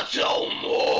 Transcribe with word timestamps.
Metal 0.00 0.48
Mind. 0.62 0.99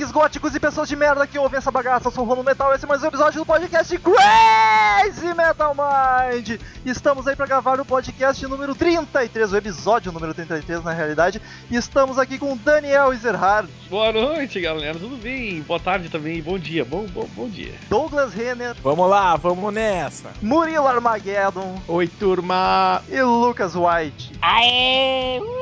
Punks, 0.00 0.10
góticos 0.12 0.54
e 0.54 0.60
pessoas 0.60 0.88
de 0.88 0.96
merda 0.96 1.26
que 1.26 1.38
ouvem 1.38 1.58
essa 1.58 1.70
bagaça, 1.70 2.08
eu 2.08 2.12
sou 2.12 2.24
o 2.24 2.26
Rono 2.26 2.42
Metal, 2.42 2.74
esse 2.74 2.84
é 2.84 2.88
mais 2.88 3.02
um 3.02 3.06
episódio 3.06 3.40
do 3.40 3.46
podcast 3.46 3.98
Crazy 3.98 5.34
Metal 5.34 5.74
Mind! 5.74 6.58
Estamos 6.86 7.26
aí 7.28 7.36
pra 7.36 7.46
gravar 7.46 7.78
o 7.78 7.84
podcast 7.84 8.46
número 8.46 8.74
33, 8.74 9.52
o 9.52 9.56
episódio 9.56 10.10
número 10.10 10.32
33 10.32 10.82
na 10.82 10.92
realidade, 10.92 11.40
e 11.70 11.76
estamos 11.76 12.18
aqui 12.18 12.38
com 12.38 12.56
Daniel 12.56 13.12
Ezerhard, 13.12 13.68
Boa 13.90 14.12
noite, 14.12 14.60
galera. 14.60 14.96
Tudo 14.96 15.16
bem? 15.16 15.62
Boa 15.62 15.80
tarde 15.80 16.08
também. 16.08 16.40
Bom 16.40 16.56
dia. 16.56 16.84
Bom, 16.84 17.06
bom, 17.06 17.28
bom 17.34 17.48
dia. 17.48 17.74
Douglas 17.88 18.32
Renner, 18.32 18.76
Vamos 18.84 19.10
lá, 19.10 19.34
vamos 19.34 19.74
nessa. 19.74 20.30
Murilo 20.40 20.86
Armageddon 20.86 21.82
Oi, 21.88 22.06
turma. 22.06 23.02
e 23.10 23.20
Lucas 23.20 23.74
White. 23.74 24.32
Aê! 24.40 25.40
Uh, 25.40 25.59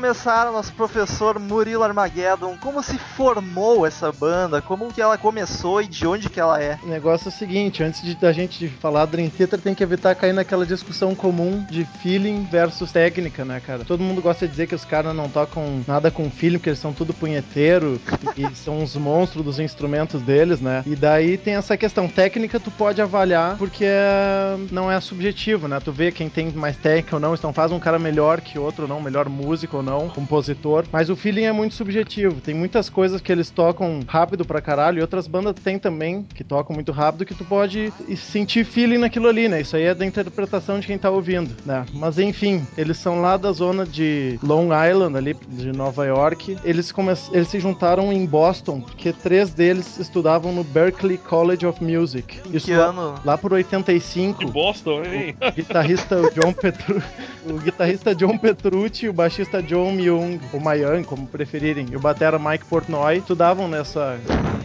Então, 0.05 0.13
para 0.13 0.23
começar, 0.23 0.51
nosso 0.51 0.71
professor 0.73 1.39
Murilo 1.39 1.81
Armageddon, 1.81 2.55
como 2.61 2.83
se 2.83 2.95
formou 2.95 3.87
essa 3.87 4.11
banda? 4.11 4.61
Como 4.61 4.93
que 4.93 5.01
ela 5.01 5.17
começou 5.17 5.81
e 5.81 5.87
de 5.87 6.05
onde 6.05 6.29
que 6.29 6.39
ela 6.39 6.61
é? 6.61 6.77
O 6.83 6.87
negócio 6.87 7.27
é 7.27 7.29
o 7.29 7.31
seguinte, 7.31 7.81
antes 7.83 8.03
de, 8.03 8.13
da 8.13 8.31
gente 8.31 8.67
falar 8.67 9.05
Dream 9.07 9.29
Theater, 9.31 9.59
tem 9.59 9.73
que 9.73 9.81
evitar 9.81 10.13
cair 10.13 10.31
naquela 10.31 10.63
discussão 10.63 11.15
comum 11.15 11.65
de 11.71 11.85
feeling 12.03 12.47
versus 12.51 12.91
técnica, 12.91 13.43
né, 13.43 13.59
cara? 13.59 13.83
Todo 13.83 14.03
mundo 14.03 14.21
gosta 14.21 14.45
de 14.45 14.51
dizer 14.51 14.67
que 14.67 14.75
os 14.75 14.85
caras 14.85 15.15
não 15.15 15.27
tocam 15.27 15.83
nada 15.87 16.11
com 16.11 16.29
feeling, 16.29 16.59
porque 16.59 16.69
eles 16.69 16.79
são 16.79 16.93
tudo 16.93 17.11
punheteiro 17.13 17.99
e 18.37 18.47
são 18.55 18.77
uns 18.81 18.95
monstros 18.95 19.43
dos 19.43 19.59
instrumentos 19.59 20.21
deles, 20.21 20.61
né? 20.61 20.83
E 20.85 20.95
daí 20.95 21.35
tem 21.35 21.55
essa 21.55 21.75
questão 21.75 22.07
técnica, 22.07 22.59
tu 22.59 22.69
pode 22.69 23.01
avaliar 23.01 23.57
porque 23.57 23.85
é- 23.85 24.55
não 24.71 24.91
é 24.91 25.01
subjetivo, 25.01 25.67
né? 25.67 25.79
Tu 25.83 25.91
vê 25.91 26.11
quem 26.11 26.29
tem 26.29 26.51
mais 26.51 26.77
técnica 26.77 27.15
ou 27.15 27.19
não, 27.19 27.33
então 27.33 27.51
faz 27.51 27.71
um 27.71 27.79
cara 27.79 27.97
melhor 27.97 28.39
que 28.39 28.59
outro 28.59 28.83
ou 28.83 28.87
não, 28.89 29.01
melhor 29.01 29.27
músico 29.27 29.77
ou 29.77 29.83
não, 29.83 29.94
compositor, 30.09 30.85
mas 30.91 31.09
o 31.09 31.15
feeling 31.15 31.43
é 31.43 31.51
muito 31.51 31.75
subjetivo. 31.75 32.41
Tem 32.41 32.53
muitas 32.53 32.89
coisas 32.89 33.21
que 33.21 33.31
eles 33.31 33.49
tocam 33.49 34.01
rápido 34.07 34.45
pra 34.45 34.61
caralho 34.61 34.99
e 34.99 35.01
outras 35.01 35.27
bandas 35.27 35.55
tem 35.63 35.79
também 35.79 36.23
que 36.33 36.43
tocam 36.43 36.73
muito 36.73 36.91
rápido 36.91 37.25
que 37.25 37.33
tu 37.33 37.45
pode 37.45 37.91
sentir 38.15 38.63
feeling 38.65 38.97
naquilo 38.97 39.27
ali, 39.27 39.47
né? 39.47 39.61
Isso 39.61 39.75
aí 39.75 39.83
é 39.83 39.95
da 39.95 40.05
interpretação 40.05 40.79
de 40.79 40.87
quem 40.87 40.97
tá 40.97 41.09
ouvindo, 41.09 41.55
né? 41.65 41.85
Mas 41.93 42.19
enfim, 42.19 42.65
eles 42.77 42.97
são 42.97 43.21
lá 43.21 43.37
da 43.37 43.51
zona 43.51 43.85
de 43.85 44.39
Long 44.43 44.69
Island, 44.89 45.17
ali 45.17 45.35
de 45.47 45.71
Nova 45.71 46.05
York. 46.05 46.57
Eles, 46.63 46.91
come... 46.91 47.13
eles 47.31 47.47
se 47.47 47.59
juntaram 47.59 48.11
em 48.11 48.25
Boston, 48.25 48.81
porque 48.81 49.11
três 49.11 49.53
deles 49.53 49.99
estudavam 49.99 50.51
no 50.51 50.63
Berklee 50.63 51.17
College 51.17 51.65
of 51.65 51.83
Music. 51.83 52.39
Em 52.45 52.55
Isso 52.55 52.65
que 52.67 52.75
lá, 52.75 52.87
ano? 52.87 53.15
lá 53.23 53.37
por 53.37 53.53
85. 53.53 54.45
De 54.45 54.51
Boston, 54.51 55.03
hein? 55.03 55.35
O 55.41 55.51
guitarrista 55.51 56.17
John 56.33 56.53
Petru... 56.53 57.01
o 57.49 57.59
guitarrista 57.59 58.15
John 58.15 58.37
Petrucci 58.37 59.05
e 59.05 59.09
o 59.09 59.13
baixista 59.13 59.61
John 59.61 59.84
Myung, 59.91 60.39
ou 60.53 60.59
Myung, 60.59 61.03
como 61.03 61.27
preferirem, 61.27 61.85
e 61.91 61.95
o 61.95 61.99
batera 61.99 62.37
Mike 62.39 62.65
Portnoy, 62.65 63.17
estudavam 63.17 63.67
nessa 63.67 64.19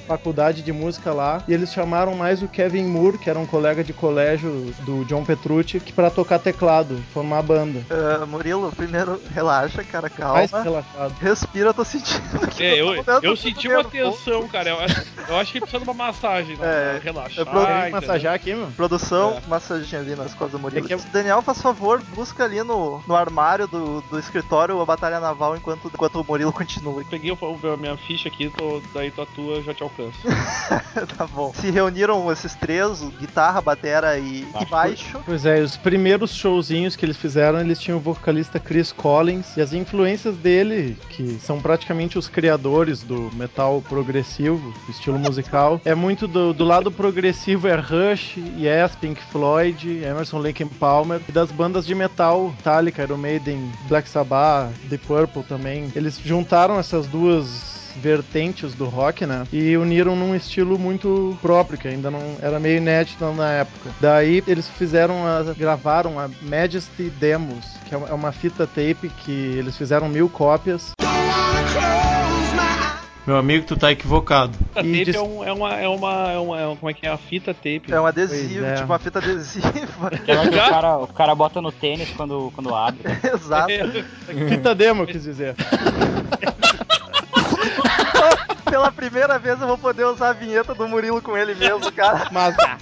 faculdade 0.06 0.62
de 0.62 0.72
música 0.72 1.12
lá, 1.12 1.42
e 1.47 1.54
eles 1.54 1.72
chamaram 1.72 2.14
mais 2.14 2.42
o 2.42 2.48
Kevin 2.48 2.84
Moore, 2.84 3.19
que 3.19 3.31
era 3.31 3.38
um 3.38 3.47
colega 3.47 3.82
de 3.84 3.92
colégio 3.92 4.50
do 4.81 5.04
John 5.04 5.25
Petrucci, 5.25 5.78
que 5.81 5.92
para 5.92 6.10
tocar 6.10 6.38
teclado, 6.38 7.00
formar 7.12 7.38
a 7.38 7.42
banda. 7.42 7.81
Ah, 7.91 8.26
Murilo, 8.26 8.72
primeiro 8.72 9.20
relaxa, 9.32 9.82
cara, 9.84 10.10
Mais 10.19 10.50
calma. 10.50 10.64
relaxado. 10.64 11.14
Respira, 11.20 11.69
eu 11.70 11.75
tô 11.75 11.84
sentindo 11.84 12.47
que 12.48 12.62
É, 12.62 12.81
eu, 12.81 12.94
eu 13.22 13.37
senti 13.37 13.69
uma 13.69 13.84
tensão, 13.84 14.47
cara. 14.48 14.70
Eu 14.70 14.81
acho, 14.81 15.06
eu 15.28 15.37
acho 15.37 15.52
que 15.52 15.60
precisa 15.60 15.78
de 15.82 15.84
uma 15.91 15.94
massagem. 15.94 16.56
Né? 16.56 16.66
É, 16.97 17.00
Relaxa. 17.02 17.41
eu 17.41 17.47
pro- 17.47 17.62
entendeu? 17.62 17.91
massajar 17.92 18.34
aqui, 18.34 18.54
meu? 18.54 18.66
Produção, 18.76 19.41
É. 19.44 19.48
massaginha 19.48 20.00
ali 20.00 20.14
nas 20.14 20.32
costas 20.34 20.52
do 20.52 20.58
Murilo. 20.58 20.84
É 20.84 20.88
que 20.88 20.94
eu- 20.94 21.00
Daniel, 21.12 21.42
faz 21.42 21.60
favor, 21.60 22.00
busca 22.14 22.44
ali 22.44 22.62
no, 22.62 23.02
no 23.06 23.14
armário 23.16 23.66
do, 23.66 24.00
do 24.02 24.19
escritório 24.19 24.81
a 24.81 24.84
batalha 24.84 25.09
naval 25.19 25.56
enquanto, 25.56 25.91
enquanto 25.93 26.21
o 26.21 26.25
Murilo 26.25 26.53
continua. 26.53 27.03
Peguei 27.09 27.32
o- 27.32 27.38
a 27.72 27.76
minha 27.76 27.97
ficha 27.97 28.28
aqui, 28.28 28.50
tô, 28.56 28.81
daí 28.94 29.10
tua 29.10 29.26
tua 29.34 29.62
já 29.62 29.72
te 29.75 29.82
alcanço. 29.82 30.19
tá 31.16 31.26
bom. 31.26 31.53
Se 31.54 31.71
reuniram 31.71 32.31
esses 32.31 32.54
três, 32.54 33.00
guitarra, 33.19 33.60
batera 33.60 34.19
e, 34.19 34.47
e 34.60 34.65
baixo. 34.66 35.19
Pois 35.25 35.44
é, 35.47 35.60
os 35.60 35.76
primeiros 35.76 36.34
showzinhos 36.34 36.94
que 36.97 37.04
eles 37.04 37.16
fizeram, 37.16 37.60
eles 37.60 37.81
tinham 37.81 37.99
o 37.99 38.00
vocalista 38.00 38.59
Chris 38.60 38.93
Collins 38.93 39.56
e 39.56 39.60
as 39.60 39.72
influências 39.72 40.37
dele, 40.37 40.97
que 41.09 41.38
são 41.41 41.60
praticamente 41.60 42.19
os 42.19 42.28
criadores 42.28 43.03
do 43.03 43.31
metal 43.34 43.82
progressivo, 43.88 44.72
do 44.84 44.91
estilo 44.91 45.19
musical, 45.19 45.81
é 45.84 45.94
muito 45.94 46.28
do, 46.28 46.53
do 46.53 46.65
lado 46.65 46.91
progressivo 46.91 47.66
é 47.69 47.75
Rush, 47.75 48.37
Yes, 48.59 48.94
Pink 49.00 49.20
Floyd, 49.31 50.03
Emerson 50.04 50.38
Lake 50.38 50.62
and 50.62 50.69
Palmer 50.69 51.20
e 51.28 51.32
das 51.32 51.50
bandas 51.50 51.87
de 51.87 51.94
metal, 51.94 52.50
Metallica, 52.56 53.03
Iron 53.03 53.16
Maiden, 53.16 53.70
Black 53.88 54.09
Sabbath, 54.09 54.72
The 54.88 54.99
Purple 55.06 55.43
também. 55.44 55.91
Eles 55.94 56.19
juntaram 56.22 56.78
essas 56.78 57.06
duas 57.06 57.81
vertentes 57.97 58.72
do 58.75 58.87
rock, 58.87 59.27
né? 59.27 59.44
E 59.53 59.77
uniram 59.77 60.15
num 60.15 60.34
estilo 60.34 60.78
muito 60.78 61.37
próprio, 61.43 61.77
que 61.78 61.88
ainda 61.88 62.11
não 62.11 62.37
era 62.41 62.61
meio 62.61 62.77
inédito 62.77 63.25
na 63.33 63.50
época. 63.53 63.91
Daí 64.00 64.43
eles 64.47 64.69
fizeram, 64.69 65.27
a, 65.27 65.43
gravaram 65.55 66.19
a 66.19 66.28
Majesty 66.43 67.11
Demos, 67.19 67.65
que 67.87 67.94
é 67.94 67.99
uma- 67.99 68.31
fita 68.31 68.64
tape 68.67 69.11
que 69.25 69.32
eles 69.58 69.76
fizeram 69.76 70.08
mil 70.08 70.29
cópias. 70.29 70.93
Meu 73.26 73.37
amigo, 73.37 73.64
tu 73.67 73.76
tá 73.76 73.93
equivocado. 73.93 74.56
A 74.75 74.81
E 74.81 74.84
tape 74.84 75.05
dis- 75.05 75.14
é, 75.14 75.20
um, 75.20 75.44
é, 75.44 75.52
uma, 75.52 75.75
é, 75.75 75.87
uma, 75.88 76.32
é 76.32 76.38
uma. 76.38 76.61
é 76.61 76.67
uma- 76.67 76.76
Como 76.76 76.90
é 76.90 76.94
que 76.94 77.06
é? 77.06 77.11
A 77.11 77.19
fita 77.19 77.52
tape. 77.52 77.82
É 77.93 78.00
um 78.00 78.06
adesivo, 78.06 78.55
Pois 78.61 78.64
é. 78.64 78.75
tipo 78.75 78.87
uma 78.87 78.99
fita 78.99 79.19
adesiva. 79.19 80.06
Aquela 80.12 80.43
que 80.49 80.55
o 80.56 80.58
cara, 80.58 80.96
o 80.99 81.06
cara 81.06 81.34
bota 81.34 81.61
no 81.61 81.70
tênis 81.70 82.08
quando, 82.17 82.50
quando 82.55 82.75
abre. 82.75 83.00
Exato. 83.22 83.70
É, 83.70 83.84
Fita 84.49 84.75
demo, 84.75 85.02
eu 85.02 85.06
quis 85.06 85.22
dizer. 85.22 85.55
Pela 88.70 88.93
primeira 88.93 89.38
vez 89.38 89.61
eu 89.61 89.67
vou 89.67 89.76
poder 89.76 90.05
usar 90.05 90.31
a 90.31 90.32
vinheta 90.32 90.75
do 90.75 90.88
Murilo 90.88 91.20
com 91.20 91.37
ele 91.37 91.55
mesmo, 91.55 91.90
cara. 91.93 92.28
Mas 92.31 92.56
ah, 92.61 92.78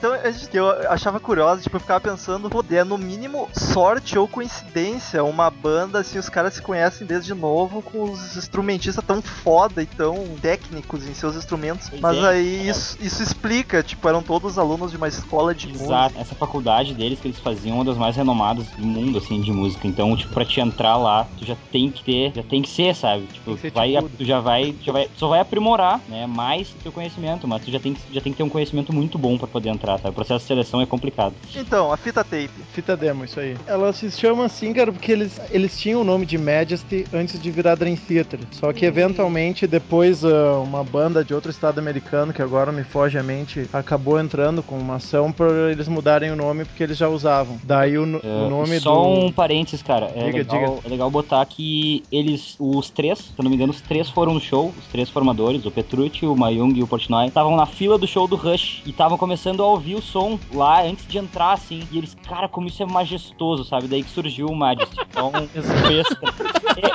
Então, 0.00 0.14
eu 0.52 0.90
achava 0.90 1.20
curioso, 1.20 1.62
tipo, 1.62 1.76
eu 1.76 1.80
ficava 1.80 2.00
pensando, 2.00 2.48
pô, 2.48 2.64
é 2.70 2.84
no 2.84 2.96
mínimo 2.96 3.48
sorte 3.52 4.18
ou 4.18 4.26
coincidência 4.26 5.22
uma 5.24 5.50
banda, 5.50 6.00
assim, 6.00 6.18
os 6.18 6.28
caras 6.28 6.54
se 6.54 6.62
conhecem 6.62 7.06
desde 7.06 7.34
novo 7.34 7.82
com 7.82 8.04
os 8.04 8.36
instrumentistas 8.36 9.04
tão 9.04 9.20
foda 9.20 9.82
e 9.82 9.86
tão 9.86 10.14
técnicos 10.40 11.06
em 11.06 11.14
seus 11.14 11.36
instrumentos. 11.36 11.90
Mas 12.00 12.22
aí 12.24 12.60
é. 12.60 12.70
isso, 12.70 12.96
isso 13.00 13.22
explica, 13.22 13.82
tipo, 13.82 14.08
eram 14.08 14.22
todos 14.22 14.58
alunos 14.58 14.90
de 14.90 14.96
uma 14.96 15.08
escola 15.08 15.54
de 15.54 15.68
música. 15.68 15.84
Exato, 15.84 16.18
essa 16.18 16.34
faculdade 16.34 16.94
deles 16.94 17.20
que 17.20 17.28
eles 17.28 17.38
faziam 17.38 17.74
é 17.74 17.78
uma 17.78 17.84
das 17.84 17.96
mais 17.96 18.16
renomadas 18.16 18.66
do 18.68 18.86
mundo, 18.86 19.18
assim, 19.18 19.40
de 19.40 19.52
música. 19.52 19.86
Então, 19.86 20.16
tipo, 20.16 20.32
pra 20.32 20.44
te 20.44 20.60
entrar 20.60 20.96
lá, 20.96 21.26
tu 21.38 21.44
já 21.44 21.56
tem 21.70 21.90
que 21.90 22.02
ter, 22.02 22.32
já 22.34 22.42
tem 22.42 22.62
que 22.62 22.70
ser, 22.70 22.94
sabe? 22.94 23.26
Tipo, 23.26 23.56
vai, 23.74 23.92
ticudo. 23.92 24.16
tu 24.16 24.24
já 24.24 24.40
vai, 24.40 24.72
tu 24.72 24.84
já 24.84 24.92
vai, 24.92 25.10
só 25.20 25.28
vai 25.28 25.38
aprimorar, 25.40 26.00
né, 26.08 26.26
mais 26.26 26.70
o 26.72 26.78
teu 26.82 26.90
conhecimento, 26.90 27.46
mas 27.46 27.62
tu 27.62 27.70
já 27.70 27.78
tem 27.78 27.92
que, 27.92 28.00
já 28.12 28.20
tem 28.22 28.32
que 28.32 28.38
ter 28.38 28.42
um 28.42 28.48
conhecimento 28.48 28.90
muito 28.92 29.18
bom 29.18 29.36
pra 29.36 29.46
poder 29.46 29.68
entrar, 29.68 29.98
tá? 29.98 30.08
O 30.08 30.12
processo 30.14 30.40
de 30.40 30.48
seleção 30.48 30.80
é 30.80 30.86
complicado. 30.86 31.34
Então, 31.54 31.92
a 31.92 31.96
fita 31.98 32.24
tape. 32.24 32.50
fita 32.72 32.96
demo, 32.96 33.24
isso 33.24 33.38
aí. 33.38 33.54
Ela 33.66 33.92
se 33.92 34.10
chama 34.10 34.46
assim, 34.46 34.72
cara, 34.72 34.90
porque 34.90 35.12
eles, 35.12 35.38
eles 35.50 35.78
tinham 35.78 36.00
o 36.00 36.04
nome 36.04 36.24
de 36.24 36.38
Majesty 36.38 37.04
antes 37.12 37.38
de 37.40 37.50
virar 37.50 37.74
Dream 37.74 37.96
Theater. 37.96 38.40
Só 38.50 38.72
que 38.72 38.86
eventualmente, 38.86 39.66
depois, 39.66 40.24
ah, 40.24 40.58
uma 40.60 40.82
banda 40.82 41.22
de 41.22 41.34
outro 41.34 41.50
estado 41.50 41.78
americano, 41.78 42.32
que 42.32 42.40
agora 42.40 42.72
me 42.72 42.82
foge 42.82 43.18
a 43.18 43.22
mente, 43.22 43.68
acabou 43.72 44.18
entrando 44.18 44.62
com 44.62 44.78
uma 44.78 44.94
ação 44.96 45.30
pra 45.30 45.70
eles 45.70 45.86
mudarem 45.86 46.30
o 46.30 46.36
nome 46.36 46.64
porque 46.64 46.82
eles 46.82 46.96
já 46.96 47.08
usavam. 47.08 47.58
Daí 47.62 47.98
o, 47.98 48.06
no- 48.06 48.20
É, 48.24 48.48
nome 48.48 48.80
só 48.80 48.94
do. 48.94 49.26
um 49.26 49.32
parênteses, 49.32 49.82
cara. 49.82 50.10
É, 50.14 50.30
Diga, 50.30 50.38
legal, 50.38 50.80
é 50.84 50.88
legal 50.88 51.10
botar 51.10 51.44
que 51.44 52.04
eles, 52.10 52.54
os 52.58 52.88
três, 52.88 53.18
se 53.18 53.32
eu 53.36 53.42
não 53.42 53.50
me 53.50 53.56
engano, 53.56 53.70
os 53.72 53.80
três 53.82 54.08
foram 54.08 54.32
no 54.32 54.40
show, 54.40 54.72
os 54.78 54.86
três 54.86 55.09
formadores, 55.10 55.64
o 55.66 55.70
Petrucci, 55.70 56.26
o 56.26 56.36
Mayung 56.36 56.72
e 56.76 56.82
o 56.82 56.86
Portnoy, 56.86 57.26
estavam 57.28 57.56
na 57.56 57.66
fila 57.66 57.98
do 57.98 58.06
show 58.06 58.26
do 58.26 58.36
Rush 58.36 58.82
e 58.86 58.90
estavam 58.90 59.18
começando 59.18 59.62
a 59.62 59.66
ouvir 59.66 59.94
o 59.96 60.02
som 60.02 60.38
lá 60.52 60.82
antes 60.82 61.06
de 61.06 61.18
entrar, 61.18 61.52
assim. 61.52 61.82
E 61.90 61.98
eles, 61.98 62.16
cara, 62.28 62.48
como 62.48 62.66
isso 62.68 62.82
é 62.82 62.86
majestoso, 62.86 63.64
sabe? 63.64 63.88
Daí 63.88 64.02
que 64.02 64.10
surgiu 64.10 64.46
o 64.48 64.56
Majesty. 64.56 64.96
Então, 65.10 65.32
fez- 65.86 66.06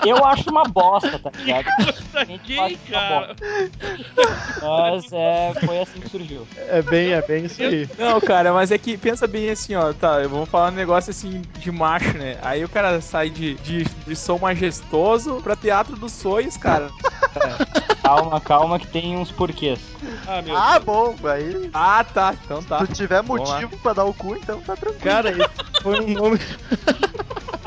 eu 0.05 0.23
acho 0.25 0.49
uma 0.49 0.63
bosta, 0.63 1.19
tá 1.19 1.31
ligado? 1.37 1.65
Gay, 2.45 2.77
cara. 2.89 3.35
Mas 4.61 5.11
é, 5.11 5.53
foi 5.65 5.79
assim 5.79 5.99
que 5.99 6.09
surgiu. 6.09 6.47
É 6.57 6.81
bem, 6.81 7.11
é 7.11 7.21
bem 7.21 7.45
isso 7.45 7.61
aí. 7.61 7.87
Não, 7.97 8.19
cara, 8.21 8.53
mas 8.53 8.71
é 8.71 8.77
que 8.77 8.97
pensa 8.97 9.27
bem 9.27 9.49
assim, 9.49 9.75
ó, 9.75 9.93
tá, 9.93 10.21
eu 10.21 10.29
vou 10.29 10.45
falar 10.45 10.71
um 10.71 10.75
negócio 10.75 11.11
assim 11.11 11.41
de 11.59 11.71
macho, 11.71 12.17
né? 12.17 12.37
Aí 12.41 12.63
o 12.63 12.69
cara 12.69 12.99
sai 13.01 13.29
de, 13.29 13.55
de, 13.55 13.83
de 13.83 14.15
som 14.15 14.37
majestoso 14.39 15.41
pra 15.43 15.55
teatro 15.55 15.95
dos 15.95 16.11
sonhos, 16.13 16.57
cara. 16.57 16.89
Calma, 18.05 18.39
calma, 18.39 18.77
que 18.79 18.85
tem 18.87 19.17
uns 19.17 19.31
porquês. 19.31 19.79
Ah, 20.27 20.39
meu 20.43 20.55
Ah, 20.55 20.73
Deus. 20.73 20.83
bom, 20.85 21.15
aí. 21.27 21.69
Ah, 21.73 22.03
tá, 22.03 22.35
então 22.45 22.61
tá. 22.61 22.79
Se 22.81 22.87
tu 22.87 22.93
tiver 22.93 23.23
Vamos 23.23 23.49
lá. 23.49 23.55
motivo 23.55 23.77
pra 23.81 23.93
dar 23.93 24.03
o 24.05 24.13
cu, 24.13 24.35
então 24.35 24.61
tá 24.61 24.75
tranquilo. 24.75 25.03
Cara, 25.03 25.31
esse 25.31 25.81
foi 25.81 25.99
um 26.01 26.07
nome. 26.09 26.39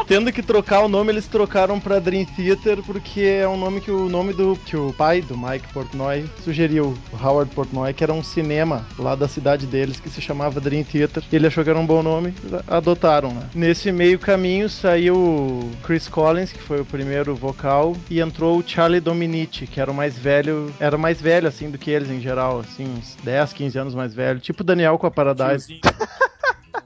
Tendo 0.09 0.33
que 0.33 0.43
trocar 0.43 0.81
o 0.81 0.89
nome, 0.89 1.13
eles 1.13 1.29
trocaram 1.29 1.79
pra 1.79 1.99
Dream 1.99 2.25
Theater 2.25 2.83
porque 2.83 3.21
é 3.21 3.47
um 3.47 3.59
nome 3.59 3.79
que 3.79 3.91
o 3.91 4.09
nome 4.09 4.33
do 4.33 4.57
que 4.65 4.75
o 4.75 4.91
pai 4.95 5.21
do 5.21 5.37
Mike 5.37 5.71
Portnoy 5.71 6.25
sugeriu, 6.43 6.97
o 7.13 7.17
Howard 7.23 7.55
Portnoy, 7.55 7.93
que 7.93 8.03
era 8.03 8.13
um 8.15 8.23
cinema 8.23 8.87
lá 8.99 9.15
da 9.15 9.29
cidade 9.29 9.67
deles 9.67 10.01
que 10.01 10.09
se 10.09 10.23
chamava 10.23 10.63
Dream 10.63 10.83
Theater. 10.83 11.23
Ele 11.31 11.47
achou 11.47 11.63
que 11.63 11.69
era 11.69 11.79
um 11.79 11.85
bom 11.85 12.03
nome, 12.03 12.33
adotaram, 12.67 13.35
né? 13.35 13.51
Nesse 13.55 13.93
meio 13.93 14.19
caminho 14.19 14.71
saiu 14.71 15.71
Chris 15.85 16.09
Collins, 16.09 16.53
que 16.53 16.63
foi 16.63 16.81
o 16.81 16.87
primeiro 16.87 17.35
vocal, 17.35 17.95
e 18.09 18.19
entrou 18.19 18.59
o 18.59 18.65
Charlie 18.67 19.01
Dominici, 19.01 19.67
que 19.67 19.79
era 19.79 19.91
o 19.91 19.95
mais 19.95 20.19
velho, 20.19 20.73
era 20.81 20.97
mais 20.97 21.21
velho 21.21 21.47
assim 21.47 21.71
do 21.71 21.77
que 21.77 21.91
eles 21.91 22.09
em 22.09 22.19
geral, 22.19 22.61
assim, 22.61 22.87
uns 22.87 23.15
10, 23.23 23.53
15 23.53 23.79
anos 23.79 23.95
mais 23.95 24.15
velho, 24.15 24.41
tipo 24.41 24.65
Daniel 24.65 24.97
com 24.97 25.07
a 25.07 25.11
Paradise. 25.11 25.81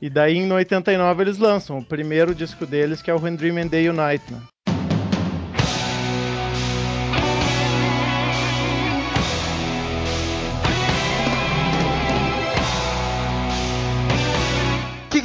E 0.02 0.10
daí 0.10 0.37
em 0.37 0.50
89 0.50 1.22
eles 1.22 1.38
lançam 1.38 1.78
o 1.78 1.84
primeiro 1.84 2.34
disco 2.34 2.66
deles, 2.66 3.00
que 3.00 3.08
é 3.08 3.14
o 3.14 3.22
When 3.22 3.37
Dream 3.37 3.56
and 3.58 3.69
Day 3.69 3.88
Unite, 3.88 4.32
né? 4.32 4.43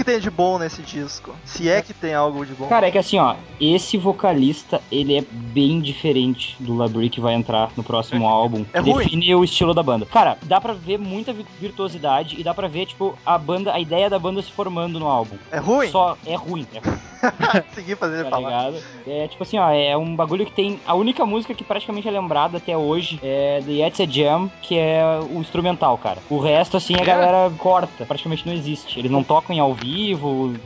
Tem 0.08 0.20
de 0.22 0.32
bom 0.32 0.58
nesse 0.58 0.82
disco? 0.82 1.36
Se 1.44 1.70
é 1.70 1.82
que 1.82 1.94
tem 1.94 2.14
algo 2.14 2.46
de 2.46 2.54
bom. 2.54 2.68
Cara, 2.68 2.88
é 2.88 2.92
que 2.92 2.98
assim, 2.98 3.20
ó, 3.20 3.36
esse 3.60 3.98
vocalista, 3.98 4.82
ele 4.90 5.18
é 5.18 5.22
bem 5.30 5.82
diferente 5.82 6.56
do 6.62 6.74
Labrie 6.76 7.10
que 7.10 7.20
vai 7.20 7.34
entrar 7.34 7.72
no 7.76 7.84
próximo 7.84 8.26
álbum. 8.28 8.66
É 8.72 8.80
ruim? 8.80 9.04
Define 9.04 9.36
o 9.36 9.44
estilo 9.44 9.74
da 9.74 9.84
banda. 9.84 10.06
Cara, 10.06 10.38
dá 10.44 10.62
pra 10.62 10.72
ver 10.72 10.98
muita 10.98 11.34
vi- 11.34 11.46
virtuosidade 11.60 12.40
e 12.40 12.44
dá 12.44 12.54
pra 12.54 12.70
ver, 12.70 12.86
tipo, 12.86 13.18
a 13.26 13.38
banda, 13.38 13.74
a 13.74 13.80
ideia 13.82 14.10
da 14.10 14.18
banda 14.18 14.42
se 14.42 14.50
formando 14.52 14.98
no 14.98 15.08
álbum. 15.08 15.36
É 15.52 15.58
ruim? 15.58 15.90
Só 15.90 16.18
é 16.26 16.36
ruim, 16.36 16.66
é 16.74 16.80
ruim, 16.80 16.98
Segui 17.74 17.96
fazendo 17.96 18.22
ele 18.22 18.30
tá 18.30 18.36
falar. 18.38 18.70
ligado? 18.70 18.84
É 19.06 19.28
tipo 19.28 19.44
assim, 19.44 19.58
ó, 19.58 19.70
é 19.70 19.98
um 19.98 20.16
bagulho 20.16 20.46
que 20.46 20.52
tem. 20.54 20.80
A 20.86 20.94
única 20.94 21.26
música 21.26 21.54
que 21.54 21.64
praticamente 21.64 22.08
é 22.08 22.12
lembrada 22.12 22.58
até 22.58 22.78
hoje 22.78 23.20
é 23.22 23.62
The 23.66 23.72
Yet's 23.72 24.00
a 24.02 24.06
Jam, 24.06 24.50
que 24.62 24.78
é 24.78 25.04
o 25.30 25.40
instrumental, 25.42 25.98
cara. 25.98 26.20
O 26.30 26.38
resto, 26.40 26.78
assim, 26.78 26.96
a 26.96 27.04
galera 27.04 27.52
corta, 27.58 28.06
praticamente 28.06 28.46
não 28.46 28.54
existe. 28.54 29.00
Eles 29.00 29.12
não 29.12 29.24
tocam 29.24 29.56
em 29.56 29.60
ao 29.60 29.74
vivo, 29.74 29.97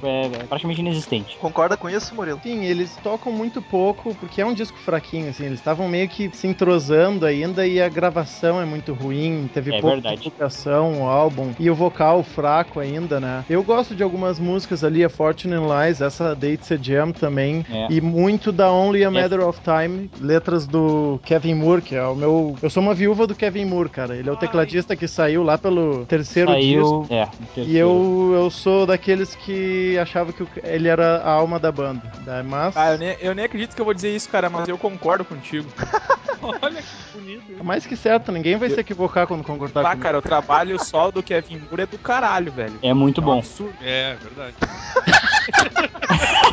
é, 0.03 0.25
é 0.25 0.43
praticamente 0.47 0.81
inexistente. 0.81 1.37
Concorda 1.37 1.77
com 1.77 1.89
isso, 1.89 2.13
Murilo? 2.15 2.39
Sim, 2.43 2.65
eles 2.65 2.95
tocam 3.03 3.31
muito 3.31 3.61
pouco, 3.61 4.13
porque 4.15 4.41
é 4.41 4.45
um 4.45 4.53
disco 4.53 4.77
fraquinho, 4.77 5.29
assim, 5.29 5.45
eles 5.45 5.59
estavam 5.59 5.87
meio 5.87 6.07
que 6.09 6.29
se 6.33 6.47
entrosando 6.47 7.25
ainda 7.25 7.65
e 7.65 7.81
a 7.81 7.89
gravação 7.89 8.59
é 8.61 8.65
muito 8.65 8.93
ruim, 8.93 9.49
teve 9.53 9.73
É 9.75 9.79
pouca 9.81 9.95
verdade. 9.95 10.21
divulgação, 10.21 11.01
o 11.03 11.07
álbum, 11.07 11.51
e 11.59 11.69
o 11.69 11.75
vocal 11.75 12.23
fraco 12.23 12.79
ainda, 12.79 13.19
né? 13.19 13.45
Eu 13.49 13.63
gosto 13.63 13.95
de 13.95 14.03
algumas 14.03 14.39
músicas 14.39 14.83
ali, 14.83 15.03
a 15.03 15.09
Fortune 15.09 15.53
and 15.55 15.65
Lies, 15.67 16.01
essa 16.01 16.35
Dates 16.35 16.71
a 16.71 16.77
Jam 16.77 17.11
também, 17.11 17.65
É. 17.71 17.87
e 17.89 18.01
muito 18.01 18.51
da 18.51 18.71
Only 18.71 19.03
a 19.03 19.07
É. 19.07 19.09
Matter 19.09 19.41
of 19.47 19.59
Time, 19.61 20.09
letras 20.19 20.65
do 20.67 21.19
Kevin 21.23 21.55
Moore, 21.55 21.81
que 21.81 21.95
é 21.95 22.03
o 22.05 22.15
meu... 22.15 22.55
Eu 22.61 22.69
sou 22.69 22.81
uma 22.81 22.93
viúva 22.93 23.27
do 23.27 23.35
Kevin 23.35 23.65
Moore, 23.65 23.89
cara, 23.89 24.15
ele 24.15 24.29
é 24.29 24.31
o 24.31 24.35
tecladista 24.37 24.95
que 24.95 25.07
saiu 25.07 25.43
lá 25.43 25.57
pelo 25.57 26.05
terceiro 26.05 26.53
disco. 26.55 27.05
Saiu. 27.07 27.19
É, 27.21 27.23
o 27.23 27.27
E 27.27 27.45
terceiro. 27.55 27.77
eu, 27.79 28.31
eu 28.35 28.49
sou 28.49 28.85
que 29.35 29.97
achava 29.99 30.31
que 30.33 30.43
ele 30.63 30.87
era 30.87 31.17
a 31.17 31.31
alma 31.31 31.59
da 31.59 31.71
banda. 31.71 32.01
né? 32.25 32.41
Mas, 32.43 32.75
Ah, 32.75 32.91
eu 32.93 32.97
nem, 32.97 33.17
eu 33.21 33.33
nem 33.35 33.45
acredito 33.45 33.75
que 33.75 33.81
eu 33.81 33.85
vou 33.85 33.93
dizer 33.93 34.15
isso, 34.15 34.29
cara, 34.29 34.49
mas 34.49 34.67
eu 34.67 34.77
concordo 34.77 35.23
contigo. 35.25 35.67
Olha 36.61 36.81
que 36.81 36.87
bonito. 37.13 37.43
hein? 37.51 37.57
mais 37.63 37.85
que 37.85 37.95
certo, 37.95 38.31
ninguém 38.31 38.57
vai 38.57 38.67
se 38.69 38.79
equivocar 38.79 39.27
quando 39.27 39.43
concordar 39.43 39.83
Tá, 39.83 39.89
comigo. 39.91 40.03
cara, 40.03 40.17
o 40.17 40.21
trabalho 40.23 40.79
solo 40.83 41.11
do 41.11 41.21
Kevin 41.21 41.57
Moore 41.59 41.83
é 41.83 41.85
do 41.85 41.99
caralho, 41.99 42.51
velho. 42.51 42.79
É 42.81 42.93
muito 42.93 43.21
É 43.21 43.23
um 43.23 43.27
bom. 43.27 43.37
absurdo. 43.39 43.75
É, 43.81 44.15
verdade. 44.15 44.55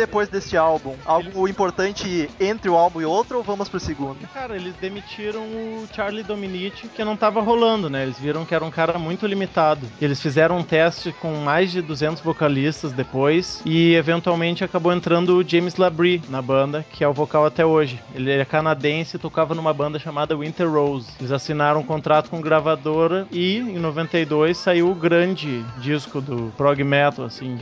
Depois 0.00 0.30
deste 0.30 0.56
álbum, 0.56 0.94
algo 1.04 1.46
importante 1.46 2.30
entre 2.40 2.70
o 2.70 2.74
álbum 2.74 3.02
e 3.02 3.04
outro 3.04 3.36
ou 3.36 3.42
vamos 3.42 3.68
pro 3.68 3.78
segundo? 3.78 4.16
Cara, 4.32 4.56
eles 4.56 4.74
demitiram 4.80 5.42
o 5.42 5.86
Charlie 5.94 6.22
Dominici, 6.22 6.88
que 6.88 7.04
não 7.04 7.18
tava 7.18 7.42
rolando, 7.42 7.90
né? 7.90 8.04
Eles 8.04 8.18
viram 8.18 8.46
que 8.46 8.54
era 8.54 8.64
um 8.64 8.70
cara 8.70 8.98
muito 8.98 9.26
limitado. 9.26 9.86
Eles 10.00 10.18
fizeram 10.18 10.56
um 10.56 10.62
teste 10.62 11.12
com 11.12 11.34
mais 11.34 11.70
de 11.70 11.82
200 11.82 12.22
vocalistas 12.22 12.92
depois 12.92 13.60
e 13.66 13.94
eventualmente 13.94 14.64
acabou 14.64 14.90
entrando 14.90 15.36
o 15.36 15.46
James 15.46 15.76
Labrie 15.76 16.22
na 16.30 16.40
banda, 16.40 16.82
que 16.90 17.04
é 17.04 17.08
o 17.08 17.12
vocal 17.12 17.44
até 17.44 17.66
hoje. 17.66 18.00
Ele 18.14 18.30
é 18.30 18.44
canadense 18.46 19.16
e 19.16 19.20
tocava 19.20 19.54
numa 19.54 19.74
banda 19.74 19.98
chamada 19.98 20.34
Winter 20.34 20.66
Rose. 20.66 21.10
Eles 21.20 21.30
assinaram 21.30 21.80
um 21.80 21.84
contrato 21.84 22.30
com 22.30 22.40
gravadora 22.40 23.28
e 23.30 23.58
em 23.58 23.78
92 23.78 24.56
saiu 24.56 24.90
o 24.90 24.94
grande 24.94 25.62
disco 25.76 26.22
do 26.22 26.50
prog 26.56 26.82
metal, 26.82 27.26
assim. 27.26 27.58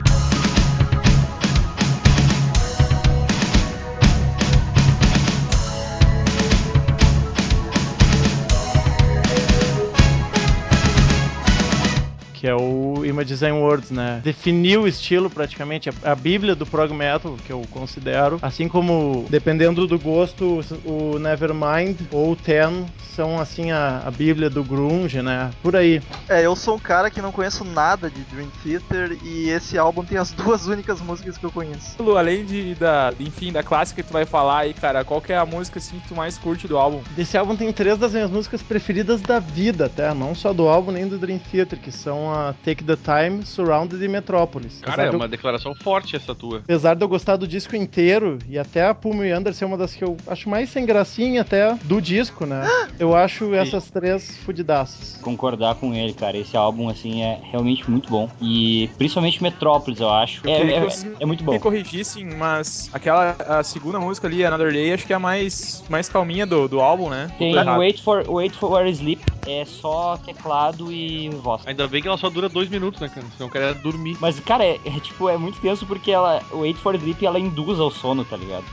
Que 12.39 12.47
é 12.47 12.55
o 12.55 12.88
Image 13.05 13.29
Design 13.29 13.57
Words, 13.59 13.91
né? 13.91 14.21
Definiu 14.23 14.83
o 14.83 14.87
estilo 14.87 15.29
praticamente, 15.29 15.89
a, 15.89 15.93
a 16.03 16.15
bíblia 16.15 16.55
do 16.55 16.65
prog 16.65 16.93
metal, 16.93 17.37
que 17.45 17.51
eu 17.51 17.61
considero, 17.71 18.39
assim 18.41 18.67
como, 18.67 19.25
dependendo 19.29 19.87
do 19.87 19.99
gosto, 19.99 20.61
o 20.85 21.19
Nevermind 21.19 21.97
ou 22.11 22.31
o 22.31 22.35
Ten 22.35 22.85
são, 23.19 23.37
assim, 23.37 23.69
a, 23.69 24.01
a 24.05 24.11
bíblia 24.11 24.49
do 24.49 24.63
grunge, 24.63 25.21
né? 25.21 25.51
Por 25.61 25.75
aí. 25.75 26.01
É, 26.29 26.45
eu 26.45 26.55
sou 26.55 26.75
um 26.75 26.79
cara 26.79 27.09
que 27.09 27.21
não 27.21 27.33
conheço 27.33 27.65
nada 27.65 28.09
de 28.09 28.21
Dream 28.21 28.47
Theater 28.63 29.17
e 29.21 29.49
esse 29.49 29.77
álbum 29.77 30.05
tem 30.05 30.17
as 30.17 30.31
duas 30.31 30.67
únicas 30.67 31.01
músicas 31.01 31.37
que 31.37 31.45
eu 31.45 31.51
conheço. 31.51 32.01
Lu, 32.01 32.17
além 32.17 32.45
de, 32.45 32.75
da, 32.75 33.13
enfim, 33.19 33.51
da 33.51 33.61
clássica 33.61 34.01
que 34.01 34.07
tu 34.07 34.13
vai 34.13 34.25
falar 34.25 34.59
aí, 34.59 34.73
cara, 34.73 35.03
qual 35.03 35.19
que 35.19 35.33
é 35.33 35.37
a 35.37 35.45
música 35.45 35.79
assim 35.79 35.99
que 35.99 36.07
tu 36.07 36.15
mais 36.15 36.37
curte 36.37 36.65
do 36.65 36.77
álbum? 36.77 37.01
Desse 37.13 37.37
álbum 37.37 37.57
tem 37.57 37.73
três 37.73 37.97
das 37.97 38.13
minhas 38.13 38.31
músicas 38.31 38.61
preferidas 38.61 39.19
da 39.19 39.39
vida, 39.39 39.87
até, 39.87 40.13
não 40.13 40.33
só 40.33 40.53
do 40.53 40.69
álbum 40.69 40.91
nem 40.91 41.05
do 41.05 41.17
Dream 41.17 41.39
Theater, 41.39 41.77
que 41.77 41.91
são 41.91 42.31
a 42.31 42.53
Take 42.63 42.85
the 42.95 42.97
Time, 42.97 43.45
Surrounded 43.45 44.03
e 44.03 44.07
Metropolis. 44.07 44.79
Cara, 44.81 44.93
Apesar 44.93 45.03
é 45.07 45.09
de 45.09 45.15
eu- 45.15 45.19
uma 45.19 45.27
declaração 45.27 45.75
forte 45.75 46.15
essa 46.15 46.33
tua. 46.33 46.59
Apesar 46.59 46.95
de 46.95 47.03
eu 47.03 47.07
gostar 47.07 47.35
do 47.35 47.47
disco 47.47 47.75
inteiro 47.75 48.39
e 48.49 48.57
até 48.57 48.85
a 48.87 48.93
Puma 48.93 49.25
e 49.27 49.33
Under 49.33 49.53
ser 49.53 49.65
uma 49.65 49.77
das 49.77 49.93
que 49.93 50.03
eu 50.03 50.17
acho 50.27 50.49
mais 50.49 50.69
sem 50.69 50.85
gracinha 50.85 51.41
até 51.41 51.75
do 51.83 52.01
disco, 52.01 52.45
né? 52.45 52.61
Eu 52.99 53.15
acho 53.15 53.53
essas 53.53 53.89
três 53.89 54.37
fudidaças. 54.39 55.17
concordar 55.21 55.75
com 55.75 55.93
ele, 55.93 56.13
cara. 56.13 56.37
Esse 56.37 56.57
álbum, 56.57 56.89
assim, 56.89 57.21
é 57.23 57.39
realmente 57.51 57.89
muito 57.89 58.09
bom. 58.09 58.29
E 58.41 58.89
principalmente 58.97 59.41
Metrópolis, 59.41 59.99
eu 59.99 60.09
acho. 60.09 60.41
Eu 60.45 60.51
É, 60.51 60.61
é- 60.61 60.73
que 60.73 60.79
vocês 60.91 61.13
é 61.19 61.25
muito 61.25 61.43
bom. 61.43 61.53
me 61.53 61.59
corrigissem, 61.59 62.25
mas 62.25 62.89
aquela 62.93 63.35
a 63.47 63.63
segunda 63.63 63.99
música 63.99 64.27
ali, 64.27 64.43
Another 64.45 64.71
Day, 64.71 64.91
acho 64.93 65.05
que 65.07 65.13
é 65.13 65.15
a 65.15 65.19
mais, 65.19 65.83
mais 65.89 66.09
calminha 66.09 66.45
do, 66.45 66.67
do 66.67 66.79
álbum, 66.81 67.09
né? 67.09 67.29
Tem. 67.37 67.55
Wait 67.77 68.01
for, 68.01 68.23
Wait 68.29 68.53
for 68.55 68.85
Sleep, 68.87 69.21
é 69.47 69.63
só 69.65 70.17
teclado 70.17 70.91
e 70.91 71.29
voz. 71.29 71.61
Ainda 71.65 71.87
bem 71.87 72.01
que 72.01 72.07
ela 72.07 72.17
só 72.17 72.29
dura 72.29 72.49
dois 72.49 72.67
minutos, 72.69 72.78
né, 72.79 73.09
cara? 73.09 73.25
Senão 73.35 73.47
o 73.49 73.51
cara 73.51 73.67
ia 73.67 73.73
dormir. 73.73 74.17
Mas, 74.19 74.39
cara, 74.39 74.63
é, 74.65 74.79
é, 74.85 74.99
tipo, 74.99 75.29
é 75.29 75.37
muito 75.37 75.59
tenso 75.59 75.85
porque 75.85 76.11
ela, 76.11 76.41
o 76.51 76.59
Wait 76.59 76.77
for 76.77 76.95
Sleep, 76.95 77.25
ela 77.25 77.39
induz 77.39 77.79
ao 77.79 77.91
sono, 77.91 78.23
tá 78.25 78.35
ligado? 78.37 78.63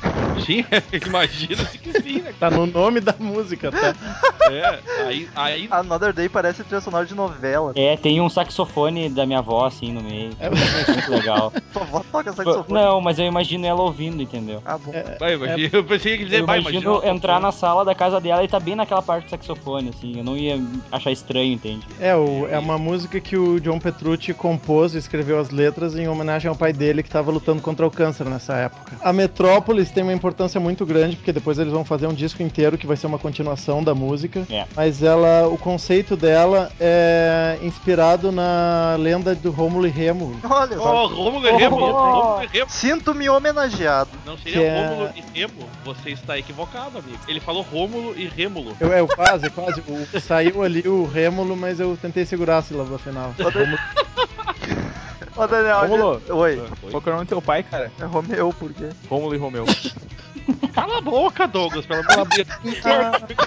Sim, 0.44 0.64
imagina-se 1.06 1.78
que 1.78 1.92
sim, 2.00 2.20
né? 2.20 2.32
Tá 2.38 2.50
no 2.50 2.66
nome 2.66 3.00
da 3.00 3.14
música, 3.18 3.70
tá? 3.72 3.94
É, 4.50 4.80
aí, 5.06 5.28
aí 5.34 5.68
Another 5.70 6.12
Day 6.12 6.28
parece 6.28 6.62
trilha 6.64 6.80
sonora 6.80 7.04
de 7.06 7.14
novela. 7.14 7.72
É, 7.74 7.96
tem 7.96 8.20
um 8.20 8.28
saxofone 8.28 9.08
da 9.08 9.26
minha 9.26 9.38
avó, 9.40 9.66
assim, 9.66 9.92
no 9.92 10.02
meio. 10.02 10.30
É. 10.38 10.48
muito 10.50 11.10
legal. 11.10 11.52
Tua 11.72 11.82
avó 11.82 12.02
toca 12.12 12.32
saxofone. 12.32 12.66
Não, 12.80 13.00
mas 13.00 13.18
eu 13.18 13.26
imagino 13.26 13.66
ela 13.66 13.82
ouvindo, 13.82 14.22
entendeu? 14.22 14.62
Ah, 14.64 14.78
bom. 14.78 14.92
É, 14.94 15.16
vai, 15.18 15.34
imagina- 15.34 15.70
eu 15.72 15.84
pensei 15.84 16.16
que 16.16 16.22
ele 16.22 16.24
Eu 16.24 16.40
dizer, 16.40 16.46
vai, 16.46 16.60
imagino 16.60 16.92
imagina. 16.92 17.12
entrar 17.14 17.40
na 17.40 17.50
sala 17.52 17.84
da 17.84 17.94
casa 17.94 18.20
dela 18.20 18.44
e 18.44 18.48
tá 18.48 18.60
bem 18.60 18.74
naquela 18.76 19.02
parte 19.02 19.24
do 19.24 19.30
saxofone, 19.30 19.88
assim. 19.90 20.18
Eu 20.18 20.24
não 20.24 20.36
ia 20.36 20.60
achar 20.92 21.10
estranho, 21.10 21.52
entende? 21.52 21.86
é, 21.98 22.14
o- 22.14 22.46
é 22.48 22.58
uma 22.58 22.78
música 22.78 23.20
que 23.20 23.36
o 23.36 23.58
John 23.60 23.78
Petrucci 23.78 23.95
compôs 24.34 24.94
e 24.94 24.98
escreveu 24.98 25.38
as 25.38 25.50
letras 25.50 25.96
em 25.96 26.08
homenagem 26.08 26.48
ao 26.48 26.54
pai 26.56 26.72
dele 26.72 27.02
que 27.02 27.10
tava 27.10 27.30
lutando 27.30 27.62
contra 27.62 27.86
o 27.86 27.90
câncer 27.90 28.24
nessa 28.26 28.54
época. 28.54 28.96
A 29.02 29.12
Metrópolis 29.12 29.90
tem 29.90 30.02
uma 30.02 30.12
importância 30.12 30.60
muito 30.60 30.84
grande 30.84 31.16
porque 31.16 31.32
depois 31.32 31.58
eles 31.58 31.72
vão 31.72 31.84
fazer 31.84 32.06
um 32.06 32.14
disco 32.14 32.42
inteiro 32.42 32.76
que 32.78 32.86
vai 32.86 32.96
ser 32.96 33.06
uma 33.06 33.18
continuação 33.18 33.82
da 33.82 33.94
música. 33.94 34.46
É. 34.50 34.64
Mas 34.74 35.02
ela, 35.02 35.48
o 35.48 35.56
conceito 35.58 36.16
dela 36.16 36.70
é 36.80 37.58
inspirado 37.62 38.30
na 38.32 38.96
lenda 38.98 39.34
do 39.34 39.50
Rômulo 39.50 39.86
e 39.86 39.90
Remo. 39.90 40.38
Olha, 40.44 40.80
Ó, 40.80 41.06
Rômulo 41.06 41.46
e 41.48 41.52
Remo, 41.52 41.76
Oh. 41.76 41.90
Rômulo 41.92 42.42
e 42.42 42.46
Remo. 42.58 42.70
sinto-me 42.70 43.28
homenageado. 43.28 44.10
Não 44.24 44.36
Que 44.36 44.52
seria 44.52 44.66
é- 44.66 44.86
Rômulo 44.88 45.10
e 45.16 45.38
Remo. 45.38 45.52
Você 45.84 46.10
está 46.10 46.38
equivocado, 46.38 46.98
amigo. 46.98 47.18
Ele 47.28 47.40
falou 47.40 47.62
Rômulo 47.62 48.14
e 48.16 48.26
Rêmulo. 48.26 48.72
Eu, 48.80 48.88
eu 48.88 49.06
quase, 49.08 49.50
quase. 49.50 49.82
O- 49.86 50.20
saiu 50.20 50.62
ali 50.62 50.86
o 50.86 51.04
Rêmulo, 51.06 51.56
mas 51.56 51.80
eu 51.80 51.96
tentei 52.00 52.24
segurar 52.24 52.58
a 52.58 52.62
sílaba 52.62 52.98
final. 52.98 53.34
Rômulo- 53.38 53.78
Ô, 55.36 55.46
Daniel, 55.46 55.86
Rômulo. 55.86 56.22
Oi. 56.30 56.62
Qual 56.90 57.02
que 57.02 57.08
é 57.08 57.12
o 57.12 57.14
nome 57.16 57.26
do 57.26 57.28
teu 57.28 57.42
pai, 57.42 57.62
cara? 57.62 57.92
É 58.00 58.04
Romeu, 58.04 58.54
por 58.54 58.72
quê? 58.72 58.88
Rômulo 59.08 59.34
e 59.34 59.38
Romeu. 59.38 59.66
Cala 60.72 60.98
a 60.98 61.00
boca, 61.00 61.46
Douglas, 61.46 61.84
pelo 61.84 62.00
amor 62.10 62.28
de 62.28 62.44
Deus. 62.44 62.56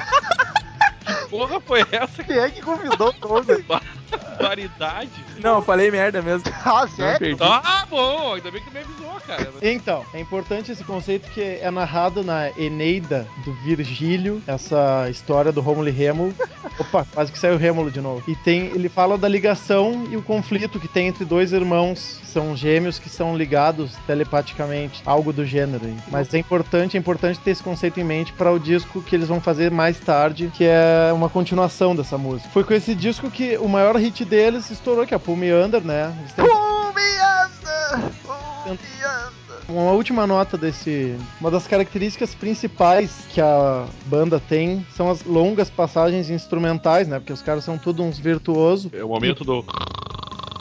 Que 1.10 1.30
porra 1.30 1.60
foi 1.62 1.82
essa? 1.92 2.24
Que 2.24 2.34
Quem 2.34 2.38
é 2.38 2.50
que 2.50 2.62
convidou 2.62 3.10
o 3.10 3.14
Douglas? 3.14 3.64
barbaridade. 4.18 5.10
Não, 5.40 5.56
eu 5.56 5.62
falei 5.62 5.92
merda 5.92 6.22
mesmo. 6.22 6.44
ah, 6.66 6.88
sério? 6.88 7.20
perdi. 7.20 7.44
Ah, 7.44 7.86
bom, 7.90 8.34
ainda 8.34 8.52
bem 8.52 8.62
que 8.62 8.70
tu 8.70 8.74
me 8.74 8.80
avisou, 8.80 9.22
cara. 9.26 9.50
Então, 9.62 10.06
é 10.14 10.20
importante 10.20 10.72
esse 10.72 10.84
conceito 10.84 11.30
que 11.32 11.42
é 11.42 11.70
narrado 11.70 12.24
na 12.24 12.50
Eneida 12.58 13.28
do 13.44 13.54
Virgílio, 13.54 14.42
essa 14.48 15.08
história 15.10 15.52
do 15.52 15.62
Rômulo 15.62 15.88
e 15.88 15.92
Rêmulo. 15.92 16.34
Opa, 16.80 17.06
quase 17.14 17.32
que 17.32 17.40
saiu 17.40 17.58
Rêmulo 17.58 17.92
de 17.92 18.02
novo. 18.02 18.24
E 18.28 18.36
tem, 18.36 18.68
ele 18.68 18.90
fala 18.90 19.18
da 19.18 19.28
ligação 19.28 20.06
e 20.10 20.16
o 20.16 20.22
conflito 20.22 20.80
que 20.80 20.88
tem 20.88 21.08
entre 21.08 21.26
dois 21.26 21.52
irmãos, 21.52 22.18
que 22.22 22.28
são 22.28 22.56
gêmeos 22.56 23.00
que 23.00 23.10
são 23.10 23.38
ligados 23.38 23.96
telepaticamente, 24.08 25.02
algo 25.06 25.34
do 25.34 25.46
gênero. 25.46 25.86
aí. 25.86 25.98
Mas 26.10 26.34
é 26.34 26.38
importante, 26.38 26.98
é 26.98 27.00
importante 27.00 27.40
ter 27.40 27.52
esse 27.52 27.64
conceito 27.64 28.00
em 28.00 28.04
mente 28.04 28.34
para 28.34 28.52
o 28.52 28.60
disco 28.60 29.02
que 29.02 29.16
eles 29.16 29.28
vão 29.28 29.42
fazer 29.42 29.72
mais 29.72 30.00
tarde, 30.00 30.52
que 30.56 30.64
é 30.64 31.12
uma 31.14 31.30
continuação 31.30 31.96
dessa 31.96 32.18
música. 32.18 32.50
Foi 32.50 32.64
com 32.64 32.74
esse 32.74 32.96
disco 32.96 33.30
que 33.30 33.58
o 33.58 33.68
maior 33.68 33.96
hit 34.00 34.26
deles 34.26 34.70
estourou, 34.72 35.06
que 35.06 35.14
é 35.14 35.18
a 35.18 35.20
Pull 35.20 35.36
Me 35.36 35.54
Under, 35.54 35.82
né? 35.84 36.14
Têm- 36.36 36.46
Pull 36.46 36.94
me 36.94 37.02
under, 37.02 38.12
pull 38.24 38.72
me 38.74 38.76
under. 38.76 39.30
Uma 39.70 39.92
última 39.92 40.26
nota 40.26 40.58
desse. 40.58 41.16
Uma 41.40 41.52
das 41.52 41.68
características 41.68 42.34
principais 42.34 43.12
que 43.30 43.40
a 43.40 43.86
banda 44.06 44.40
tem 44.40 44.86
são 44.96 45.10
as 45.12 45.24
longas 45.24 45.70
passagens 45.70 46.30
instrumentais, 46.32 47.08
né? 47.08 47.20
Porque 47.20 47.34
os 47.34 47.42
caras 47.42 47.64
são 47.64 47.78
todos 47.78 48.04
uns 48.04 48.18
virtuosos. 48.18 48.92
É 48.94 49.04
o 49.04 49.10
momento 49.10 49.44
do. 49.44 49.64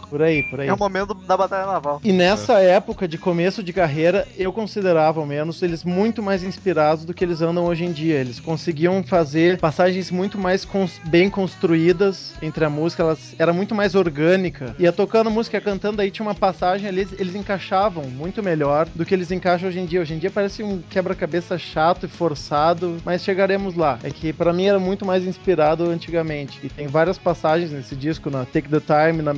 Por 0.09 0.23
aí, 0.23 0.43
por 0.43 0.61
aí. 0.61 0.69
É 0.69 0.73
o 0.73 0.79
momento 0.79 1.13
da 1.15 1.37
batalha 1.37 1.67
naval. 1.67 2.01
E 2.03 2.13
nessa 2.13 2.59
época 2.61 3.07
de 3.07 3.19
começo 3.19 3.63
de 3.63 3.73
carreira, 3.73 4.27
eu 4.37 4.53
considerava, 4.53 5.21
ao 5.21 5.27
menos, 5.27 5.63
eles 5.63 5.85
muito 5.85 6.23
mais 6.23 6.43
inspirados 6.43 7.05
do 7.05 7.13
que 7.13 7.25
eles 7.25 7.41
andam 7.43 7.65
hoje 7.67 7.85
em 7.85 7.93
dia. 7.93 8.15
Eles 8.17 8.41
conseguiam 8.41 9.03
fazer 9.03 9.59
passagens 9.59 10.11
muito 10.11 10.39
mais 10.39 10.65
cons- 10.65 11.01
bem 11.05 11.29
construídas 11.29 12.33
entre 12.41 12.65
a 12.65 12.71
música, 12.71 13.03
elas 13.03 13.35
era 13.39 13.53
muito 13.53 13.75
mais 13.75 13.95
orgânica. 13.95 14.75
Ia 14.79 14.93
tocando 14.93 15.31
música, 15.31 15.61
cantando, 15.61 16.01
aí 16.01 16.11
tinha 16.11 16.27
uma 16.27 16.35
passagem 16.35 16.89
ali, 16.89 17.01
eles, 17.01 17.13
eles 17.21 17.35
encaixavam 17.35 18.05
muito 18.05 18.43
melhor 18.43 18.89
do 18.95 19.05
que 19.05 19.15
eles 19.15 19.31
encaixam 19.31 19.69
hoje 19.69 19.79
em 19.81 19.87
dia. 19.87 20.01
Hoje 20.01 20.15
em 20.15 20.19
dia 20.19 20.31
parece 20.31 20.63
um 20.63 20.81
quebra-cabeça 20.89 21.59
chato 21.59 22.07
e 22.07 22.09
forçado, 22.09 22.97
mas 23.05 23.23
chegaremos 23.23 23.75
lá. 23.75 23.99
É 24.03 24.11
que 24.11 24.33
pra 24.33 24.53
mim 24.53 24.67
era 24.67 24.79
muito 24.79 25.05
mais 25.05 25.25
inspirado 25.27 25.85
antigamente. 25.91 26.59
E 26.63 26.69
tem 26.69 26.87
várias 26.87 27.19
passagens 27.19 27.71
nesse 27.73 27.95
disco, 27.95 28.31
na 28.31 28.45
Take 28.45 28.69
the 28.69 28.81
Time, 28.81 29.23
na 29.23 29.35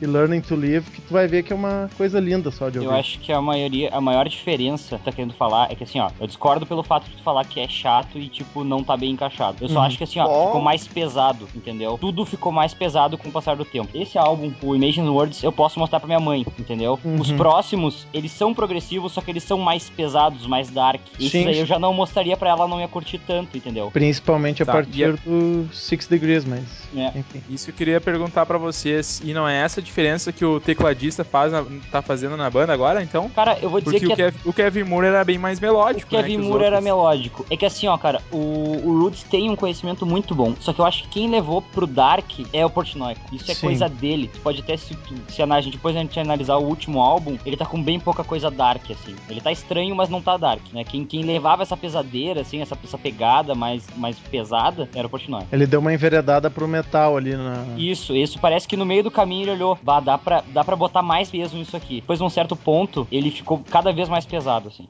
E 0.00 0.06
Learning 0.06 0.40
to 0.40 0.54
Live, 0.56 0.90
que 0.90 1.00
tu 1.00 1.12
vai 1.12 1.26
ver 1.26 1.42
que 1.42 1.52
é 1.52 1.56
uma 1.56 1.88
coisa 1.96 2.18
linda 2.20 2.50
só 2.50 2.68
de 2.68 2.78
ouvir. 2.78 2.90
Eu 2.90 2.96
acho 2.96 3.18
que 3.20 3.32
a 3.32 3.40
maioria, 3.40 3.90
a 3.92 4.00
maior 4.00 4.28
diferença 4.28 4.98
que 4.98 5.04
tá 5.04 5.12
querendo 5.12 5.34
falar 5.34 5.70
é 5.70 5.74
que 5.74 5.84
assim, 5.84 5.98
ó, 6.00 6.10
eu 6.20 6.26
discordo 6.26 6.66
pelo 6.66 6.82
fato 6.82 7.04
de 7.08 7.16
tu 7.16 7.22
falar 7.22 7.44
que 7.44 7.60
é 7.60 7.68
chato 7.68 8.18
e, 8.18 8.28
tipo, 8.28 8.64
não 8.64 8.82
tá 8.82 8.96
bem 8.96 9.10
encaixado. 9.12 9.58
Eu 9.60 9.68
só 9.68 9.80
Uhum. 9.80 9.86
acho 9.86 9.98
que 9.98 10.04
assim, 10.04 10.18
ó, 10.20 10.26
Ó. 10.26 10.46
ficou 10.46 10.60
mais 10.62 10.86
pesado, 10.86 11.48
entendeu? 11.54 11.98
Tudo 12.00 12.24
ficou 12.24 12.50
mais 12.52 12.72
pesado 12.74 13.16
com 13.18 13.28
o 13.28 13.32
passar 13.32 13.56
do 13.56 13.64
tempo. 13.64 13.88
Esse 13.94 14.16
álbum, 14.18 14.52
o 14.62 14.74
Imagine 14.74 15.08
Words, 15.08 15.42
eu 15.42 15.52
posso 15.52 15.78
mostrar 15.78 16.00
pra 16.00 16.06
minha 16.06 16.20
mãe, 16.20 16.46
entendeu? 16.58 16.98
Uhum. 17.04 17.20
Os 17.20 17.30
próximos, 17.32 18.06
eles 18.12 18.32
são 18.32 18.52
progressivos, 18.54 19.12
só 19.12 19.20
que 19.20 19.30
eles 19.30 19.42
são 19.44 19.58
mais 19.58 19.88
pesados, 19.90 20.46
mais 20.46 20.70
dark. 20.70 21.00
Sim, 21.18 21.46
aí 21.46 21.58
eu 21.58 21.66
já 21.66 21.78
não 21.78 21.92
mostraria 21.94 22.36
pra 22.36 22.50
ela, 22.50 22.66
não 22.68 22.80
ia 22.80 22.88
curtir 22.88 23.18
tanto, 23.18 23.56
entendeu? 23.56 23.90
Principalmente 23.92 24.62
a 24.62 24.66
Tá, 24.66 24.72
partir 24.72 24.98
e 25.00 25.04
a- 25.04 25.10
do 25.12 25.68
Six 25.72 26.06
Degrees, 26.06 26.44
mas. 26.44 26.62
É. 26.96 27.18
Enfim. 27.18 27.42
Isso 27.48 27.70
eu 27.70 27.74
queria 27.74 28.00
perguntar 28.00 28.46
pra 28.46 28.58
vocês. 28.58 29.20
E 29.24 29.32
não 29.32 29.48
é 29.48 29.60
essa 29.62 29.73
a 29.80 29.82
diferença 29.82 30.32
que 30.32 30.44
o 30.44 30.60
tecladista 30.60 31.24
faz 31.24 31.52
na- 31.52 31.64
tá 31.90 32.02
fazendo 32.02 32.36
na 32.36 32.48
banda 32.50 32.72
agora, 32.72 33.02
então? 33.02 33.28
Cara, 33.30 33.58
eu 33.60 33.68
vou 33.70 33.80
dizer 33.80 33.98
Porque 34.00 34.06
que 34.14 34.22
o, 34.22 34.26
é 34.26 34.30
Kev- 34.30 34.40
o 34.46 34.52
Kevin 34.52 34.84
Moore 34.84 35.06
era 35.06 35.24
bem 35.24 35.38
mais 35.38 35.58
melódico, 35.60 36.06
O 36.06 36.16
Kevin 36.16 36.38
né, 36.38 36.44
Moore 36.48 36.64
era 36.64 36.80
melódico. 36.80 37.44
É 37.50 37.56
que 37.56 37.66
assim, 37.66 37.86
ó, 37.86 37.96
cara, 37.96 38.20
o, 38.30 38.36
o 38.84 39.00
Roots 39.02 39.22
tem 39.24 39.50
um 39.50 39.56
conhecimento 39.56 40.04
muito 40.06 40.34
bom. 40.34 40.54
Só 40.60 40.72
que 40.72 40.80
eu 40.80 40.84
acho 40.86 41.02
que 41.04 41.08
quem 41.10 41.30
levou 41.30 41.62
pro 41.62 41.86
Dark 41.86 42.24
é 42.52 42.64
o 42.64 42.70
Portnoy. 42.70 43.16
Isso 43.32 43.50
é 43.50 43.54
Sim. 43.54 43.66
coisa 43.66 43.88
dele. 43.88 44.28
Tu 44.32 44.40
pode 44.40 44.60
até 44.60 44.76
se, 44.76 44.96
se 45.28 45.42
a 45.42 45.60
gente 45.60 45.72
depois 45.76 45.96
a 45.96 46.00
gente 46.00 46.18
analisar 46.18 46.56
o 46.56 46.64
último 46.64 47.00
álbum, 47.00 47.36
ele 47.44 47.56
tá 47.56 47.66
com 47.66 47.82
bem 47.82 47.98
pouca 48.00 48.22
coisa 48.24 48.50
dark, 48.50 48.82
assim. 48.90 49.14
Ele 49.28 49.40
tá 49.40 49.50
estranho, 49.52 49.94
mas 49.94 50.08
não 50.08 50.20
tá 50.22 50.36
dark, 50.36 50.62
né? 50.72 50.84
Quem, 50.84 51.04
quem 51.04 51.22
levava 51.22 51.62
essa 51.62 51.76
pesadeira, 51.76 52.40
assim, 52.40 52.60
essa, 52.60 52.76
essa 52.82 52.98
pegada 52.98 53.54
mais, 53.54 53.84
mais 53.96 54.18
pesada, 54.18 54.88
era 54.94 55.06
o 55.06 55.10
Portnoy. 55.10 55.42
Ele 55.52 55.66
deu 55.66 55.80
uma 55.80 55.92
enveredada 55.92 56.50
pro 56.50 56.66
metal 56.68 57.16
ali 57.16 57.36
na. 57.36 57.64
Isso, 57.76 58.14
isso 58.14 58.38
parece 58.38 58.66
que 58.68 58.76
no 58.76 58.84
meio 58.84 59.02
do 59.02 59.10
caminho 59.10 59.44
ele 59.44 59.50
olhou, 59.52 59.63
vá, 59.82 60.00
dá 60.00 60.18
pra, 60.18 60.42
dá 60.48 60.62
pra 60.64 60.76
botar 60.76 61.00
mais 61.00 61.30
peso 61.30 61.56
nisso 61.56 61.76
aqui. 61.76 62.00
Depois, 62.00 62.20
num 62.20 62.28
certo 62.28 62.54
ponto, 62.54 63.06
ele 63.10 63.30
ficou 63.30 63.62
cada 63.70 63.92
vez 63.92 64.08
mais 64.08 64.26
pesado, 64.26 64.68
assim. 64.68 64.86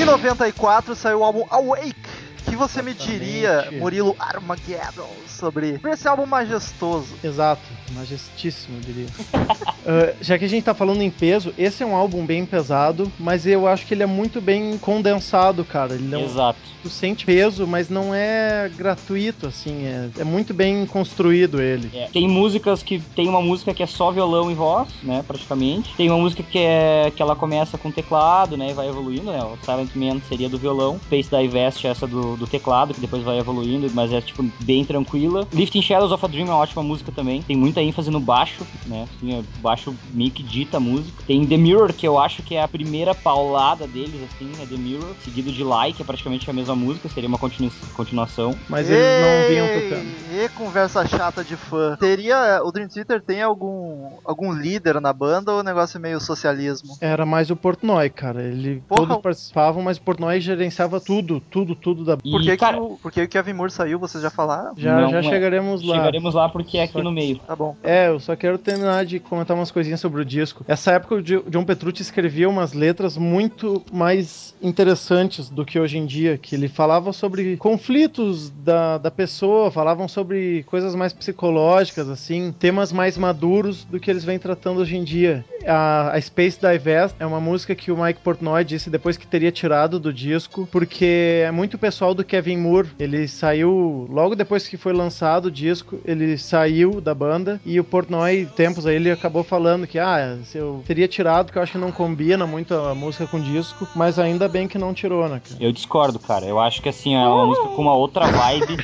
Em 0.00 0.04
94 0.04 0.94
saiu 0.94 1.20
o 1.20 1.24
álbum 1.24 1.44
Awake. 1.48 2.11
O 2.52 2.54
que 2.54 2.58
você 2.58 2.82
me 2.82 2.92
diria, 2.92 3.48
Exatamente. 3.48 3.80
Murilo 3.80 4.16
Armageddon, 4.18 5.08
sobre 5.26 5.80
esse 5.90 6.06
álbum 6.06 6.26
majestoso? 6.26 7.14
Exato, 7.24 7.62
majestíssimo, 7.94 8.76
eu 8.76 8.80
diria. 8.80 9.06
Ah, 9.84 10.14
já 10.20 10.38
que 10.38 10.44
a 10.44 10.48
gente 10.48 10.62
tá 10.62 10.74
falando 10.74 11.02
em 11.02 11.10
peso, 11.10 11.52
esse 11.58 11.82
é 11.82 11.86
um 11.86 11.96
álbum 11.96 12.24
bem 12.24 12.46
pesado, 12.46 13.10
mas 13.18 13.46
eu 13.46 13.66
acho 13.66 13.84
que 13.84 13.94
ele 13.94 14.04
é 14.04 14.06
muito 14.06 14.40
bem 14.40 14.78
condensado, 14.78 15.64
cara. 15.64 15.94
Ele 15.94 16.06
não, 16.06 16.22
Exato. 16.22 16.58
tu 16.82 16.88
sente 16.88 17.26
peso, 17.26 17.66
mas 17.66 17.88
não 17.88 18.14
é 18.14 18.70
gratuito, 18.76 19.48
assim. 19.48 19.84
É, 19.84 20.08
é 20.20 20.24
muito 20.24 20.54
bem 20.54 20.86
construído 20.86 21.60
ele. 21.60 21.90
É, 21.92 22.08
Tem 22.12 22.28
músicas 22.28 22.82
que 22.82 23.00
tem 23.00 23.28
uma 23.28 23.42
música 23.42 23.74
que 23.74 23.82
é 23.82 23.86
só 23.86 24.12
violão 24.12 24.50
e 24.50 24.54
voz, 24.54 24.88
né, 25.02 25.24
praticamente. 25.26 25.92
Tem 25.96 26.08
uma 26.08 26.18
música 26.18 26.42
que 26.42 26.58
é 26.58 27.12
que 27.14 27.20
ela 27.20 27.34
começa 27.34 27.76
com 27.76 27.90
teclado, 27.90 28.56
né, 28.56 28.70
e 28.70 28.74
vai 28.74 28.88
evoluindo, 28.88 29.32
né? 29.32 29.42
O 29.42 29.58
Silent 29.64 29.90
Man 29.96 30.20
seria 30.28 30.48
do 30.48 30.58
violão, 30.58 30.98
Face 31.10 31.28
Divest 31.28 31.84
essa 31.86 32.06
do, 32.06 32.36
do 32.36 32.41
teclado, 32.46 32.94
que 32.94 33.00
depois 33.00 33.22
vai 33.22 33.38
evoluindo, 33.38 33.90
mas 33.94 34.12
é, 34.12 34.20
tipo, 34.20 34.44
bem 34.60 34.84
tranquila. 34.84 35.46
Lifting 35.52 35.82
Shadows 35.82 36.12
of 36.12 36.24
a 36.24 36.28
Dream 36.28 36.46
é 36.46 36.50
uma 36.50 36.58
ótima 36.58 36.82
música 36.82 37.12
também. 37.12 37.42
Tem 37.42 37.56
muita 37.56 37.80
ênfase 37.80 38.10
no 38.10 38.20
baixo, 38.20 38.66
né? 38.86 39.06
Assim, 39.16 39.38
o 39.38 39.44
baixo 39.60 39.94
meio 40.12 40.30
que 40.30 40.42
dita 40.42 40.76
a 40.76 40.80
música. 40.80 41.22
Tem 41.26 41.46
The 41.46 41.56
Mirror, 41.56 41.92
que 41.92 42.06
eu 42.06 42.18
acho 42.18 42.42
que 42.42 42.54
é 42.54 42.62
a 42.62 42.68
primeira 42.68 43.14
paulada 43.14 43.86
deles, 43.86 44.20
assim, 44.24 44.50
é 44.60 44.66
The 44.66 44.76
Mirror. 44.76 45.14
Seguido 45.24 45.52
de 45.52 45.62
Like, 45.62 45.96
que 45.96 46.02
é 46.02 46.04
praticamente 46.04 46.48
a 46.48 46.52
mesma 46.52 46.74
música, 46.74 47.08
seria 47.08 47.28
uma 47.28 47.38
continu 47.38 47.70
continuação. 47.94 48.54
Mas 48.68 48.88
eles 48.88 49.02
não 49.02 49.48
vinham 49.48 49.66
tocando. 49.68 50.08
E 50.32 50.48
conversa 50.50 51.06
chata 51.06 51.44
de 51.44 51.56
fã. 51.56 51.96
Teria. 51.96 52.60
O 52.64 52.72
Dream 52.72 52.88
Theater 52.88 53.20
tem 53.20 53.42
algum, 53.42 54.10
algum 54.24 54.52
líder 54.52 55.00
na 55.00 55.12
banda 55.12 55.52
ou 55.52 55.60
o 55.60 55.62
negócio 55.62 55.98
é 55.98 56.00
meio 56.00 56.20
socialismo? 56.20 56.96
Era 57.00 57.26
mais 57.26 57.50
o 57.50 57.56
Portnoy, 57.56 58.08
cara. 58.10 58.42
Ele 58.42 58.82
Porra. 58.88 59.06
todos 59.06 59.22
participavam, 59.22 59.82
mas 59.82 59.98
o 59.98 60.02
Portnoy 60.02 60.40
gerenciava 60.40 61.00
tudo, 61.00 61.40
tudo, 61.40 61.74
tudo 61.74 62.04
da 62.04 62.16
E, 62.24 62.31
Por 62.32 62.42
que, 62.42 62.56
cara, 62.56 62.76
que, 62.76 62.82
o, 62.82 62.98
por 63.02 63.12
que 63.12 63.22
o 63.22 63.28
Kevin 63.28 63.52
Moore 63.52 63.70
saiu? 63.70 63.98
Vocês 63.98 64.22
já 64.22 64.30
falaram? 64.30 64.72
Já, 64.76 65.00
Não 65.00 65.10
já 65.10 65.18
é. 65.18 65.22
chegaremos 65.22 65.82
lá. 65.82 65.96
chegaremos 65.96 66.34
lá 66.34 66.48
porque 66.48 66.78
é 66.78 66.82
aqui 66.84 66.92
Só- 66.94 67.02
no 67.02 67.12
meio. 67.12 67.38
Tá 67.46 67.54
bom. 67.54 67.76
É, 67.82 68.08
eu 68.08 68.18
só 68.20 68.34
quero 68.36 68.58
terminar 68.58 69.04
de 69.04 69.18
comentar 69.20 69.56
umas 69.56 69.70
coisinhas 69.70 70.00
sobre 70.00 70.20
o 70.22 70.24
disco. 70.24 70.64
Essa 70.66 70.92
época 70.92 71.14
o 71.16 71.22
John 71.22 71.64
Petrucci 71.64 72.02
escrevia 72.02 72.48
umas 72.48 72.72
letras 72.72 73.16
muito 73.16 73.82
mais 73.92 74.54
interessantes 74.62 75.48
do 75.48 75.64
que 75.64 75.78
hoje 75.78 75.98
em 75.98 76.06
dia, 76.06 76.38
que 76.38 76.54
ele 76.54 76.68
falava 76.68 77.12
sobre 77.12 77.56
conflitos 77.56 78.50
da, 78.50 78.98
da 78.98 79.10
pessoa, 79.10 79.70
falavam 79.70 80.08
sobre 80.08 80.62
coisas 80.64 80.94
mais 80.94 81.12
psicológicas, 81.12 82.08
assim, 82.08 82.52
temas 82.58 82.92
mais 82.92 83.16
maduros 83.18 83.84
do 83.84 83.98
que 84.00 84.10
eles 84.10 84.24
vêm 84.24 84.38
tratando 84.38 84.80
hoje 84.80 84.96
em 84.96 85.04
dia. 85.04 85.44
A, 85.66 86.12
a 86.16 86.20
Space 86.20 86.58
Divest 86.60 87.14
é 87.20 87.26
uma 87.26 87.40
música 87.40 87.74
que 87.74 87.90
o 87.92 87.96
Mike 88.02 88.20
Portnoy 88.20 88.64
disse 88.64 88.90
depois 88.90 89.16
que 89.16 89.26
teria 89.26 89.52
tirado 89.52 89.98
do 90.00 90.12
disco, 90.12 90.68
porque 90.70 91.42
é 91.44 91.50
muito 91.50 91.78
pessoal 91.78 92.14
do 92.14 92.21
Kevin 92.24 92.58
Moore. 92.58 92.90
Ele 92.98 93.26
saiu 93.28 94.06
logo 94.10 94.34
depois 94.34 94.66
que 94.68 94.76
foi 94.76 94.92
lançado 94.92 95.46
o 95.46 95.50
disco, 95.50 95.98
ele 96.04 96.36
saiu 96.38 97.00
da 97.00 97.14
banda 97.14 97.60
e 97.64 97.78
o 97.78 97.84
Portnoy, 97.84 98.46
tempos 98.56 98.86
aí, 98.86 98.96
ele 98.96 99.10
acabou 99.10 99.42
falando 99.42 99.86
que 99.86 99.98
ah, 99.98 100.38
se 100.44 100.58
eu 100.58 100.82
teria 100.86 101.08
tirado, 101.08 101.52
que 101.52 101.58
eu 101.58 101.62
acho 101.62 101.72
que 101.72 101.78
não 101.78 101.92
combina 101.92 102.46
muito 102.46 102.74
a 102.74 102.94
música 102.94 103.26
com 103.26 103.38
o 103.38 103.42
disco, 103.42 103.86
mas 103.94 104.18
ainda 104.18 104.48
bem 104.48 104.68
que 104.68 104.78
não 104.78 104.94
tirou, 104.94 105.28
né, 105.28 105.40
cara? 105.46 105.62
Eu 105.62 105.72
discordo, 105.72 106.18
cara. 106.18 106.44
Eu 106.46 106.58
acho 106.58 106.82
que 106.82 106.88
assim, 106.88 107.14
é 107.14 107.26
uma 107.26 107.46
música 107.46 107.68
com 107.68 107.82
uma 107.82 107.94
outra 107.94 108.26
vibe. 108.26 108.76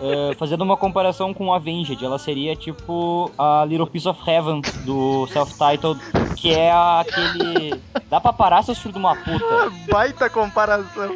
É, 0.00 0.34
fazendo 0.38 0.62
uma 0.62 0.76
comparação 0.76 1.32
com 1.32 1.52
Avenged, 1.52 2.04
ela 2.04 2.18
seria 2.18 2.56
tipo 2.56 3.30
a 3.38 3.64
Little 3.66 3.86
Piece 3.86 4.08
of 4.08 4.18
Heaven 4.28 4.62
do 4.84 5.26
self-titled, 5.28 6.00
que 6.36 6.52
é 6.52 6.72
aquele. 6.72 7.80
Dá 8.10 8.20
pra 8.20 8.32
parar, 8.32 8.62
seus 8.62 8.78
filhos 8.78 8.94
de 8.94 8.98
uma 8.98 9.16
puta. 9.16 9.70
Baita 9.90 10.28
comparação. 10.30 11.14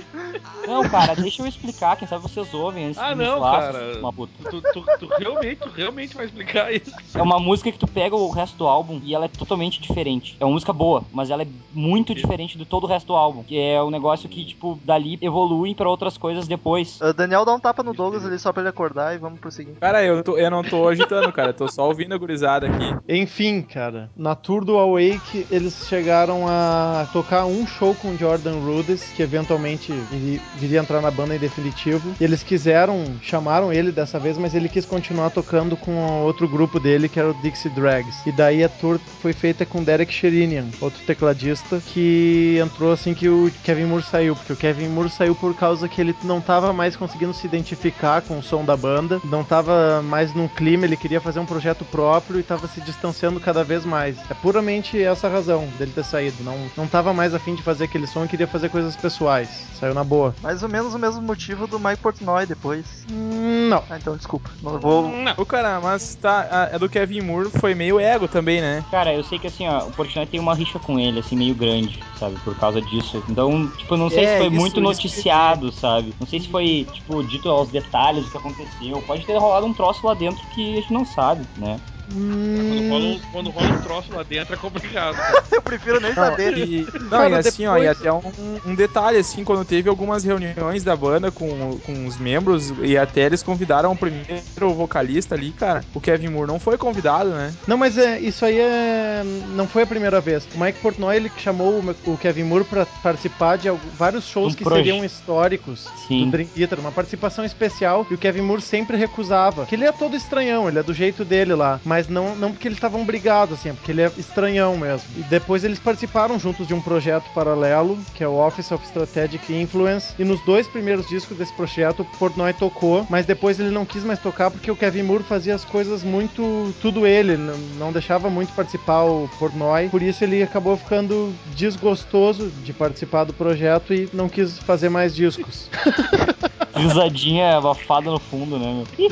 Não, 0.66 0.82
cara, 0.88 1.07
deixa 1.14 1.42
eu 1.42 1.46
explicar, 1.46 1.96
quem 1.96 2.06
sabe 2.08 2.22
vocês 2.22 2.52
ouvem 2.54 2.86
antes 2.86 2.98
Ah, 2.98 3.12
de 3.12 3.16
não, 3.16 3.38
falar, 3.38 3.72
cara. 3.72 3.98
uma 3.98 4.12
puta. 4.12 4.32
Tu, 4.50 4.60
tu- 4.72 4.84
tu 4.98 5.06
realmente, 5.18 5.56
tu 5.60 5.68
realmente 5.70 6.14
vai 6.16 6.26
explicar 6.26 6.72
isso. 6.72 6.90
É 7.14 7.22
uma 7.22 7.38
música 7.38 7.70
que 7.72 7.78
tu 7.78 7.86
pega 7.86 8.14
o 8.16 8.30
resto 8.30 8.56
do 8.56 8.66
álbum 8.66 9.00
e 9.04 9.14
ela 9.14 9.24
é 9.26 9.28
totalmente 9.28 9.80
diferente. 9.80 10.36
É 10.40 10.44
uma 10.44 10.52
música 10.52 10.72
boa, 10.72 11.04
mas 11.12 11.30
ela 11.30 11.42
é 11.42 11.46
muito 11.72 12.14
diferente 12.14 12.56
de 12.58 12.64
todo 12.64 12.84
o 12.84 12.86
resto 12.86 13.06
do 13.08 13.16
álbum. 13.16 13.42
Que 13.42 13.58
é 13.58 13.82
um 13.82 13.90
negócio 13.90 14.28
que, 14.28 14.44
tipo, 14.44 14.78
dali 14.84 15.18
evolui 15.20 15.74
pra 15.74 15.88
outras 15.88 16.16
coisas 16.18 16.46
depois. 16.48 17.00
Uh, 17.00 17.12
Daniel 17.12 17.44
dá 17.44 17.54
um 17.54 17.60
tapa 17.60 17.82
no 17.82 17.92
Douglas 17.94 18.24
ali 18.24 18.38
só 18.38 18.52
pra 18.52 18.62
ele 18.62 18.68
acordar 18.70 19.14
e 19.14 19.18
vamos 19.18 19.38
prosseguir. 19.40 19.74
Cara, 19.80 20.02
eu, 20.04 20.22
tô- 20.22 20.36
eu 20.38 20.50
não 20.50 20.62
tô 20.62 20.88
agitando, 20.88 21.32
cara. 21.32 21.50
Eu 21.50 21.54
tô 21.54 21.68
só 21.68 21.86
ouvindo 21.86 22.14
a 22.14 22.18
gurizada 22.18 22.66
aqui. 22.66 22.96
Enfim, 23.08 23.62
cara, 23.62 24.10
na 24.16 24.34
tour 24.34 24.64
do 24.64 24.76
Awake 24.78 25.46
eles 25.50 25.86
chegaram 25.88 26.46
a 26.48 27.06
tocar 27.12 27.46
um 27.46 27.66
show 27.66 27.94
com 27.94 28.16
Jordan 28.16 28.58
Rudess, 28.60 29.12
que 29.14 29.22
eventualmente 29.22 29.92
ele 30.12 30.40
viria 30.56 30.80
entrar 30.80 30.97
na 31.00 31.10
banda 31.10 31.34
em 31.34 31.38
definitivo. 31.38 32.14
E 32.20 32.24
eles 32.24 32.42
quiseram, 32.42 33.04
chamaram 33.22 33.72
ele 33.72 33.92
dessa 33.92 34.18
vez, 34.18 34.38
mas 34.38 34.54
ele 34.54 34.68
quis 34.68 34.84
continuar 34.84 35.30
tocando 35.30 35.76
com 35.76 36.22
outro 36.22 36.48
grupo 36.48 36.78
dele, 36.80 37.08
que 37.08 37.18
era 37.18 37.30
o 37.30 37.34
Dixie 37.34 37.70
Drags. 37.70 38.26
E 38.26 38.32
daí 38.32 38.62
a 38.62 38.68
tour 38.68 38.98
foi 39.20 39.32
feita 39.32 39.64
com 39.64 39.82
Derek 39.82 40.12
Sherinian, 40.12 40.66
outro 40.80 41.00
tecladista, 41.06 41.80
que 41.86 42.58
entrou 42.62 42.92
assim 42.92 43.14
que 43.14 43.28
o 43.28 43.50
Kevin 43.62 43.84
Moore 43.84 44.04
saiu, 44.04 44.34
porque 44.34 44.52
o 44.52 44.56
Kevin 44.56 44.88
Moore 44.88 45.10
saiu 45.10 45.34
por 45.34 45.54
causa 45.54 45.88
que 45.88 46.00
ele 46.00 46.14
não 46.24 46.40
tava 46.40 46.72
mais 46.72 46.96
conseguindo 46.96 47.32
se 47.32 47.46
identificar 47.46 48.22
com 48.22 48.38
o 48.38 48.42
som 48.42 48.64
da 48.64 48.76
banda, 48.76 49.20
não 49.24 49.44
tava 49.44 50.02
mais 50.02 50.34
num 50.34 50.48
clima, 50.48 50.84
ele 50.84 50.96
queria 50.96 51.20
fazer 51.20 51.40
um 51.40 51.46
projeto 51.46 51.84
próprio 51.84 52.40
e 52.40 52.42
tava 52.42 52.68
se 52.68 52.80
distanciando 52.80 53.40
cada 53.40 53.64
vez 53.64 53.84
mais. 53.84 54.16
É 54.30 54.34
puramente 54.34 55.02
essa 55.02 55.28
razão 55.28 55.68
dele 55.78 55.92
ter 55.94 56.04
saído. 56.04 56.42
Não, 56.42 56.56
não 56.76 56.86
tava 56.86 57.12
mais 57.12 57.34
afim 57.34 57.54
de 57.54 57.62
fazer 57.62 57.84
aquele 57.84 58.06
som 58.06 58.24
e 58.24 58.28
queria 58.28 58.46
fazer 58.46 58.68
coisas 58.68 58.96
pessoais. 58.96 59.48
Saiu 59.78 59.94
na 59.94 60.04
boa. 60.04 60.34
Mais 60.42 60.62
ou 60.62 60.68
menos 60.68 60.87
o 60.94 60.98
mesmo 60.98 61.22
motivo 61.22 61.66
do 61.66 61.78
Mike 61.78 62.02
Portnoy 62.02 62.46
depois. 62.46 63.04
Não. 63.08 63.82
Ah, 63.88 63.96
então 63.96 64.16
desculpa. 64.16 64.50
Não 64.62 64.78
vou. 64.78 65.10
Ô, 65.36 65.44
cara, 65.46 65.80
mas 65.80 66.14
tá. 66.14 66.46
A, 66.50 66.74
a 66.76 66.78
do 66.78 66.88
Kevin 66.88 67.20
Moore 67.22 67.50
foi 67.50 67.74
meio 67.74 67.98
ego 68.00 68.26
também, 68.28 68.60
né? 68.60 68.84
Cara, 68.90 69.12
eu 69.14 69.22
sei 69.22 69.38
que 69.38 69.46
assim, 69.46 69.66
ó, 69.68 69.86
o 69.86 69.92
Portnoy 69.92 70.26
tem 70.26 70.40
uma 70.40 70.54
rixa 70.54 70.78
com 70.78 70.98
ele, 70.98 71.20
assim, 71.20 71.36
meio 71.36 71.54
grande, 71.54 71.98
sabe? 72.18 72.36
Por 72.44 72.56
causa 72.56 72.80
disso. 72.80 73.22
Então, 73.28 73.68
tipo, 73.76 73.96
não 73.96 74.08
sei 74.10 74.24
É, 74.24 74.32
se 74.32 74.36
foi 74.38 74.46
isso- 74.46 74.56
muito 74.56 74.74
isso 74.74 74.80
noticiado, 74.80 75.72
sabe? 75.72 76.14
Não 76.18 76.26
sei 76.26 76.40
se 76.40 76.48
foi, 76.48 76.86
tipo, 76.92 77.22
dito 77.22 77.48
aos 77.48 77.68
detalhes 77.70 78.24
do 78.24 78.30
que 78.30 78.36
aconteceu. 78.38 79.02
Pode 79.06 79.24
ter 79.26 79.36
rolado 79.38 79.66
um 79.66 79.74
troço 79.74 80.06
lá 80.06 80.14
dentro 80.14 80.42
que 80.54 80.72
a 80.72 80.80
gente 80.80 80.92
não 80.92 81.04
sabe, 81.04 81.46
né? 81.56 81.80
Quando 82.12 82.88
rola, 82.88 83.04
um, 83.04 83.20
quando 83.32 83.50
rola 83.50 83.68
um 83.68 83.82
troço 83.82 84.12
lá 84.14 84.22
dentro 84.22 84.54
é 84.54 84.56
complicado. 84.56 85.16
Eu 85.52 85.62
prefiro 85.62 86.00
nem 86.00 86.14
saber. 86.14 86.56
E, 86.58 86.86
não, 87.00 87.08
Cara, 87.10 87.30
e 87.30 87.34
assim, 87.34 87.66
ó, 87.66 87.76
e 87.76 87.80
depois- 87.88 87.98
até 87.98 88.12
um, 88.12 88.60
um 88.66 88.74
detalhe, 88.74 89.18
assim, 89.18 89.44
quando 89.44 89.64
teve 89.64 89.88
algumas 89.88 90.24
reuniões 90.24 90.82
da 90.84 90.96
banda 90.96 91.30
com, 91.30 91.78
com 91.84 92.06
os 92.06 92.16
membros, 92.18 92.72
e 92.82 92.96
até 92.96 93.22
eles 93.22 93.42
convidaram 93.42 93.92
o 93.92 93.96
primeiro 93.96 94.42
vocalista 94.74 95.34
ali, 95.34 95.50
cara, 95.52 95.84
o 95.94 96.00
Kevin 96.00 96.28
Moore 96.28 96.48
não 96.48 96.58
foi 96.60 96.76
convidado, 96.78 97.30
né? 97.30 97.52
Não, 97.66 97.76
mas 97.76 97.98
é, 97.98 98.18
isso 98.20 98.44
aí 98.44 98.58
é, 98.58 99.22
não 99.54 99.66
foi 99.66 99.82
a 99.82 99.86
primeira 99.86 100.20
vez. 100.20 100.48
O 100.54 100.60
Mike 100.62 100.80
Portnoy 100.80 101.16
ele 101.16 101.30
chamou 101.38 101.80
o, 102.06 102.12
o 102.12 102.16
Kevin 102.16 102.44
Moore 102.44 102.64
pra 102.64 102.86
participar 103.02 103.56
de 103.58 103.68
vários 103.96 104.26
shows 104.26 104.52
Um 104.52 104.56
que 104.56 104.64
proje- 104.64 104.84
seriam 104.84 105.04
históricos 105.04 105.86
Sim. 106.06 106.24
do 106.26 106.30
Dream 106.32 106.48
Theater, 106.48 106.80
uma 106.80 106.92
participação 106.92 107.44
especial, 107.44 108.06
e 108.10 108.14
o 108.14 108.18
Kevin 108.18 108.42
Moore 108.42 108.62
sempre 108.62 108.96
recusava. 108.96 109.66
Que 109.66 109.74
ele 109.74 109.84
é 109.84 109.92
todo 109.92 110.16
estranhão, 110.16 110.68
ele 110.68 110.78
é 110.78 110.82
do 110.82 110.94
jeito 110.94 111.24
dele 111.24 111.54
lá, 111.54 111.80
mas 111.84 111.97
não, 112.06 112.36
não 112.36 112.52
porque 112.52 112.68
eles 112.68 112.76
estavam 112.76 113.04
brigados, 113.04 113.58
assim, 113.58 113.70
é 113.70 113.72
porque 113.72 113.90
ele 113.90 114.02
é 114.02 114.12
estranhão 114.16 114.76
mesmo. 114.76 115.08
E 115.16 115.22
depois 115.22 115.64
eles 115.64 115.78
participaram 115.78 116.38
juntos 116.38 116.66
de 116.66 116.74
um 116.74 116.80
projeto 116.80 117.24
paralelo, 117.34 117.98
que 118.14 118.22
é 118.22 118.28
o 118.28 118.38
Office 118.38 118.70
of 118.70 118.84
Strategic 118.84 119.52
Influence, 119.52 120.14
e 120.18 120.24
nos 120.24 120.40
dois 120.44 120.68
primeiros 120.68 121.08
discos 121.08 121.36
desse 121.36 121.52
projeto, 121.54 122.00
o 122.00 122.18
Portnoy 122.18 122.52
tocou, 122.52 123.06
mas 123.08 123.26
depois 123.26 123.58
ele 123.58 123.70
não 123.70 123.86
quis 123.86 124.04
mais 124.04 124.18
tocar 124.18 124.50
porque 124.50 124.70
o 124.70 124.76
Kevin 124.76 125.02
Moore 125.02 125.24
fazia 125.24 125.54
as 125.54 125.64
coisas 125.64 126.02
muito 126.02 126.74
tudo 126.80 127.06
ele, 127.06 127.36
não 127.78 127.90
deixava 127.92 128.28
muito 128.28 128.52
participar 128.52 129.04
o 129.04 129.28
Portnoy, 129.38 129.88
por 129.88 130.02
isso 130.02 130.22
ele 130.22 130.42
acabou 130.42 130.76
ficando 130.76 131.34
desgostoso 131.54 132.50
de 132.62 132.72
participar 132.72 133.24
do 133.24 133.32
projeto 133.32 133.94
e 133.94 134.08
não 134.12 134.28
quis 134.28 134.58
fazer 134.58 134.88
mais 134.88 135.14
discos. 135.14 135.70
Risadinha 136.74 137.56
abafada 137.56 138.10
no 138.10 138.18
fundo, 138.18 138.58
né, 138.58 138.84
meu? 138.98 139.10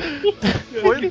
Foi, 0.81 1.09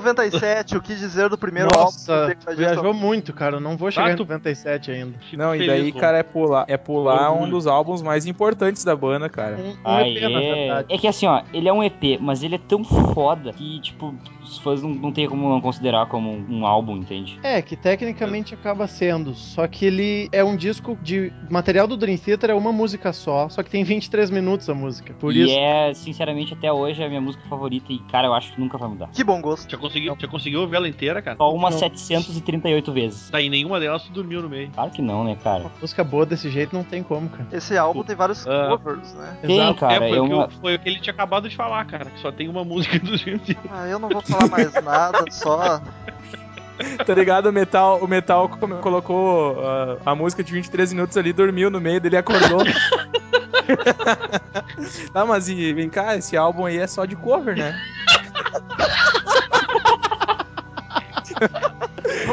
97, 0.00 0.76
o 0.76 0.80
que 0.80 0.94
dizer 0.94 1.28
do 1.28 1.36
primeiro 1.38 1.68
Nossa, 1.74 2.12
álbum 2.14 2.26
tecladista? 2.28 2.72
viajou 2.74 2.94
muito, 2.94 3.32
cara, 3.32 3.56
eu 3.56 3.60
não 3.60 3.76
vou 3.76 3.90
chegar 3.90 4.08
Ah, 4.08 4.12
em 4.12 4.16
tu- 4.16 4.20
97 4.24 4.90
ainda. 4.90 5.18
Não, 5.32 5.54
e 5.54 5.66
daí, 5.66 5.92
cara, 5.92 6.18
é 6.18 6.22
pular, 6.22 6.64
é 6.68 6.76
pular 6.76 7.32
um 7.32 7.48
dos 7.48 7.66
álbuns 7.66 8.02
mais 8.02 8.26
importantes 8.26 8.84
da 8.84 8.94
banda, 8.96 9.28
cara. 9.28 9.56
Um, 9.56 9.90
um 9.90 10.00
EP, 10.00 10.20
na 10.22 10.40
verdade. 10.40 10.86
é 10.94 10.98
que 10.98 11.06
assim, 11.06 11.26
ó, 11.26 11.42
ele 11.52 11.68
é 11.68 11.72
um 11.72 11.82
EP, 11.82 12.18
mas 12.20 12.42
ele 12.42 12.54
é 12.54 12.58
tão 12.58 12.82
foda 12.84 13.52
que, 13.52 13.80
tipo, 13.80 14.14
os 14.42 14.58
fãs 14.58 14.82
não, 14.82 14.90
não 14.90 15.12
tem 15.12 15.28
como 15.28 15.48
não 15.48 15.60
considerar 15.60 16.06
como 16.06 16.30
um, 16.30 16.58
um 16.60 16.66
álbum, 16.66 16.96
entende? 16.96 17.38
É, 17.42 17.60
que 17.60 17.76
tecnicamente 17.76 18.54
acaba 18.54 18.86
sendo, 18.86 19.34
só 19.34 19.66
que 19.66 19.84
ele 19.84 20.28
é 20.32 20.42
um 20.42 20.56
disco 20.56 20.96
de 21.02 21.32
material 21.50 21.86
do 21.86 21.96
Dream 21.96 22.16
Theater, 22.18 22.50
é 22.50 22.54
uma 22.54 22.72
música 22.72 23.12
só, 23.12 23.48
só 23.48 23.62
que 23.62 23.70
tem 23.70 23.84
23 23.84 24.30
minutos 24.30 24.68
a 24.70 24.74
música. 24.74 25.14
Por 25.14 25.34
e 25.34 25.44
isso, 25.44 25.54
é, 25.58 25.92
sinceramente, 25.94 26.54
até 26.54 26.72
hoje 26.72 27.02
a 27.02 27.08
minha 27.08 27.20
música 27.20 27.42
favorita 27.48 27.92
e, 27.92 27.98
cara, 28.10 28.26
eu 28.28 28.34
acho 28.34 28.52
que 28.52 28.60
nunca 28.60 28.78
vai 28.78 28.88
mudar. 28.88 29.08
Que 29.12 29.22
bom 29.24 29.40
gosto. 29.40 29.68
Conseguiu, 29.88 30.16
já 30.18 30.28
conseguiu 30.28 30.60
ouvir 30.60 30.76
ela 30.76 30.88
inteira, 30.88 31.20
cara? 31.22 31.36
Só 31.36 31.52
umas 31.52 31.74
Não. 31.74 31.80
738 31.80 32.92
vezes. 32.92 33.30
Tá, 33.30 33.40
e 33.40 33.48
nenhuma 33.48 33.80
delas 33.80 34.02
tu 34.04 34.12
dormiu 34.12 34.42
no 34.42 34.48
meio. 34.48 34.70
Claro 34.70 34.90
que 34.90 35.02
não, 35.02 35.24
né, 35.24 35.36
cara? 35.42 35.60
uma 35.64 35.72
música 35.80 36.04
boa 36.04 36.24
desse 36.26 36.50
jeito 36.50 36.74
não 36.74 36.84
tem 36.84 37.02
como, 37.02 37.28
cara. 37.28 37.46
Esse 37.52 37.76
álbum 37.76 38.02
tem 38.04 38.14
vários 38.16 38.46
Ah. 38.46 38.68
covers, 38.78 39.14
né? 39.14 39.38
Tem, 39.42 39.56
Exato. 39.58 39.80
cara, 39.80 39.94
é, 39.94 40.08
foi, 40.08 40.18
é 40.18 40.20
o 40.20 40.26
eu- 40.42 40.50
foi 40.60 40.74
o 40.74 40.78
que 40.78 40.88
ele 40.88 41.00
tinha 41.00 41.12
acabado 41.12 41.48
de 41.48 41.56
falar, 41.56 41.84
cara. 41.86 42.06
Que 42.06 42.20
só 42.20 42.30
tem 42.30 42.48
uma 42.48 42.64
música 42.64 42.98
do 42.98 43.16
Dream 43.16 43.38
Theater. 43.38 43.70
Ah, 43.72 43.86
eu 43.88 43.98
não 43.98 44.08
vou 44.08 44.20
falar 44.22 44.48
mais 44.48 44.72
nada, 44.74 45.24
só. 45.30 45.80
Tá 47.04 47.12
ligado? 47.12 47.46
O 47.46 47.52
Metal, 47.52 47.98
o 48.00 48.06
Metal 48.06 48.48
co- 48.48 48.68
colocou 48.76 49.58
ah, 49.66 49.96
a 50.06 50.14
música 50.14 50.44
de 50.44 50.52
23 50.52 50.92
minutos 50.92 51.16
ali, 51.16 51.32
dormiu 51.32 51.68
no 51.70 51.80
meio 51.80 52.00
dele 52.00 52.14
e 52.14 52.18
acordou. 52.18 52.60
Não, 55.12 55.26
mas 55.26 55.48
e, 55.48 55.72
vem 55.72 55.88
cá, 55.90 56.14
esse 56.16 56.36
álbum 56.36 56.66
aí 56.66 56.78
é 56.78 56.86
só 56.86 57.04
de 57.04 57.16
cover, 57.16 57.56
né? 57.58 57.76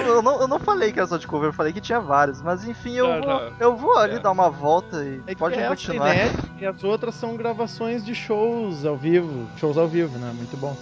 Eu 0.07 0.21
não, 0.21 0.41
eu 0.41 0.47
não 0.47 0.59
falei 0.59 0.91
que 0.91 0.99
era 0.99 1.07
só 1.07 1.17
de 1.17 1.27
cover, 1.27 1.49
eu 1.49 1.53
falei 1.53 1.73
que 1.73 1.81
tinha 1.81 1.99
vários. 1.99 2.41
Mas 2.41 2.67
enfim, 2.67 2.93
eu 2.93 3.07
Tá, 3.07 3.13
vou, 3.19 3.39
tá. 3.39 3.51
eu 3.59 3.75
vou 3.75 3.97
ali 3.97 4.15
É. 4.15 4.19
dar 4.19 4.31
uma 4.31 4.49
volta 4.49 5.03
e 5.03 5.21
É 5.27 5.35
pode 5.35 5.55
essa 5.57 5.69
continuar. 5.69 6.13
inédita 6.13 6.43
e 6.59 6.65
as 6.65 6.83
outras 6.83 7.15
são 7.15 7.35
gravações 7.35 8.03
de 8.05 8.13
shows 8.15 8.85
ao 8.85 8.95
vivo. 8.95 9.47
Shows 9.57 9.77
ao 9.77 9.87
vivo, 9.87 10.17
né? 10.17 10.31
Muito 10.35 10.55
bom. 10.57 10.77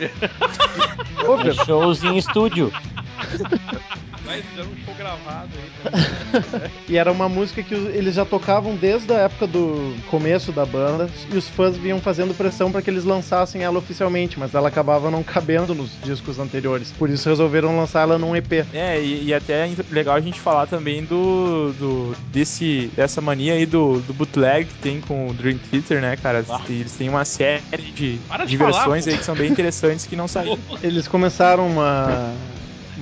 Cover. 1.25 1.53
Shows 1.65 2.03
em 2.03 2.17
estúdio. 2.17 2.71
Mas 4.25 4.45
fizeram 4.45 4.69
um 4.69 4.86
show 4.86 4.93
gravado 4.95 5.49
aí. 5.53 6.71
E 6.89 6.97
era 6.97 7.12
uma 7.12 7.29
música 7.29 7.63
que 7.63 7.73
eles 7.73 8.15
já 8.15 8.25
tocavam 8.25 8.75
desde 8.75 9.12
a 9.13 9.19
época 9.19 9.47
do 9.47 9.95
começo 10.09 10.51
da 10.51 10.65
banda 10.65 11.09
e 11.31 11.38
os 11.38 11.47
fãs 11.47 11.75
vinham 11.77 11.99
fazendo 11.99 12.33
pressão 12.33 12.71
para 12.71 12.81
que 12.81 12.89
eles 12.89 13.03
lançassem 13.03 13.63
ela 13.63 13.79
oficialmente, 13.79 14.39
mas 14.39 14.53
ela 14.53 14.67
acabava 14.67 15.09
não 15.09 15.23
cabendo 15.23 15.73
nos 15.73 15.91
discos 16.03 16.39
anteriores. 16.39 16.91
Por 16.91 17.09
isso 17.09 17.29
resolveram 17.29 17.77
lançar 17.77 18.01
ela 18.01 18.17
num 18.17 18.36
EP. 18.36 18.65
É, 18.73 19.01
e, 19.01 19.25
e 19.25 19.33
até 19.33 19.67
é 19.67 19.75
legal 19.91 20.15
a 20.15 20.21
gente 20.21 20.39
falar 20.39 20.67
também 20.67 21.03
do, 21.03 21.73
do 21.73 22.15
desse, 22.31 22.91
dessa 22.95 23.21
mania 23.21 23.53
aí 23.53 23.65
do, 23.65 23.99
do 24.01 24.13
bootleg 24.13 24.65
que 24.65 24.75
tem 24.75 25.01
com 25.01 25.27
o 25.27 25.33
Dream 25.33 25.57
Theater, 25.71 26.01
né, 26.01 26.15
cara? 26.17 26.43
Ah. 26.49 26.62
Eles 26.67 26.93
têm 26.93 27.09
uma 27.09 27.25
série 27.25 27.62
de, 27.93 28.17
de 28.17 28.19
de 28.45 28.57
falar, 28.57 28.71
versões 28.71 29.05
pô. 29.05 29.12
aí 29.12 29.17
que 29.17 29.25
são 29.25 29.36
bem 29.36 29.51
interessantes 29.51 30.05
que 30.05 30.15
não 30.15 30.27
saíram. 30.27 30.57
Eles 30.81 31.07
começaram 31.07 31.67
uma 31.67 32.33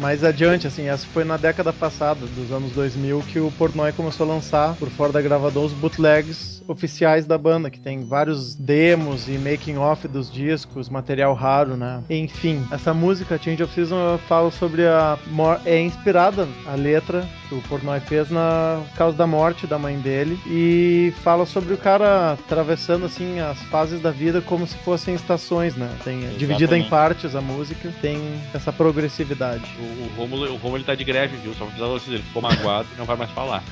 mais 0.02 0.24
adiante, 0.24 0.66
assim, 0.66 0.88
essa 0.88 1.06
foi 1.06 1.24
na 1.24 1.38
década 1.38 1.72
passada, 1.72 2.26
dos 2.26 2.52
anos 2.52 2.72
2000, 2.72 3.20
que 3.28 3.40
o 3.40 3.52
Portnoy 3.52 3.92
começou 3.94 4.26
a 4.26 4.34
lançar, 4.34 4.76
por 4.76 4.90
fora 4.90 5.14
da 5.14 5.22
gravadora, 5.22 5.68
os 5.68 5.74
bootlegs 5.74 6.64
oficiais 6.68 7.26
da 7.28 7.38
banda, 7.38 7.70
que 7.70 7.80
tem 7.80 8.04
vários 8.04 8.56
demos 8.56 9.28
e 9.28 9.34
making 9.34 9.78
off 9.78 10.08
dos 10.08 10.32
discos, 10.32 10.90
material 10.90 11.36
raro, 11.36 11.78
né? 11.78 12.04
Enfim, 12.10 12.66
essa 12.72 12.96
música, 12.96 13.38
Change 13.38 13.62
of 13.62 13.74
Season, 13.74 13.96
eu 13.96 14.18
falo 14.18 14.50
sobre 14.50 14.88
a... 14.88 15.20
é 15.66 15.80
inspirada, 15.80 16.48
a 16.66 16.74
letra 16.74 17.28
que 17.48 17.54
o 17.54 17.62
Portnoy 17.64 18.00
fez 18.00 18.32
na 18.32 18.82
causa 18.96 19.16
da 19.16 19.28
morte 19.28 19.68
da 19.68 19.78
mãe 19.78 20.00
dele, 20.00 20.40
e 20.48 21.14
fala 21.22 21.46
sobre 21.46 21.76
o 21.76 21.78
cara 21.78 22.32
atravessando, 22.34 23.06
assim, 23.06 23.40
as 23.40 23.62
fases 23.64 24.02
da 24.02 24.10
vida 24.10 24.42
como 24.42 24.66
se 24.66 24.78
fossem 24.78 25.14
estações, 25.14 25.76
né? 25.76 25.90
Tem, 26.04 26.26
é 26.26 26.30
dividida 26.30 26.76
em 26.76 26.90
partes 26.90 27.36
a 27.36 27.42
música, 27.42 27.94
tem 28.02 28.20
essa 28.54 28.74
progressividade. 28.74 29.70
O, 29.92 30.14
Romulo, 30.18 30.46
o 30.54 30.56
Romulo 30.58 30.78
ele 30.78 30.84
tá 30.84 30.96
de 30.96 31.04
greve, 31.04 31.38
viu? 31.38 31.54
Só 31.54 31.60
pra 31.66 31.68
avisar 31.68 31.88
vocês, 31.90 32.14
ele 32.16 32.24
ficou 32.24 32.42
magoado 32.42 32.88
e 32.94 32.98
não 32.98 33.06
vai 33.06 33.16
mais 33.16 33.32
falar. 33.32 33.64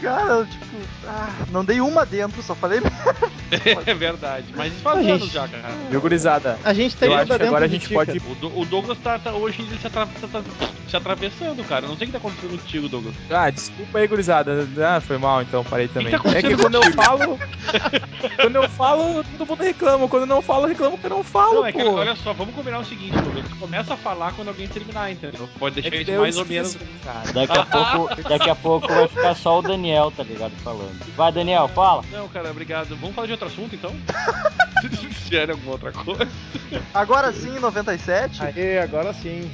Cara, 0.00 0.44
tipo, 0.44 0.64
ah, 1.06 1.30
não 1.50 1.64
dei 1.64 1.80
uma 1.80 2.04
dentro, 2.04 2.42
só 2.42 2.54
falei. 2.54 2.80
é 3.86 3.94
verdade. 3.94 4.46
Mas 4.54 4.72
isso 4.72 4.82
faz 4.82 5.06
anos 5.06 5.30
já, 5.32 5.48
cara. 5.48 5.72
Viu, 5.90 6.00
gurizada? 6.00 6.58
A 6.64 6.72
gente 6.72 6.96
tem 6.96 7.08
Eu 7.10 7.16
acho 7.16 7.26
que 7.34 7.42
agora 7.42 7.64
a 7.64 7.68
gente 7.68 7.88
pode. 7.88 8.18
O, 8.18 8.34
Do- 8.34 8.58
o 8.60 8.64
Douglas 8.64 8.98
tá, 8.98 9.18
tá- 9.18 9.32
hoje 9.32 9.62
ele 9.62 9.78
se, 9.78 9.86
atra- 9.86 10.06
tá- 10.06 10.28
tá- 10.28 10.42
se 10.88 10.96
atravessando, 10.96 11.64
cara. 11.66 11.86
Não 11.86 11.96
sei 11.96 12.04
o 12.04 12.06
que 12.08 12.12
tá 12.12 12.18
acontecendo 12.18 12.50
contigo, 12.60 12.88
Douglas. 12.88 13.14
Ah, 13.30 13.50
desculpa 13.50 13.98
aí, 13.98 14.06
gurizada. 14.06 14.68
Ah, 14.78 15.00
foi 15.00 15.18
mal, 15.18 15.42
então 15.42 15.64
parei 15.64 15.88
também. 15.88 16.12
que 16.16 16.22
tá 16.22 16.30
é 16.38 16.42
que 16.42 16.52
acontecendo 16.52 16.62
quando 16.62 16.74
eu 16.76 16.92
falo. 16.92 17.38
quando 18.36 18.56
eu 18.56 18.68
falo, 18.68 19.24
todo 19.24 19.48
mundo 19.48 19.62
reclama. 19.62 20.08
Quando 20.08 20.22
eu 20.22 20.26
não 20.28 20.42
falo, 20.42 20.66
reclamo 20.66 20.98
que 20.98 21.06
eu 21.06 21.10
não 21.10 21.24
falo, 21.24 21.54
Não, 21.54 21.66
é 21.66 21.72
que, 21.72 21.82
pô. 21.82 21.94
olha 21.94 22.14
só, 22.16 22.32
vamos 22.32 22.54
combinar 22.54 22.78
o 22.80 22.84
seguinte, 22.84 23.12
Douglas. 23.18 23.44
Tu 23.48 23.56
começa 23.56 23.95
a 23.96 23.98
falar 23.98 24.32
quando 24.34 24.48
alguém 24.48 24.68
terminar, 24.68 25.10
entendeu? 25.10 25.48
Pode 25.58 25.78
É 25.78 25.82
deixar 25.82 25.96
que 26.04 26.10
isso 26.12 26.20
mais 26.20 26.36
ou 26.36 26.46
menos. 26.46 26.68
esqueço, 26.74 26.90
cara. 27.04 27.32
Daqui 27.32 27.58
a 27.58 27.64
pouco, 27.96 28.22
daqui 28.28 28.50
a 28.50 28.54
pouco 28.54 28.88
vai 28.88 29.08
ficar 29.08 29.34
só 29.34 29.58
o 29.58 29.62
Daniel, 29.62 30.12
tá 30.16 30.22
ligado? 30.22 30.52
Falando. 30.62 31.14
Vai, 31.16 31.32
Daniel, 31.32 31.68
fala. 31.68 32.02
Não, 32.12 32.28
cara, 32.28 32.50
obrigado. 32.50 32.94
Vamos 32.96 33.14
falar 33.14 33.26
de 33.26 33.32
outro 33.32 33.48
assunto, 33.48 33.74
então? 33.74 33.94
Se 34.90 35.24
tiver 35.24 35.50
alguma 35.50 35.72
outra 35.72 35.90
coisa. 35.90 36.28
Agora 36.94 37.32
sim, 37.32 37.56
em 37.56 37.60
97. 37.60 38.42
Aê, 38.42 38.78
agora 38.78 39.12
sim. 39.14 39.50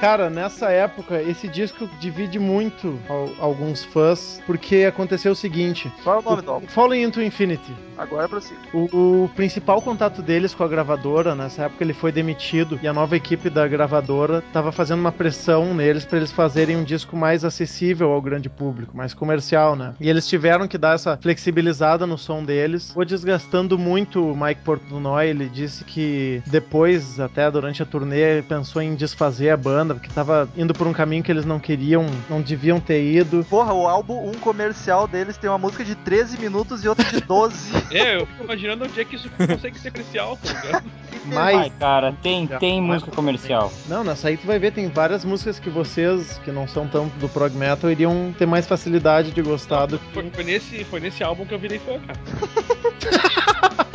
Cara, 0.00 0.28
nessa 0.28 0.70
época, 0.70 1.20
esse 1.22 1.48
disco 1.48 1.88
divide 1.98 2.38
muito 2.38 2.98
al- 3.08 3.30
alguns 3.40 3.82
fãs, 3.84 4.40
porque 4.46 4.84
aconteceu 4.86 5.32
o 5.32 5.36
seguinte: 5.36 5.90
Qual 6.04 6.16
é 6.16 6.18
o 6.20 6.22
nome 6.22 6.42
do 6.42 6.50
álbum? 6.50 6.66
Falling 6.68 7.02
into 7.02 7.22
Infinity. 7.22 7.72
Agora 7.96 8.28
prossiga. 8.28 8.60
O, 8.74 9.24
o 9.24 9.30
principal 9.34 9.80
contato 9.80 10.20
deles 10.20 10.54
com 10.54 10.62
a 10.62 10.68
gravadora, 10.68 11.34
nessa 11.34 11.62
época 11.64 11.82
ele 11.82 11.94
foi 11.94 12.12
demitido 12.12 12.78
e 12.82 12.86
a 12.86 12.92
nova 12.92 13.16
equipe 13.16 13.48
da 13.48 13.66
gravadora 13.66 14.44
estava 14.46 14.70
fazendo 14.70 15.00
uma 15.00 15.10
pressão 15.12 15.72
neles 15.72 16.04
para 16.04 16.18
eles 16.18 16.30
fazerem 16.30 16.76
um 16.76 16.84
disco 16.84 17.16
mais 17.16 17.42
acessível 17.42 18.12
ao 18.12 18.20
grande 18.20 18.50
público, 18.50 18.94
mais 18.94 19.14
comercial, 19.14 19.74
né? 19.74 19.94
E 19.98 20.10
eles 20.10 20.28
tiveram 20.28 20.68
que 20.68 20.76
dar 20.76 20.94
essa 20.94 21.16
flexibilizada 21.16 22.06
no 22.06 22.18
som 22.18 22.44
deles. 22.44 22.90
Foi 22.92 23.06
desgastando 23.06 23.78
muito 23.78 24.30
o 24.30 24.36
Mike 24.36 24.60
Portnoy, 24.62 25.28
ele 25.28 25.48
disse 25.48 25.82
que 25.82 26.42
depois, 26.46 27.18
até 27.18 27.50
durante 27.50 27.82
a 27.82 27.86
turnê, 27.86 28.42
pensou 28.42 28.82
em 28.82 28.94
desfazer 28.94 29.48
a 29.48 29.56
banda, 29.56 29.85
porque 29.94 30.08
tava 30.10 30.48
indo 30.56 30.74
por 30.74 30.86
um 30.86 30.92
caminho 30.92 31.22
que 31.22 31.30
eles 31.30 31.44
não 31.44 31.58
queriam, 31.58 32.06
não 32.28 32.40
deviam 32.40 32.80
ter 32.80 33.02
ido. 33.02 33.44
Porra, 33.48 33.72
o 33.72 33.86
álbum, 33.86 34.28
um 34.28 34.34
comercial 34.34 35.06
deles 35.06 35.36
tem 35.36 35.48
uma 35.48 35.58
música 35.58 35.84
de 35.84 35.94
13 35.94 36.38
minutos 36.38 36.84
e 36.84 36.88
outra 36.88 37.04
de 37.10 37.20
12. 37.20 37.86
É, 37.96 38.16
eu 38.16 38.26
fico 38.26 38.44
imaginando 38.44 38.84
onde 38.84 39.00
é 39.00 39.04
que 39.04 39.14
isso 39.14 39.30
consegue 39.30 39.78
ser 39.78 39.90
crucial, 39.90 40.36
tá 40.42 40.52
ligado? 40.52 40.90
Mas 41.26 41.56
Ai, 41.56 41.72
cara, 41.78 42.12
tem, 42.22 42.46
tem 42.46 42.82
música 42.82 43.10
comercial. 43.10 43.72
Não, 43.88 44.02
nessa 44.04 44.28
aí 44.28 44.36
tu 44.36 44.46
vai 44.46 44.58
ver, 44.58 44.72
tem 44.72 44.88
várias 44.88 45.24
músicas 45.24 45.58
que 45.58 45.70
vocês, 45.70 46.40
que 46.44 46.50
não 46.50 46.66
são 46.66 46.86
tanto 46.86 47.16
do 47.18 47.28
prog 47.28 47.54
metal, 47.54 47.90
iriam 47.90 48.34
ter 48.36 48.46
mais 48.46 48.66
facilidade 48.66 49.30
de 49.30 49.40
gostar 49.40 49.86
do 49.86 49.98
Foi, 50.12 50.24
que... 50.24 50.30
foi 50.30 50.44
nesse, 50.44 50.84
foi 50.84 51.00
nesse 51.00 51.22
álbum 51.22 51.46
que 51.46 51.54
eu 51.54 51.58
virei 51.58 51.78
fã, 51.78 51.98
cara. 52.00 53.76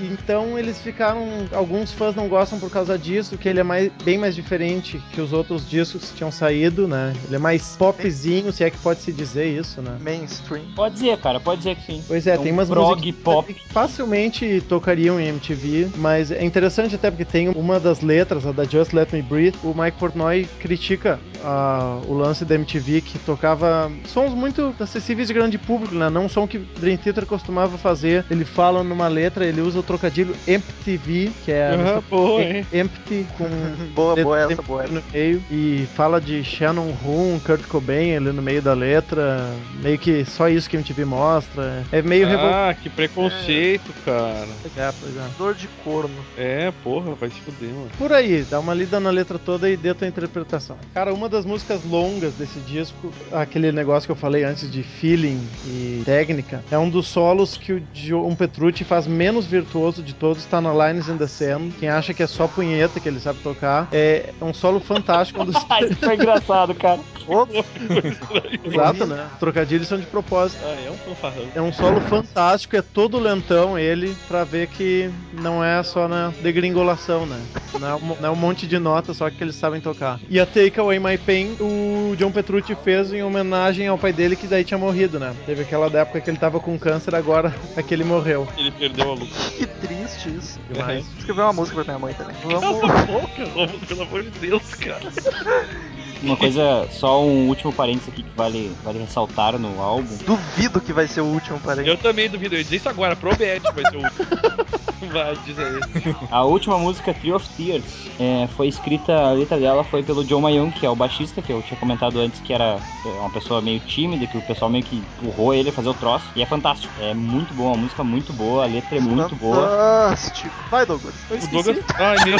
Então 0.00 0.58
eles 0.58 0.80
ficaram... 0.80 1.28
Alguns 1.52 1.92
fãs 1.92 2.14
não 2.14 2.28
gostam 2.28 2.58
por 2.58 2.70
causa 2.70 2.98
disso, 2.98 3.36
que 3.36 3.48
ele 3.48 3.60
é 3.60 3.62
mais, 3.62 3.90
bem 4.04 4.18
mais 4.18 4.34
diferente 4.34 5.00
que 5.12 5.20
os 5.20 5.32
outros 5.32 5.68
discos 5.68 6.10
que 6.10 6.16
tinham 6.16 6.30
saído, 6.30 6.86
né? 6.86 7.12
Ele 7.26 7.36
é 7.36 7.38
mais 7.38 7.76
popzinho, 7.76 8.52
se 8.52 8.64
é 8.64 8.70
que 8.70 8.78
pode 8.78 9.00
se 9.00 9.12
dizer 9.12 9.46
isso, 9.46 9.82
né? 9.82 9.96
Mainstream. 10.00 10.64
Pode 10.74 10.94
dizer, 10.94 11.18
cara, 11.18 11.40
pode 11.40 11.58
dizer 11.58 11.76
que 11.76 11.82
sim. 11.82 12.04
Pois 12.06 12.26
é, 12.26 12.34
É 12.34 12.38
um 12.38 12.42
tem 12.42 12.52
umas 12.52 12.68
prog 12.68 12.96
músicas 13.00 13.22
pop. 13.22 13.54
que 13.54 13.68
facilmente 13.72 14.62
tocariam 14.68 15.20
em 15.20 15.28
MTV, 15.28 15.88
mas 15.96 16.30
é 16.30 16.44
interessante 16.44 16.94
até 16.94 17.10
porque 17.10 17.24
tem 17.24 17.48
uma 17.48 17.80
das 17.80 18.00
letras, 18.00 18.46
a 18.46 18.52
da 18.52 18.64
Just 18.64 18.92
Let 18.92 19.12
Me 19.12 19.22
Breathe, 19.22 19.56
o 19.62 19.74
Mike 19.74 19.98
Portnoy 19.98 20.48
critica 20.60 21.18
ah, 21.44 22.00
o 22.06 22.14
lance 22.14 22.44
da 22.44 22.54
MTV 22.54 23.00
que 23.00 23.18
tocava 23.18 23.90
sons 24.06 24.34
muito 24.34 24.74
acessíveis 24.78 25.28
de 25.28 25.34
grande 25.34 25.58
público, 25.58 25.94
né? 25.94 26.08
Não 26.10 26.24
um 26.24 26.28
som 26.28 26.46
que 26.46 26.58
Dream 26.58 26.96
Theater 26.96 27.26
costumava 27.26 27.78
fazer. 27.78 28.24
Ele 28.30 28.44
fala 28.44 28.84
numa 28.84 29.08
letra, 29.08 29.44
ele 29.44 29.60
usa 29.60 29.78
o 29.80 29.82
trocadilho 29.88 30.36
MTV, 30.46 31.32
que 31.44 31.50
é 31.50 31.70
Aham, 31.74 32.02
boa, 32.10 32.42
hein? 32.42 32.66
empty 32.72 33.26
com 33.38 33.48
boa, 33.94 34.14
boa 34.14 34.38
essa, 34.38 34.60
boa 34.60 34.86
no 34.86 35.02
meio 35.10 35.42
e 35.50 35.88
fala 35.94 36.20
de 36.20 36.44
Shannon 36.44 36.94
Hoon, 37.02 37.40
Kurt 37.40 37.62
Cobain 37.66 38.14
ali 38.14 38.30
no 38.30 38.42
meio 38.42 38.60
da 38.60 38.74
letra, 38.74 39.50
meio 39.82 39.98
que 39.98 40.26
só 40.26 40.46
isso 40.46 40.68
que 40.68 40.76
a 40.76 40.80
MTV 40.80 41.06
mostra. 41.06 41.82
É 41.90 42.02
meio. 42.02 42.28
Ah, 42.28 42.74
que 42.80 42.90
preconceito, 42.90 43.90
cara. 44.04 44.46
Pois 44.60 44.76
é, 44.76 44.92
pois 45.00 45.16
é. 45.16 45.28
Dor 45.38 45.54
de 45.54 45.66
corno. 45.82 46.14
É, 46.36 46.70
porra, 46.84 47.14
vai 47.14 47.30
se 47.30 47.40
fuder, 47.40 47.70
mano. 47.70 47.90
Por 47.96 48.12
aí, 48.12 48.42
dá 48.42 48.60
uma 48.60 48.74
lida 48.74 49.00
na 49.00 49.10
letra 49.10 49.38
toda 49.38 49.70
e 49.70 49.76
dê 49.76 49.94
tua 49.94 50.06
interpretação. 50.06 50.76
Cara, 50.92 51.14
uma 51.14 51.30
das 51.30 51.46
músicas 51.46 51.82
longas 51.84 52.34
desse 52.34 52.60
disco, 52.60 53.10
aquele 53.32 53.72
negócio 53.72 54.06
que 54.06 54.12
eu 54.12 54.16
falei 54.16 54.44
antes 54.44 54.70
de 54.70 54.82
feeling 54.82 55.40
e 55.66 56.02
técnica, 56.04 56.62
é 56.70 56.76
um 56.76 56.90
dos 56.90 57.06
solos 57.06 57.56
que 57.56 57.72
o 57.72 57.80
John 57.94 58.34
Petrucci 58.34 58.84
faz 58.84 59.06
menos 59.06 59.46
virtuoso 59.46 59.77
de 60.02 60.14
todos, 60.14 60.44
tá 60.44 60.60
na 60.60 60.72
Lines 60.72 61.08
in 61.08 61.16
the 61.16 61.26
Sand. 61.26 61.70
Quem 61.78 61.88
acha 61.88 62.12
que 62.12 62.22
é 62.22 62.26
só 62.26 62.48
punheta 62.48 62.98
que 62.98 63.08
ele 63.08 63.20
sabe 63.20 63.38
tocar, 63.40 63.88
é 63.92 64.32
um 64.42 64.52
solo 64.52 64.80
fantástico. 64.80 65.38
Um 65.38 65.44
dos... 65.44 65.54
Ai, 65.70 65.88
foi 65.94 66.14
engraçado, 66.14 66.74
cara. 66.74 66.98
Exato, 68.64 69.06
né? 69.06 69.28
Trocadilhos 69.38 69.86
são 69.86 69.98
de 69.98 70.06
propósito. 70.06 70.60
Ah, 70.64 70.76
é 70.84 70.90
um 70.90 70.96
fanfarrão. 70.96 71.46
É 71.54 71.62
um 71.62 71.72
solo 71.72 72.00
fantástico, 72.00 72.74
é 72.74 72.82
todo 72.82 73.18
lentão 73.18 73.78
ele, 73.78 74.16
pra 74.26 74.42
ver 74.42 74.66
que 74.66 75.10
não 75.32 75.62
é 75.62 75.80
só 75.84 76.08
na 76.08 76.32
degringolação, 76.42 77.24
né? 77.26 77.40
Não 77.78 77.88
é, 77.88 77.94
um, 77.94 78.16
não 78.20 78.28
é 78.28 78.30
um 78.30 78.36
monte 78.36 78.66
de 78.66 78.78
notas 78.78 79.18
só 79.18 79.30
que 79.30 79.42
eles 79.44 79.54
sabem 79.54 79.80
tocar. 79.80 80.18
E 80.28 80.40
a 80.40 80.46
Take 80.46 80.80
Away 80.80 80.98
My 80.98 81.18
Pain, 81.18 81.56
o 81.60 82.16
John 82.16 82.32
Petrucci 82.32 82.74
fez 82.82 83.12
em 83.12 83.22
homenagem 83.22 83.86
ao 83.86 83.98
pai 83.98 84.12
dele 84.12 84.34
que 84.34 84.46
daí 84.46 84.64
tinha 84.64 84.78
morrido, 84.78 85.20
né? 85.20 85.34
Teve 85.46 85.62
aquela 85.62 85.88
da 85.88 86.00
época 86.00 86.20
que 86.20 86.30
ele 86.30 86.38
tava 86.38 86.58
com 86.58 86.78
câncer, 86.78 87.14
agora 87.14 87.54
é 87.76 87.82
que 87.82 87.94
ele 87.94 88.04
morreu. 88.04 88.48
Ele 88.56 88.70
perdeu 88.70 89.10
a 89.10 89.14
luta. 89.14 89.34
que 89.56 89.67
triste 90.08 90.36
isso. 90.36 90.60
Demais. 90.70 91.06
Escrever 91.18 91.42
uma 91.42 91.52
música 91.52 91.76
pra 91.76 91.84
minha 91.84 91.98
mãe 91.98 92.14
também. 92.14 92.36
Cala 92.36 92.60
Vamos. 92.60 92.90
a 92.90 93.02
boca, 93.06 93.44
Romulo, 93.44 93.86
pelo 93.86 94.02
amor 94.02 94.22
de 94.22 94.30
Deus, 94.30 94.74
cara. 94.74 95.00
Uma 96.22 96.36
coisa, 96.36 96.88
só 96.90 97.22
um 97.22 97.48
último 97.48 97.72
parênteses 97.72 98.08
aqui 98.08 98.22
que 98.22 98.36
vale, 98.36 98.72
vale 98.84 98.98
ressaltar 98.98 99.58
no 99.58 99.80
álbum. 99.80 100.16
Duvido 100.26 100.80
que 100.80 100.92
vai 100.92 101.06
ser 101.06 101.20
o 101.20 101.26
último, 101.26 101.60
parente. 101.60 101.88
Eu 101.88 101.96
também 101.96 102.28
duvido, 102.28 102.54
eu 102.54 102.58
ia 102.58 102.64
dizer 102.64 102.76
isso 102.76 102.88
agora, 102.88 103.14
promete 103.14 103.60
vai 103.72 103.84
ser 103.90 103.96
o 103.96 104.02
último. 104.02 104.68
Vai 105.12 105.36
dizer 105.46 105.78
isso. 105.78 106.16
A 106.30 106.44
última 106.44 106.76
música, 106.76 107.14
Tree 107.14 107.32
of 107.32 107.48
Tears, 107.50 107.84
é, 108.18 108.48
foi 108.56 108.66
escrita, 108.68 109.14
a 109.14 109.32
letra 109.32 109.58
dela 109.58 109.84
foi 109.84 110.02
pelo 110.02 110.24
John 110.24 110.40
Mayung, 110.40 110.70
que 110.72 110.84
é 110.84 110.90
o 110.90 110.96
baixista, 110.96 111.40
que 111.40 111.52
eu 111.52 111.62
tinha 111.62 111.78
comentado 111.78 112.18
antes 112.18 112.40
que 112.40 112.52
era 112.52 112.78
é, 113.06 113.08
uma 113.20 113.30
pessoa 113.30 113.62
meio 113.62 113.80
tímida, 113.80 114.26
que 114.26 114.36
o 114.36 114.42
pessoal 114.42 114.70
meio 114.70 114.84
que 114.84 114.96
empurrou 114.96 115.54
ele 115.54 115.70
a 115.70 115.72
fazer 115.72 115.88
o 115.88 115.94
troço. 115.94 116.26
E 116.34 116.42
é 116.42 116.46
fantástico. 116.46 116.92
É 117.00 117.14
muito 117.14 117.54
bom, 117.54 117.72
a 117.72 117.76
música 117.76 118.02
é 118.02 118.04
muito 118.04 118.32
boa, 118.32 118.64
a 118.64 118.66
letra 118.66 118.96
é 118.96 119.00
muito 119.00 119.34
boa. 119.36 119.68
Fantástico. 119.68 120.50
Vai, 120.70 120.84
Douglas. 120.84 121.14
Eu 121.30 121.38
O. 121.38 121.46
Douglas. 121.46 121.78
Ai, 121.96 122.24
meu 122.24 122.38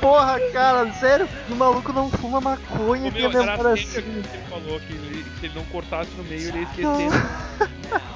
Porra, 0.00 0.38
cara, 0.52 0.92
sério? 0.92 1.28
O 1.50 1.54
maluco 1.54 1.92
não 1.92 2.10
fuma 2.10 2.40
maconha, 2.40 3.08
O 3.08 3.12
tem 3.12 3.24
a 3.26 3.28
meu, 3.28 3.42
era 3.42 3.52
memória 3.56 3.72
assim 3.74 3.82
que 3.90 3.98
assim. 3.98 4.08
ele 4.10 4.24
falou 4.50 4.80
que, 4.80 4.92
ele- 4.92 5.24
que 5.24 5.40
se 5.40 5.46
ele 5.46 5.54
não 5.54 5.64
cortasse 5.64 6.10
no 6.16 6.24
meio, 6.24 6.48
ele 6.48 6.58
ia 6.58 6.62
esquecer. 6.64 7.22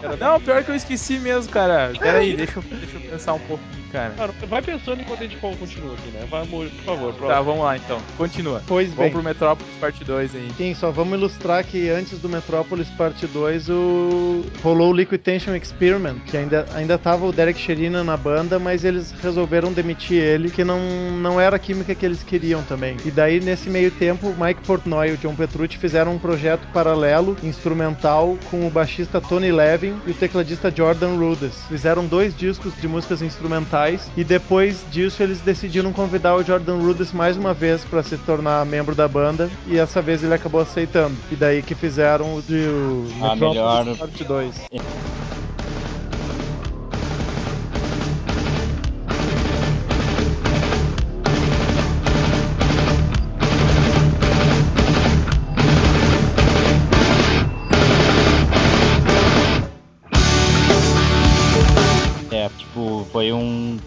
Era 0.03 0.17
Não, 0.17 0.41
pior 0.41 0.65
que 0.65 0.71
eu 0.71 0.75
esqueci 0.75 1.19
mesmo, 1.19 1.51
cara. 1.53 1.93
Pera 1.99 2.19
aí, 2.19 2.35
deixa 2.37 2.59
eu, 2.59 2.63
deixa 2.63 2.97
eu 2.97 3.01
pensar 3.03 3.35
um 3.35 3.39
pouquinho, 3.41 3.85
cara. 3.93 4.11
Cara, 4.17 4.33
vai 4.49 4.63
pensando 4.63 5.01
enquanto 5.01 5.21
a 5.21 5.23
gente 5.27 5.37
continua 5.37 5.95
aqui, 5.95 6.09
né? 6.11 6.27
Vai, 6.31 6.43
amor, 6.43 6.67
por 6.69 6.85
favor, 6.85 7.13
Tá, 7.13 7.19
próximo. 7.19 7.45
vamos 7.45 7.65
lá 7.65 7.77
então. 7.77 8.01
Continua. 8.17 8.63
Pois 8.67 8.89
Vamos 8.89 9.03
bem. 9.05 9.11
pro 9.13 9.23
Metrópolis 9.23 9.73
parte 9.79 10.03
2 10.05 10.35
aí. 10.35 10.51
Sim, 10.57 10.75
só 10.75 10.91
vamos 10.91 11.19
ilustrar 11.19 11.65
que 11.65 11.89
antes 11.91 12.19
do 12.19 12.29
Metropolis 12.29 12.89
Parte 12.91 13.27
2 13.27 13.69
o... 13.69 14.45
rolou 14.63 14.91
o 14.91 14.93
Liquid 14.93 15.21
Tension 15.21 15.55
Experiment, 15.55 16.19
que 16.27 16.37
ainda, 16.37 16.67
ainda 16.75 16.99
tava 16.99 17.27
o 17.27 17.33
Derek 17.33 17.59
Sherina 17.61 18.03
na 18.03 18.17
banda, 18.17 18.59
mas 18.59 18.85
eles 18.85 19.13
resolveram 19.23 19.73
demitir 19.73 20.17
ele, 20.19 20.51
que 20.51 20.65
não, 20.65 20.81
não 21.21 21.41
era 21.41 21.57
a 21.57 21.59
química 21.71 21.95
que 21.95 22.05
eles 22.05 22.23
queriam 22.25 22.63
também. 22.65 22.97
E 23.05 23.13
daí, 23.13 23.39
nesse 23.39 23.71
meio 23.71 23.93
tempo, 23.93 24.35
Mike 24.37 24.63
Portnoy 24.67 25.11
e 25.11 25.13
o 25.13 25.17
John 25.17 25.37
Petrucci 25.37 25.79
fizeram 25.79 26.15
um 26.15 26.19
projeto 26.19 26.67
paralelo, 26.73 27.37
instrumental, 27.45 28.37
com 28.51 28.67
o 28.67 28.71
baixista 28.71 29.21
Tony 29.21 29.53
Levin 29.53 29.95
e 30.05 30.11
o 30.11 30.15
tecladista 30.15 30.73
Jordan 30.75 31.15
Rudess. 31.17 31.55
Fizeram 31.69 32.05
dois 32.07 32.37
discos 32.37 32.73
de 32.81 32.89
músicas 32.89 33.23
instrumentais 33.23 34.11
e 34.17 34.25
depois 34.25 34.85
disso 34.91 35.23
eles 35.23 35.41
decidiram 35.41 35.93
convidar 35.93 36.35
o 36.35 36.43
Jordan 36.43 36.79
Rudess 36.79 37.13
mais 37.15 37.37
uma 37.37 37.55
vez 37.55 37.85
para 37.85 38.03
se 38.03 38.17
tornar 38.19 38.67
membro 38.67 38.95
da 38.97 39.07
banda 39.07 39.49
e 39.69 39.79
essa 39.79 40.03
vez 40.03 40.25
ele 40.25 40.35
acabou 40.35 40.61
aceitando. 40.61 41.15
E 41.31 41.37
daí 41.37 41.63
que 41.63 41.77
fizeram 41.77 42.35
o 42.35 42.43
de 42.43 42.55
o 42.67 43.07
Metropolis 43.15 43.39
melhor- 43.39 43.97
Parte 43.97 44.25
2. 44.25 44.55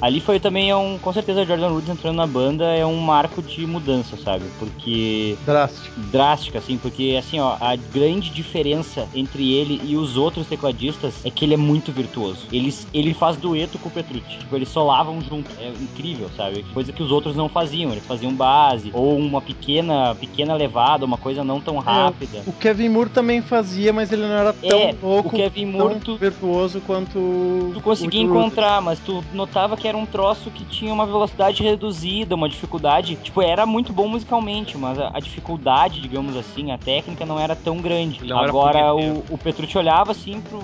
Ali 0.04 0.20
foi 0.20 0.38
também 0.38 0.70
é 0.70 0.76
um. 0.76 0.98
Com 1.00 1.14
certeza, 1.14 1.46
Jordan 1.46 1.70
Rhodes 1.70 1.88
entrando 1.90 2.18
na 2.18 2.28
banda 2.28 2.66
é 2.66 2.86
um 2.86 3.00
marco 3.00 3.42
de 3.42 3.66
mudança, 3.66 4.18
sabe? 4.18 4.44
Porque. 4.60 5.38
Drástico. 5.46 6.00
Drástica, 6.12 6.58
assim, 6.60 6.78
porque 6.78 7.16
assim, 7.18 7.40
ó, 7.40 7.56
a 7.58 7.74
grande 7.78 8.30
diferença 8.30 9.08
entre 9.16 9.54
ele 9.54 9.80
e 9.82 9.96
os 9.96 10.18
outros 10.18 10.46
tecladistas 10.46 11.26
é 11.26 11.32
que 11.32 11.46
ele 11.46 11.54
é 11.54 11.58
muito 11.58 11.94
virtuoso. 11.94 12.46
Ele, 12.52 12.74
ele 12.94 13.14
faz 13.14 13.38
dueto 13.38 13.80
com 13.80 13.88
o 13.88 13.92
Petrucci. 13.92 14.40
Tipo, 14.40 14.58
eles 14.58 14.68
solavam 14.68 15.22
junto. 15.22 15.50
É 15.58 15.70
incrível, 15.70 16.30
sabe? 16.36 16.66
Coisa 16.74 16.92
que 16.92 17.02
os 17.02 17.10
outros 17.10 17.34
não 17.34 17.48
faziam. 17.48 17.92
Eles 17.94 18.06
faziam 18.06 18.34
base, 18.34 18.90
ou 18.94 19.18
uma 19.18 19.42
pequena, 19.42 20.16
pequena 20.16 20.54
levada, 20.54 21.06
uma 21.06 21.18
coisa 21.18 21.46
não 21.46 21.62
tão 21.62 21.78
rápida. 21.78 22.44
O 22.46 22.52
Kevin 22.52 22.90
Moore 22.90 23.10
também 23.10 23.42
fazia, 23.42 23.94
mas 23.94 24.12
ele 24.12 24.24
não 24.24 24.36
era 24.36 24.52
tão 24.52 24.80
É, 24.80 24.96
louco, 25.02 25.30
o 25.30 25.32
Kevin 25.32 25.72
tão 25.72 25.80
Moore, 25.88 26.00
tu- 26.02 26.18
virtuoso 26.18 26.82
quanto 26.82 27.72
Tu 27.74 27.80
conseguia 27.82 28.22
encontrar, 28.22 28.82
mas 28.82 29.00
tu 29.00 29.24
notava 29.34 29.78
que 29.78 29.88
era 29.88 29.93
um 29.98 30.06
troço 30.06 30.50
que 30.52 30.66
tinha 30.66 30.94
uma 30.94 31.06
velocidade 31.06 31.64
reduzida, 31.64 32.36
uma 32.36 32.50
dificuldade. 32.50 33.16
Tipo, 33.16 33.42
era 33.42 33.66
muito 33.66 33.94
bom 33.94 34.08
musicalmente, 34.08 34.78
mas 34.78 35.00
a, 35.00 35.12
a 35.14 35.20
dificuldade, 35.20 36.02
digamos 36.02 36.36
assim, 36.36 36.72
a 36.72 36.78
técnica 36.78 37.26
não 37.26 37.40
era 37.40 37.56
tão 37.56 37.78
grande. 37.78 38.26
Não 38.26 38.40
era 38.40 38.50
Agora 38.50 38.94
o, 38.94 39.24
o 39.30 39.38
Petrucci 39.38 39.78
olhava 39.78 40.12
assim 40.12 40.42
pro. 40.42 40.60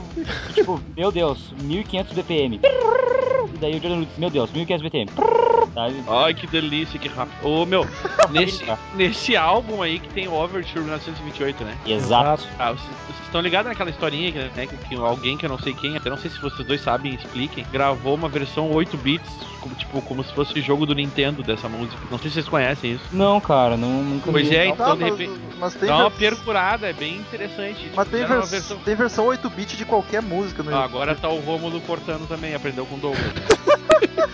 tipo, 0.53 0.79
meu 0.95 1.11
Deus, 1.11 1.53
1500 1.61 2.13
BPM. 2.13 2.59
E 3.59 3.61
daí 3.61 3.71
o 3.75 3.81
Jordan 3.81 3.99
Lutz, 3.99 4.17
meu 4.17 4.29
Deus, 4.29 4.49
1500 4.53 4.81
BPM. 4.83 5.11
Sabe? 5.73 6.03
Ai, 6.07 6.33
que 6.33 6.47
delícia, 6.47 6.97
que 6.97 7.09
rápido. 7.09 7.35
Ô, 7.45 7.65
meu, 7.65 7.85
nesse, 8.31 8.63
nesse 8.95 9.35
álbum 9.35 9.81
aí 9.81 9.99
que 9.99 10.07
tem 10.09 10.27
Overture 10.29 10.79
1928, 10.79 11.63
né? 11.65 11.77
Exato. 11.85 12.47
Ah, 12.57 12.71
vocês, 12.71 12.89
vocês 13.07 13.19
estão 13.25 13.41
ligados 13.41 13.69
naquela 13.69 13.89
historinha 13.89 14.31
que, 14.31 14.39
né, 14.39 14.65
que, 14.65 14.77
que 14.87 14.95
alguém 14.95 15.37
que 15.37 15.45
eu 15.45 15.49
não 15.49 15.59
sei 15.59 15.73
quem, 15.73 15.95
até 15.97 16.09
não 16.09 16.17
sei 16.17 16.31
se 16.31 16.39
vocês 16.41 16.65
dois 16.65 16.81
sabem, 16.81 17.13
expliquem, 17.13 17.65
gravou 17.71 18.15
uma 18.15 18.27
versão 18.29 18.71
8 18.71 18.97
bits, 18.97 19.29
como, 19.61 19.75
tipo, 19.75 20.01
como 20.01 20.23
se 20.23 20.33
fosse 20.33 20.59
jogo 20.61 20.85
do 20.85 20.95
Nintendo 20.95 21.43
dessa 21.43 21.67
música. 21.69 22.01
Não 22.09 22.17
sei 22.17 22.29
se 22.29 22.35
vocês 22.35 22.47
conhecem 22.47 22.93
isso. 22.93 23.03
Não, 23.11 23.39
cara, 23.39 23.75
não, 23.77 24.01
nunca 24.03 24.31
Pois 24.31 24.47
vi. 24.47 24.55
é, 24.55 24.67
Tá, 24.67 24.71
então 24.73 24.95
de 24.97 25.01
mas, 25.03 25.11
repente. 25.19 25.39
mas 25.59 25.73
tem, 25.75 25.87
Dá 25.89 25.97
uma 25.97 26.09
vers- 26.09 26.19
percurada, 26.35 26.89
é 26.89 26.93
bem 26.93 27.17
interessante. 27.17 27.91
mas 27.95 28.07
tem, 28.07 28.21
Fizeram 28.21 28.35
uma 28.41 28.45
vers- 28.45 28.51
versão. 28.51 28.77
tem 28.79 28.95
versão 28.95 29.25
8-bit 29.27 29.77
de 29.77 29.85
qualquer 29.85 30.21
música 30.21 30.63
no 30.63 30.69
Ah, 30.71 30.73
YouTube. 30.83 30.89
agora 30.95 31.15
tá 31.15 31.29
o 31.29 31.39
Rômulo 31.41 31.79
cortando 31.81 32.27
também, 32.27 32.55
aprendeu 32.55 32.85
com 32.87 32.95
o 32.95 32.99
Douglas. 32.99 33.33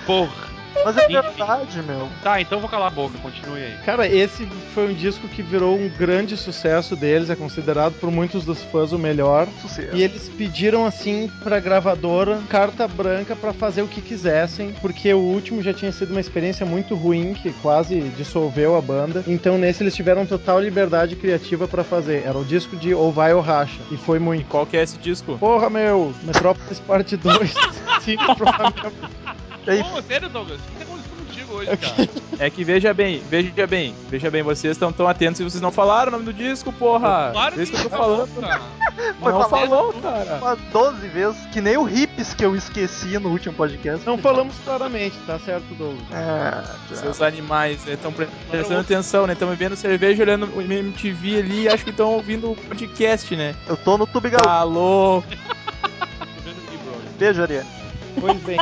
Porra. 0.06 0.54
Mas 0.83 0.97
é 0.97 1.05
Enfim. 1.05 1.13
verdade, 1.13 1.81
meu. 1.81 2.09
Tá, 2.21 2.41
então 2.41 2.59
vou 2.59 2.69
calar 2.69 2.88
a 2.88 2.91
boca, 2.91 3.17
continue 3.19 3.61
aí. 3.61 3.77
Cara, 3.85 4.07
esse 4.07 4.45
foi 4.73 4.91
um 4.91 4.93
disco 4.93 5.27
que 5.27 5.41
virou 5.41 5.75
um 5.75 5.89
grande 5.89 6.35
sucesso 6.38 6.95
deles, 6.95 7.29
é 7.29 7.35
considerado 7.35 7.93
por 7.99 8.11
muitos 8.11 8.45
dos 8.45 8.61
fãs 8.63 8.91
o 8.91 8.99
melhor. 8.99 9.47
Sucesso. 9.61 9.95
E 9.95 10.03
eles 10.03 10.29
pediram 10.29 10.85
assim 10.85 11.31
pra 11.43 11.59
gravadora 11.59 12.39
carta 12.49 12.88
branca 12.88 13.35
pra 13.35 13.53
fazer 13.53 13.81
o 13.81 13.88
que 13.88 14.01
quisessem, 14.01 14.73
porque 14.81 15.13
o 15.13 15.19
último 15.19 15.61
já 15.61 15.73
tinha 15.73 15.91
sido 15.91 16.11
uma 16.11 16.19
experiência 16.19 16.65
muito 16.65 16.95
ruim 16.95 17.33
que 17.33 17.51
quase 17.61 17.99
dissolveu 18.17 18.75
a 18.75 18.81
banda. 18.81 19.23
Então 19.27 19.57
nesse 19.57 19.83
eles 19.83 19.95
tiveram 19.95 20.25
total 20.25 20.59
liberdade 20.59 21.15
criativa 21.15 21.67
pra 21.67 21.83
fazer. 21.83 22.23
Era 22.25 22.38
o 22.38 22.45
disco 22.45 22.75
de 22.75 22.93
ou 22.93 23.11
vai 23.11 23.33
ou 23.33 23.41
racha 23.41 23.81
e 23.91 23.97
foi 23.97 24.19
muito. 24.19 24.45
Qual 24.47 24.65
que 24.65 24.77
é 24.77 24.83
esse 24.83 24.97
disco? 24.97 25.38
Porra, 25.38 25.69
meu, 25.69 26.13
Metrópolis 26.23 26.79
Parte 26.79 27.17
2. 27.17 27.53
Sim, 28.01 28.17
provavelmente. 28.35 29.24
Ei, 29.67 29.84
Pô, 29.84 30.01
sério, 30.01 30.30
Douglas? 30.30 30.60
O 30.60 30.63
que 30.63 30.78
tá 30.78 30.84
acontecendo 30.84 31.25
contigo 31.25 31.54
hoje, 31.56 31.78
cara? 31.78 32.10
É 32.38 32.49
que 32.49 32.63
veja 32.63 32.93
bem, 32.93 33.21
veja 33.30 33.65
bem, 33.65 33.95
veja 34.10 34.30
bem, 34.30 34.43
vocês 34.43 34.71
estão 34.73 34.91
tão 34.91 35.08
atentos 35.08 35.39
e 35.39 35.43
vocês 35.43 35.62
não 35.62 35.71
falaram 35.71 36.10
o 36.10 36.12
nome 36.12 36.25
do 36.25 36.34
disco, 36.34 36.71
porra! 36.73 37.30
Claro 37.32 37.60
É 37.60 37.63
isso 37.63 37.71
que 37.71 37.78
eu 37.78 37.84
tô 37.84 37.89
tá 37.89 37.97
falando. 37.97 38.41
cara. 38.41 38.62
Foi 39.19 39.32
não 39.32 39.49
falou, 39.49 39.93
cara. 39.93 40.38
umas 40.41 40.60
12 40.71 41.08
vezes, 41.08 41.45
que 41.47 41.62
nem 41.62 41.78
o 41.78 41.89
Hips 41.89 42.34
que 42.34 42.45
eu 42.45 42.56
esqueci 42.56 43.17
no 43.17 43.30
último 43.30 43.56
podcast. 43.56 44.06
Não 44.06 44.17
falamos 44.17 44.56
claramente, 44.63 45.17
tá 45.25 45.39
certo, 45.39 45.65
Douglas? 45.75 46.06
É, 46.12 46.51
tá. 46.51 46.95
Seus 46.95 47.21
animais, 47.21 47.84
né? 47.86 47.93
Estão 47.93 48.12
prestando 48.12 48.80
atenção, 48.80 49.25
né? 49.25 49.34
Estão 49.34 49.49
bebendo 49.49 49.75
cerveja, 49.75 50.23
olhando 50.23 50.45
o 50.56 50.62
MTV 50.62 51.39
ali 51.39 51.63
e 51.63 51.69
acho 51.69 51.84
que 51.84 51.89
estão 51.89 52.12
ouvindo 52.12 52.51
o 52.51 52.56
podcast, 52.56 53.36
né? 53.36 53.56
eu 53.67 53.78
tô 53.78 53.97
no 53.97 54.06
Tube 54.06 54.30
Gaúcho. 54.30 54.49
Alô! 54.49 55.23
Beijo, 57.17 57.41
Ariane. 57.41 57.69
Pois 58.19 58.38
bem. 58.43 58.58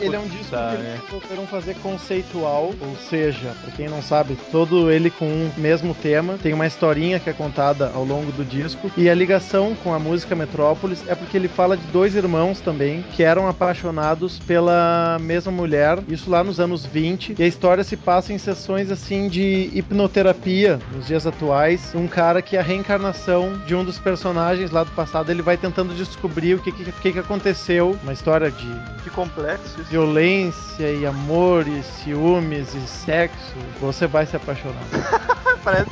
Ele 0.00 0.16
é 0.16 0.18
um 0.18 0.26
disco 0.26 0.48
Tá, 0.50 0.70
que 0.70 0.82
eles 0.82 1.00
resolveram 1.04 1.46
fazer 1.46 1.74
conceitual, 1.76 2.72
ou 2.80 2.96
seja, 2.96 3.54
pra 3.62 3.70
quem 3.72 3.88
não 3.88 4.00
sabe, 4.00 4.36
todo 4.50 4.90
ele 4.90 5.10
com 5.10 5.26
um 5.26 5.50
mesmo 5.56 5.94
tema, 5.94 6.38
tem 6.42 6.54
uma 6.54 6.66
historinha 6.66 7.20
que 7.20 7.28
é 7.28 7.32
contada 7.32 7.90
ao 7.94 8.04
longo 8.04 8.32
do 8.32 8.44
disco, 8.44 8.90
e 8.96 9.10
a 9.10 9.14
ligação 9.14 9.76
com 9.82 9.92
a 9.92 9.98
música 9.98 10.34
Metrópolis 10.34 11.04
é 11.06 11.14
porque 11.14 11.36
ele 11.36 11.48
fala 11.48 11.76
de 11.76 11.86
dois 11.88 12.14
irmãos 12.14 12.60
também, 12.60 13.04
que 13.14 13.22
eram 13.22 13.46
apaixonados 13.46 14.38
pela 14.38 15.18
mesma 15.20 15.52
mulher, 15.52 15.98
isso 16.08 16.30
lá 16.30 16.42
nos 16.42 16.58
anos 16.60 16.86
20, 16.86 17.36
e 17.38 17.42
a 17.42 17.46
história 17.46 17.84
se 17.84 17.96
passa 17.96 18.32
em 18.32 18.38
sessões 18.38 18.90
assim 18.90 19.28
de 19.28 19.70
hipnoterapia 19.74 20.78
nos 20.92 21.06
dias 21.06 21.26
atuais, 21.26 21.92
um 21.94 22.06
cara 22.06 22.40
que 22.40 22.56
é 22.56 22.60
a 22.60 22.62
reencarnação 22.62 23.58
de 23.66 23.74
um 23.74 23.84
dos 23.84 23.98
personagens 23.98 24.70
lá 24.70 24.84
do 24.84 24.90
passado, 24.92 25.30
ele 25.30 25.42
vai 25.42 25.56
tentando 25.56 25.94
descobrir 25.94 26.54
o 26.54 26.58
que, 26.58 26.72
que, 26.72 26.90
que 26.90 27.12
que 27.12 27.18
aconteceu, 27.18 27.98
uma 28.02 28.12
história 28.12 28.50
de 28.50 28.68
Que 29.02 29.10
complexo 29.10 29.80
isso. 29.80 29.87
Violência 29.88 30.90
e 30.92 31.06
amor 31.06 31.66
e 31.66 31.82
ciúmes 31.82 32.74
e 32.74 32.86
sexo, 32.86 33.56
você 33.80 34.06
vai 34.06 34.26
se 34.26 34.36
apaixonar. 34.36 34.82
Parece 35.64 35.90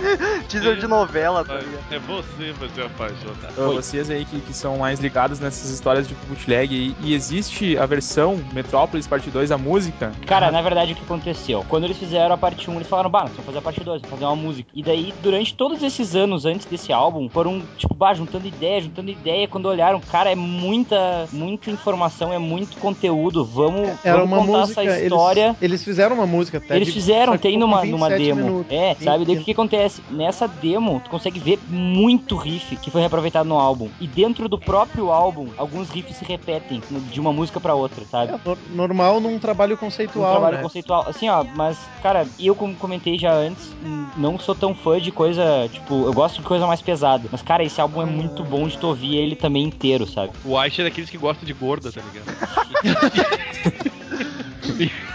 teaser 0.48 0.76
de 0.76 0.86
novela, 0.86 1.44
tá 1.44 1.56
ligado? 1.56 1.84
É 1.90 1.98
você 1.98 2.52
vai 2.52 2.68
se 2.68 2.80
apaixonar. 2.80 3.52
Ô, 3.58 3.74
Vocês 3.74 4.08
aí 4.10 4.24
que, 4.24 4.40
que 4.40 4.54
são 4.54 4.78
mais 4.78 5.00
ligados 5.00 5.40
nessas 5.40 5.70
histórias 5.70 6.06
de 6.06 6.14
bootleg 6.28 6.74
aí, 6.74 6.96
e 7.00 7.14
existe 7.14 7.76
a 7.76 7.84
versão 7.84 8.40
Metrópolis 8.52 9.06
Parte 9.06 9.28
2, 9.28 9.50
a 9.50 9.58
música? 9.58 10.12
Cara, 10.26 10.50
na 10.50 10.62
verdade, 10.62 10.92
o 10.92 10.96
que 10.96 11.02
aconteceu? 11.02 11.64
Quando 11.68 11.84
eles 11.84 11.98
fizeram 11.98 12.34
a 12.34 12.38
parte 12.38 12.70
1, 12.70 12.76
eles 12.76 12.88
falaram, 12.88 13.10
bah, 13.10 13.22
nós 13.22 13.32
vamos 13.32 13.46
fazer 13.46 13.58
a 13.58 13.62
parte 13.62 13.80
2, 13.82 14.02
vamos 14.02 14.10
fazer 14.10 14.24
uma 14.24 14.36
música. 14.36 14.70
E 14.72 14.82
daí, 14.82 15.12
durante 15.22 15.54
todos 15.54 15.82
esses 15.82 16.14
anos 16.14 16.46
antes 16.46 16.64
desse 16.66 16.92
álbum, 16.92 17.28
foram, 17.28 17.62
tipo, 17.76 17.94
bah, 17.94 18.14
juntando 18.14 18.46
ideia, 18.46 18.80
juntando 18.80 19.10
ideia. 19.10 19.48
Quando 19.48 19.66
olharam, 19.66 20.00
cara, 20.00 20.30
é 20.30 20.34
muita, 20.34 21.28
muita 21.32 21.70
informação, 21.70 22.32
é 22.32 22.38
muito 22.38 22.78
conteúdo. 22.78 23.44
Vamos, 23.44 23.85
Era 24.04 24.18
vamos 24.18 24.32
uma 24.32 24.46
contar 24.46 24.58
música. 24.60 24.82
essa 24.84 25.00
história. 25.02 25.44
Eles, 25.48 25.56
eles 25.62 25.84
fizeram 25.84 26.16
uma 26.16 26.26
música 26.26 26.58
até. 26.58 26.76
Eles 26.76 26.88
de- 26.88 26.94
fizeram, 26.94 27.32
que 27.34 27.38
tem 27.38 27.58
numa, 27.58 27.84
numa 27.84 28.08
27 28.08 28.24
demo. 28.34 28.44
minutos. 28.44 28.72
É, 28.72 28.94
sabe? 28.94 29.24
Daí 29.24 29.34
o 29.34 29.38
20. 29.38 29.44
que, 29.44 29.52
acontece? 29.52 30.02
Nessa 30.10 30.46
demo, 30.48 31.00
tu 31.04 31.10
consegue 31.10 31.38
ver 31.40 31.58
muito 31.68 32.36
riff 32.36 32.76
que 32.76 32.90
foi 32.90 33.00
reaproveitado 33.00 33.48
no 33.48 33.58
álbum. 33.58 33.88
E 34.00 34.06
dentro 34.06 34.48
do 34.48 34.58
próprio 34.58 35.10
álbum, 35.10 35.48
alguns 35.56 35.90
riffs 35.90 36.16
se 36.16 36.24
repetem 36.24 36.80
de 37.10 37.20
uma 37.20 37.32
música 37.32 37.60
pra 37.60 37.74
outra, 37.74 38.04
sabe? 38.10 38.32
É 38.32 38.38
nor- 38.44 38.58
normal 38.70 39.20
num 39.20 39.38
trabalho 39.38 39.74
um 39.74 39.78
conceitual. 39.78 40.32
trabalho 40.32 40.56
né? 40.56 40.62
conceitual. 40.62 41.04
Assim, 41.08 41.28
ó, 41.28 41.44
mas, 41.54 41.78
cara, 42.02 42.26
eu 42.38 42.54
como 42.54 42.74
comentei 42.76 43.18
já 43.18 43.32
antes, 43.32 43.70
não 44.16 44.38
sou 44.38 44.54
tão 44.54 44.74
fã 44.74 45.00
de 45.00 45.10
coisa, 45.12 45.68
tipo, 45.72 46.04
eu 46.04 46.12
gosto 46.12 46.36
de 46.36 46.42
coisa 46.42 46.66
mais 46.66 46.80
pesada. 46.80 47.28
Mas, 47.30 47.42
cara, 47.42 47.62
esse 47.64 47.80
álbum 47.80 48.02
é 48.02 48.06
muito 48.06 48.42
bom 48.44 48.66
de 48.68 48.78
tu 48.78 48.86
ouvir 48.88 49.16
ele 49.16 49.36
também 49.36 49.64
inteiro, 49.64 50.06
sabe? 50.06 50.32
O 50.44 50.56
Aisha 50.56 50.82
é 50.82 50.84
daqueles 50.84 51.10
que 51.10 51.18
gosta 51.18 51.44
de 51.44 51.52
gorda, 51.52 51.90
tá 51.92 52.00
ligado? 52.00 52.26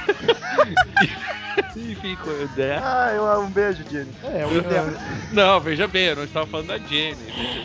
Enfim, 1.76 2.17
né? 2.58 2.80
Ah, 2.84 3.12
eu, 3.13 3.41
um 3.41 3.50
beijo, 3.50 3.84
Jenny. 3.89 4.12
É, 4.24 4.45
o 4.45 4.58
ideal. 4.58 4.86
Não, 5.32 5.60
veja 5.60 5.88
bem, 5.88 6.06
eu 6.08 6.15
não 6.17 6.24
estava 6.24 6.45
falando 6.45 6.67
da 6.67 6.78
Jenny. 6.78 7.17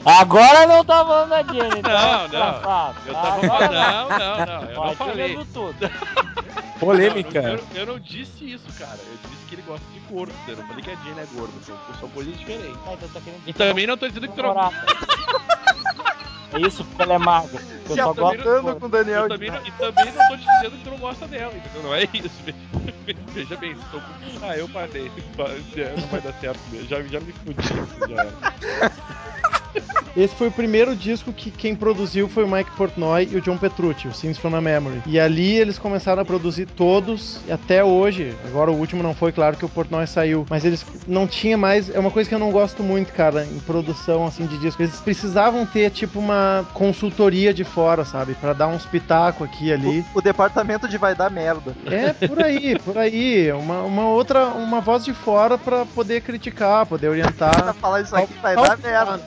Agora 0.05 0.67
não 0.67 0.85
tá 0.85 1.05
falando 1.05 1.31
da 1.31 1.43
Jenny, 1.43 1.83
Não, 1.83 1.83
tá? 1.83 2.29
não. 2.33 2.41
Safado. 2.41 2.99
Eu 3.07 3.15
tava 3.15 3.47
falando. 3.47 3.73
Não, 3.73 4.09
não, 4.09 4.47
não. 4.47 4.71
Eu 4.71 4.85
não 4.85 4.95
falei. 4.95 5.39
tudo. 5.53 5.77
Polêmica. 6.79 7.43
Não, 7.43 7.51
eu, 7.51 7.65
eu 7.75 7.87
não 7.87 7.99
disse 7.99 8.53
isso, 8.53 8.67
cara. 8.79 8.99
Eu 8.99 9.31
disse 9.31 9.47
que 9.49 9.55
ele 9.55 9.63
gosta 9.63 9.87
de 9.93 10.01
gordo. 10.01 10.33
Eu 10.47 10.57
não 10.57 10.67
falei 10.67 10.83
que 10.83 10.91
a 10.91 10.95
Jenny 10.97 11.21
é 11.21 11.27
gorda. 11.35 11.53
São, 12.01 12.09
coisas 12.11 12.39
diferentes. 12.39 12.79
Ah, 12.87 12.93
então 12.93 13.09
tá 13.09 13.21
E 13.47 13.53
também 13.53 13.87
não 13.87 13.97
tô 13.97 14.07
dizendo 14.07 14.29
que 14.29 14.35
tu 14.35 14.43
não. 14.43 14.55
É 16.53 16.61
isso, 16.61 16.85
porque 16.85 17.03
ela 17.03 17.15
é 17.15 17.19
magra. 17.19 17.61
Eu 17.89 17.97
Se 17.97 18.03
só 18.03 18.13
gosto 18.13 18.81
com 18.81 18.87
o 18.87 18.89
Daniel. 18.89 19.23
Eu 19.25 19.29
também, 19.29 19.51
não, 19.51 19.67
e 19.67 19.71
também 19.73 20.13
não 20.13 20.29
tô 20.29 20.37
te 20.37 20.47
dizendo 20.47 20.79
que 20.79 20.85
tu 20.85 20.91
não 20.91 20.99
gosta 20.99 21.27
dela, 21.27 21.53
entendeu? 21.55 21.83
Não 21.83 21.95
é 21.95 22.03
isso. 22.05 22.31
Veja, 22.45 23.19
veja 23.33 23.57
bem, 23.57 23.75
com... 23.75 24.01
Ah, 24.43 24.57
eu 24.57 24.69
parei. 24.69 25.11
Não 25.99 26.07
vai 26.09 26.21
dar 26.21 26.33
certo 26.35 26.61
mesmo. 26.71 26.89
Já, 26.89 27.03
já 27.03 27.21
me 27.21 27.33
fudi. 27.33 27.63
Já. 28.09 28.93
Esse 30.17 30.35
foi 30.35 30.49
o 30.49 30.53
primeiro 30.53 30.97
disco 30.97 31.31
que 31.31 31.51
quem 31.51 31.77
produziu 31.77 32.27
foi 32.27 32.45
o 32.45 32.49
Mike 32.49 32.71
Portnoy 32.71 33.29
e 33.31 33.37
o 33.37 33.41
John 33.41 33.59
Petrucci, 33.59 34.09
o 34.09 34.15
Scenes 34.15 34.39
from 34.39 34.57
a 34.57 34.61
Memory. 34.63 35.03
E 35.05 35.21
ali 35.21 35.57
eles 35.57 35.79
começaram 35.79 36.23
a 36.23 36.25
produzir 36.25 36.65
todos, 36.65 37.41
e 37.47 37.53
até 37.53 37.85
hoje, 37.85 38.35
agora 38.47 38.71
o 38.71 38.75
último 38.75 39.03
não 39.03 39.15
foi, 39.15 39.31
claro 39.31 39.59
que 39.59 39.65
o 39.65 39.69
Portnoy 39.69 40.07
saiu, 40.07 40.47
mas 40.49 40.65
eles 40.65 40.87
não 41.07 41.27
tinha 41.27 41.59
mais, 41.59 41.95
é 41.95 41.99
uma 41.99 42.11
coisa 42.11 42.29
que 42.29 42.35
eu 42.35 42.39
não 42.39 42.51
gosto 42.51 42.83
muito, 42.83 43.13
cara, 43.13 43.45
em 43.45 43.59
produção 43.61 44.27
assim 44.27 44.47
de 44.47 44.57
disco. 44.57 44.83
Eles 44.83 44.99
precisavam 45.01 45.67
ter 45.67 45.91
tipo 45.91 46.19
uma 46.19 46.67
consultoria 46.73 47.53
de 47.53 47.65
fora, 47.65 48.05
sabe, 48.05 48.35
Pra 48.37 48.53
dar 48.53 48.69
uns 48.69 48.87
pitaco 48.87 49.45
aqui 49.45 49.73
ali. 49.73 50.05
O, 50.15 50.19
o 50.19 50.23
departamento 50.23 50.89
de 50.89 50.97
vai 50.97 51.15
dar 51.15 51.31
merda. 51.31 51.77
É, 51.87 52.13
por 52.27 52.43
aí, 52.43 52.79
por 52.79 52.97
aí, 52.97 53.53
uma, 53.53 53.83
uma 53.83 54.09
outra, 54.09 54.47
uma 54.47 54.81
voz 54.81 55.05
de 55.05 55.13
fora 55.13 55.59
pra 55.59 55.85
poder 55.85 56.23
criticar, 56.23 56.87
poder 56.87 57.09
orientar. 57.09 57.75
falar 57.75 58.01
isso 58.01 58.17
aqui 58.17 58.35
vai 58.41 58.55
dar 58.55 58.79
merda. 58.79 59.21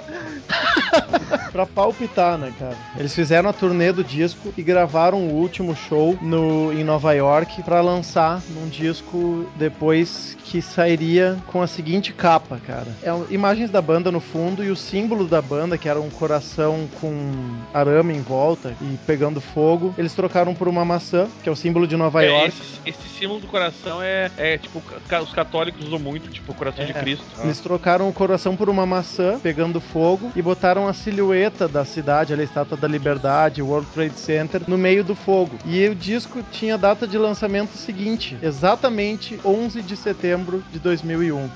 pra 1.52 1.66
palpitar, 1.66 2.38
né, 2.38 2.52
cara? 2.58 2.76
Eles 2.98 3.14
fizeram 3.14 3.50
a 3.50 3.54
turnê 3.54 3.92
do 3.92 4.04
disco 4.04 4.54
e 4.58 4.62
gravaram 4.64 5.20
o 5.28 5.34
último 5.34 5.76
show 5.76 6.18
no, 6.22 6.72
em 6.74 6.84
Nova 6.84 7.14
York 7.14 7.62
pra 7.64 7.82
lançar 7.82 8.42
num 8.50 8.68
disco 8.70 9.48
depois 9.56 10.38
que 10.46 10.62
sairia 10.62 11.38
com 11.48 11.62
a 11.62 11.68
seguinte 11.68 12.14
capa, 12.14 12.60
cara. 12.66 12.88
É 13.04 13.10
imagens 13.34 13.70
da 13.70 13.82
banda 13.82 14.12
no 14.12 14.20
fundo 14.20 14.64
e 14.64 14.70
o 14.70 14.76
símbolo 14.76 15.28
da 15.28 15.42
banda, 15.42 15.78
que 15.78 15.88
era 15.90 16.00
um 16.00 16.10
coração 16.10 16.88
com 17.00 17.56
arame 17.74 18.16
em 18.16 18.22
volta 18.22 18.74
e 18.82 18.98
pegando 19.06 19.40
fogo, 19.42 19.94
eles 19.98 20.14
trocaram 20.14 20.54
por 20.56 20.68
uma 20.68 20.84
maçã, 20.86 21.28
que 21.44 21.50
é 21.50 21.52
o 21.52 21.56
símbolo 21.56 21.88
de 21.88 21.96
Nova 21.96 22.24
É, 22.24 22.30
York. 22.30 22.48
esse, 22.48 22.80
esse 22.86 23.20
símbolo 23.20 23.40
do 23.40 23.48
coração 23.48 24.02
é, 24.02 24.32
é 24.38 24.58
tipo, 24.58 24.82
os 25.24 25.34
católicos 25.34 25.86
usam 25.88 26.00
muito, 26.00 26.30
tipo, 26.30 26.52
o 26.52 26.56
coração 26.56 26.86
de 26.86 26.92
É. 26.92 26.94
Cristo. 27.00 27.26
Eles 27.44 27.60
trocaram 27.60 28.08
o 28.10 28.14
coração 28.14 28.56
por 28.56 28.70
uma 28.70 28.86
maçã, 28.86 29.40
pegando 29.40 29.80
fogo, 29.80 30.32
e 30.36 30.42
botaram 30.42 30.69
a 30.78 30.94
silhueta 30.94 31.68
da 31.68 31.86
cidade, 31.86 32.34
ali, 32.34 32.44
a 32.44 32.46
Estátua 32.46 32.78
da 32.78 32.88
Liberdade, 32.88 33.62
o 33.62 33.68
World 33.68 33.88
Trade 33.94 34.20
Center, 34.20 34.62
no 34.68 34.78
meio 34.78 35.04
do 35.04 35.16
fogo. 35.16 35.58
E 35.66 35.88
o 35.88 35.96
disco 35.96 36.44
tinha 36.52 36.78
data 36.78 37.08
de 37.08 37.18
lançamento 37.18 37.72
seguinte, 37.72 38.38
exatamente 38.42 39.40
11 39.44 39.82
de 39.82 39.96
setembro 39.96 40.64
de 40.72 40.80
2001. 40.80 41.50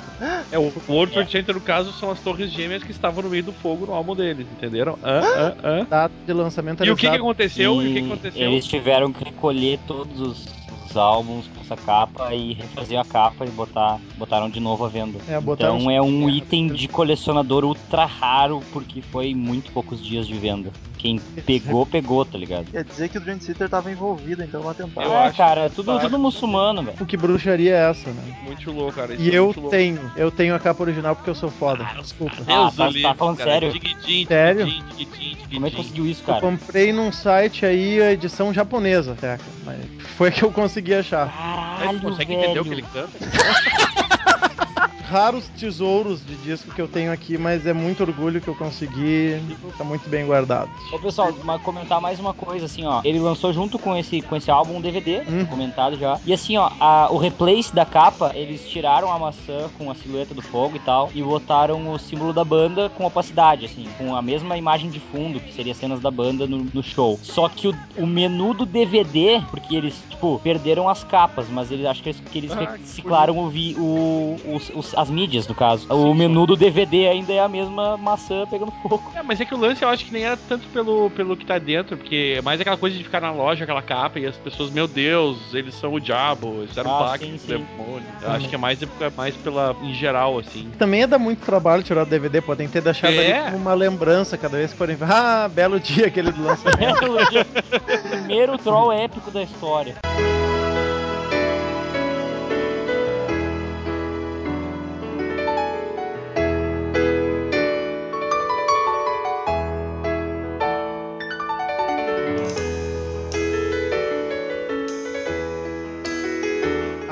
É, 0.51 0.57
o 0.57 0.71
World 0.87 1.13
Trade 1.13 1.31
Center, 1.31 1.55
no 1.55 1.61
caso, 1.61 1.91
são 1.93 2.09
as 2.11 2.19
torres 2.19 2.51
gêmeas 2.51 2.83
que 2.83 2.91
estavam 2.91 3.23
no 3.23 3.29
meio 3.29 3.43
do 3.43 3.53
fogo 3.53 3.85
no 3.85 3.93
álbum 3.93 4.15
deles, 4.15 4.47
entenderam? 4.51 4.97
Hã, 5.03 5.21
hã, 5.21 5.55
hã. 5.63 5.87
Data 5.89 6.13
de 6.25 6.33
lançamento 6.33 6.85
E 6.85 6.91
o 6.91 6.95
que, 6.95 7.09
que 7.09 7.15
aconteceu? 7.15 7.81
E 7.81 7.89
o 7.89 7.93
que, 7.93 8.05
aconteceu? 8.05 8.41
Eles 8.41 8.65
tiveram 8.65 9.11
que 9.11 9.23
recolher 9.23 9.79
todos 9.87 10.19
os, 10.19 10.45
os 10.85 10.97
álbuns 10.97 11.47
essa 11.63 11.75
capa 11.75 12.33
e 12.33 12.53
refazer 12.53 12.99
a 12.99 13.05
capa 13.05 13.45
e 13.45 13.49
botar, 13.49 13.99
botaram 14.17 14.49
de 14.49 14.59
novo 14.59 14.85
à 14.85 14.89
venda. 14.89 15.19
É, 15.27 15.39
botaram 15.39 15.77
Então 15.77 15.91
é 15.91 16.01
um 16.01 16.29
item 16.29 16.67
de 16.67 16.87
colecionador 16.87 17.63
ultra 17.63 18.05
raro 18.05 18.61
porque 18.71 19.01
foi 19.01 19.33
muito 19.33 19.71
poucos 19.71 20.03
dias 20.03 20.27
de 20.27 20.33
venda. 20.33 20.71
Quem 20.97 21.19
pegou, 21.45 21.85
pegou, 21.85 22.23
tá 22.23 22.37
ligado? 22.37 22.65
Quer 22.71 22.85
dizer 22.85 23.09
que 23.09 23.17
o 23.17 23.21
Dream 23.21 23.37
Theater 23.37 23.67
tava 23.67 23.91
envolvido, 23.91 24.41
então, 24.41 24.63
no 24.63 24.69
atentado. 24.69 25.05
Eu 25.05 25.11
é, 25.11 25.25
acho 25.27 25.35
cara, 25.37 25.61
é 25.65 25.69
tudo, 25.69 25.91
claro. 25.91 25.99
tudo 25.99 26.17
muçulmano, 26.17 26.81
velho. 26.81 27.05
Que 27.05 27.17
bruxaria 27.17 27.75
é 27.75 27.89
essa, 27.89 28.09
né? 28.09 28.37
Muito 28.45 28.71
louco, 28.71 28.93
cara. 28.93 29.13
isso 29.13 29.21
E 29.21 29.29
é 29.31 29.37
eu 29.37 29.47
louco. 29.47 29.69
tenho, 29.69 29.99
eu 30.15 30.31
tenho 30.31 30.55
a 30.55 30.59
capa 30.59 30.81
original 30.81 31.13
porque 31.13 31.29
eu 31.29 31.35
sou 31.35 31.49
foda. 31.51 31.83
Desculpa. 31.99 32.37
Ah, 32.39 32.43
Deus 32.45 32.55
tá- 32.55 32.69
do 32.69 32.75
tá 32.77 32.87
livre, 32.89 33.13
falando 33.17 33.37
cara. 33.37 33.51
sério? 33.51 33.73
Sério? 34.27 34.67
Como 35.53 35.65
é 35.65 35.69
que 35.69 35.75
conseguiu 35.75 36.07
isso, 36.07 36.21
Eu 36.21 36.25
cara? 36.27 36.39
comprei 36.39 36.93
num 36.93 37.11
site 37.11 37.65
aí 37.65 38.01
a 38.01 38.13
edição 38.13 38.53
japonesa, 38.53 39.11
até. 39.11 39.37
Mas 39.65 39.81
foi 40.15 40.31
que 40.31 40.43
eu 40.43 40.51
consegui 40.53 40.93
achar. 40.93 41.27
Aí 41.27 41.52
Caralho, 41.55 41.99
tu 41.99 42.05
consegue 42.07 42.35
velho. 42.35 42.43
entender 42.43 42.59
o 42.59 42.63
que 42.63 42.69
ele 42.71 42.81
canta? 42.83 43.17
raros 45.13 45.47
tesouros 45.59 46.25
de 46.25 46.35
disco 46.37 46.71
que 46.73 46.81
eu 46.81 46.87
tenho 46.87 47.11
aqui, 47.11 47.37
mas 47.37 47.67
é 47.67 47.71
muito 47.73 48.01
orgulho 48.01 48.41
que 48.41 48.47
eu 48.47 48.55
consegui. 48.55 49.39
Tá 49.77 49.83
muito 49.83 50.09
bem 50.09 50.25
guardado. 50.25 50.69
Ô 50.91 50.97
pessoal, 50.97 51.31
ma- 51.43 51.59
comentar 51.59 52.01
mais 52.01 52.19
uma 52.19 52.33
coisa, 52.33 52.65
assim, 52.65 52.83
ó. 52.85 52.99
Ele 53.03 53.19
lançou 53.19 53.53
junto 53.53 53.77
com 53.77 53.95
esse, 53.95 54.21
com 54.23 54.35
esse 54.35 54.49
álbum 54.49 54.77
um 54.77 54.81
DVD, 54.81 55.21
Hum. 55.29 55.45
comentado 55.45 55.97
já. 55.99 56.19
E 56.25 56.33
assim, 56.33 56.57
ó, 56.57 56.71
a- 56.79 57.09
o 57.11 57.17
replace 57.17 57.73
da 57.75 57.85
capa, 57.85 58.31
eles 58.33 58.67
tiraram 58.67 59.11
a 59.13 59.19
maçã 59.19 59.69
com 59.77 59.91
a 59.91 59.95
silhueta 59.95 60.33
do 60.33 60.41
fogo 60.41 60.75
e 60.77 60.79
tal, 60.79 61.11
e 61.13 61.21
botaram 61.21 61.91
o 61.91 61.99
símbolo 61.99 62.33
da 62.33 62.43
banda 62.43 62.89
com 62.89 63.05
opacidade, 63.05 63.65
assim, 63.65 63.87
com 63.99 64.15
a 64.15 64.21
mesma 64.21 64.57
imagem 64.57 64.89
de 64.89 64.99
fundo, 64.99 65.39
que 65.39 65.53
seria 65.53 65.75
cenas 65.75 65.99
da 65.99 66.09
banda 66.09 66.47
no, 66.47 66.65
no 66.73 66.81
show. 66.81 67.19
Só 67.21 67.47
que 67.47 67.67
o, 67.67 67.75
o 67.97 68.07
menu 68.07 68.55
do 68.55 68.65
DVD, 68.65 69.41
porque 69.51 69.75
eles, 69.75 70.01
tipo, 70.09 70.39
perderam 70.43 70.89
as 70.89 71.03
capas, 71.03 71.47
mas 71.49 71.69
eles 71.71 71.85
acho 71.85 72.01
que 72.01 72.09
eles, 72.09 72.19
que 72.31 72.37
eles 72.39 72.51
Ah, 72.51 72.65
que 72.65 72.79
reciclaram 72.81 73.37
o, 73.37 73.47
vi, 73.49 73.75
o, 73.77 74.37
os- 74.55 74.71
os- 74.73 74.93
as 75.03 75.09
mídias, 75.09 75.47
no 75.47 75.53
caso. 75.55 75.85
o 75.93 76.13
menu 76.13 76.45
do 76.45 76.55
DVD 76.55 77.07
ainda 77.07 77.31
é 77.33 77.39
a 77.39 77.47
mesma 77.47 77.95
maçã 77.97 78.45
pegando 78.49 78.71
fogo. 78.81 79.01
É, 79.15 79.21
mas 79.21 79.39
é 79.39 79.45
que 79.45 79.53
o 79.53 79.57
lance 79.57 79.83
eu 79.83 79.89
acho 79.89 80.05
que 80.05 80.11
nem 80.13 80.23
era 80.23 80.37
tanto 80.37 80.67
pelo, 80.69 81.09
pelo 81.11 81.37
que 81.37 81.45
tá 81.45 81.57
dentro, 81.59 81.95
porque 81.97 82.35
é 82.37 82.41
mais 82.41 82.59
aquela 82.59 82.77
coisa 82.77 82.97
de 82.97 83.03
ficar 83.03 83.21
na 83.21 83.31
loja, 83.31 83.63
aquela 83.63 83.81
capa, 83.81 84.19
e 84.19 84.25
as 84.25 84.35
pessoas, 84.35 84.71
meu 84.71 84.87
Deus, 84.87 85.53
eles 85.53 85.75
são 85.75 85.93
o 85.93 85.99
diabo, 85.99 86.55
eles 86.63 86.75
eram 86.77 86.91
Ah, 86.91 86.95
um 86.95 86.99
pacto 87.05 87.25
sim, 87.25 87.37
sim. 87.37 87.47
demônio. 87.47 88.03
Eu 88.21 88.31
acho 88.31 88.49
que 88.49 88.55
é 88.55 88.57
mais, 88.57 88.81
é 88.81 88.87
mais 89.15 89.35
pela. 89.35 89.75
em 89.81 89.93
geral, 89.93 90.39
assim. 90.39 90.69
Também 90.77 91.03
é 91.03 91.07
dar 91.07 91.19
muito 91.19 91.45
trabalho 91.45 91.83
tirar 91.83 92.03
o 92.03 92.05
DVD, 92.05 92.41
podem 92.41 92.67
ter 92.67 92.81
deixado 92.81 93.13
É. 93.13 93.47
ali 93.47 93.55
uma 93.55 93.73
lembrança 93.73 94.37
cada 94.37 94.57
vez 94.57 94.71
que 94.71 94.77
forem 94.77 94.95
ver. 94.95 95.11
Ah, 95.11 95.47
belo 95.47 95.79
dia 95.79 96.07
aquele 96.07 96.31
do 96.31 96.43
lançamento. 96.43 97.01
Primeiro 98.09 98.57
troll 98.57 98.91
épico 98.91 99.29
da 99.31 99.43
história. 99.43 99.95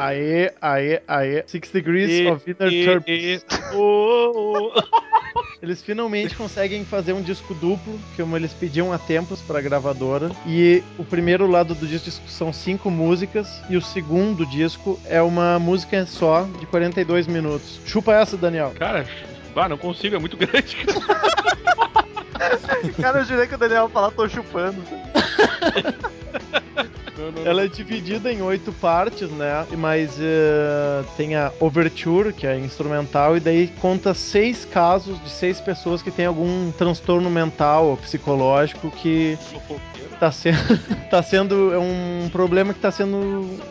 Aê, 0.06 0.52
aê, 0.62 1.02
aê. 1.08 1.44
Six 1.48 1.70
Degrees 1.72 2.10
E- 2.10 2.28
of 2.28 2.50
Inner 2.50 2.72
e- 2.74 2.86
Turbulence. 2.86 3.46
e- 3.50 3.76
oh, 3.76 4.72
oh. 4.76 5.02
Eles 5.62 5.82
finalmente 5.84 6.36
conseguem 6.36 6.84
fazer 6.84 7.14
um 7.14 7.22
disco 7.22 7.54
duplo, 7.54 8.00
como 8.18 8.36
eles 8.36 8.52
pediam 8.52 8.92
há 8.92 8.98
tempos 8.98 9.42
pra 9.42 9.62
gravadora. 9.62 10.32
E 10.48 10.82
o 10.98 11.06
primeiro 11.06 11.46
lado 11.48 11.76
do 11.76 11.86
disco 11.88 12.10
são 12.28 12.52
cinco 12.52 12.90
músicas, 12.90 13.48
e 13.70 13.78
o 13.78 13.82
segundo 13.82 14.44
disco 14.46 15.00
é 15.06 15.22
uma 15.22 15.60
música 15.60 16.04
só, 16.08 16.48
de 16.60 16.66
42 16.66 17.28
minutos. 17.28 17.80
Chupa 17.86 18.12
essa, 18.16 18.36
Daniel. 18.36 18.74
Cara, 18.78 19.06
ah, 19.56 19.70
não 19.70 19.78
consigo, 19.78 20.16
é 20.16 20.20
muito 20.20 20.36
grande. 20.36 20.76
Cara, 23.00 23.20
eu 23.20 23.26
jurei 23.26 23.46
que 23.46 23.54
o 23.54 23.58
Daniel 23.60 23.84
ia 23.84 23.90
falar, 23.90 24.10
tô 24.12 24.28
chupando. 24.28 24.82
Ela 27.46 27.66
é 27.66 27.68
dividida 27.68 28.32
em 28.32 28.42
oito 28.42 28.72
partes, 28.74 29.30
né? 29.30 29.66
Mas 29.78 30.18
eh, 30.20 31.04
tem 31.18 31.36
a 31.36 31.52
Overture, 31.60 32.34
que 32.34 32.48
é 32.48 32.58
instrumental, 32.58 33.36
e 33.36 33.40
daí 33.40 33.68
conta 33.80 34.14
seis 34.14 34.66
casos 34.66 35.22
de 35.22 35.30
seis 35.30 35.60
pessoas 35.60 36.02
que 36.02 36.10
têm 36.10 36.26
algum 36.26 36.72
transtorno 36.72 37.30
mental 37.30 37.88
ou 37.88 37.98
psicológico 37.98 38.90
que 38.92 39.38
tá 40.22 40.32
sendo, 40.32 40.80
tá 41.10 41.24
sendo 41.24 41.74
é 41.74 41.80
um 41.80 42.30
problema 42.32 42.76
que 42.76 42.80
tá 42.80 42.92
sendo 42.92 43.18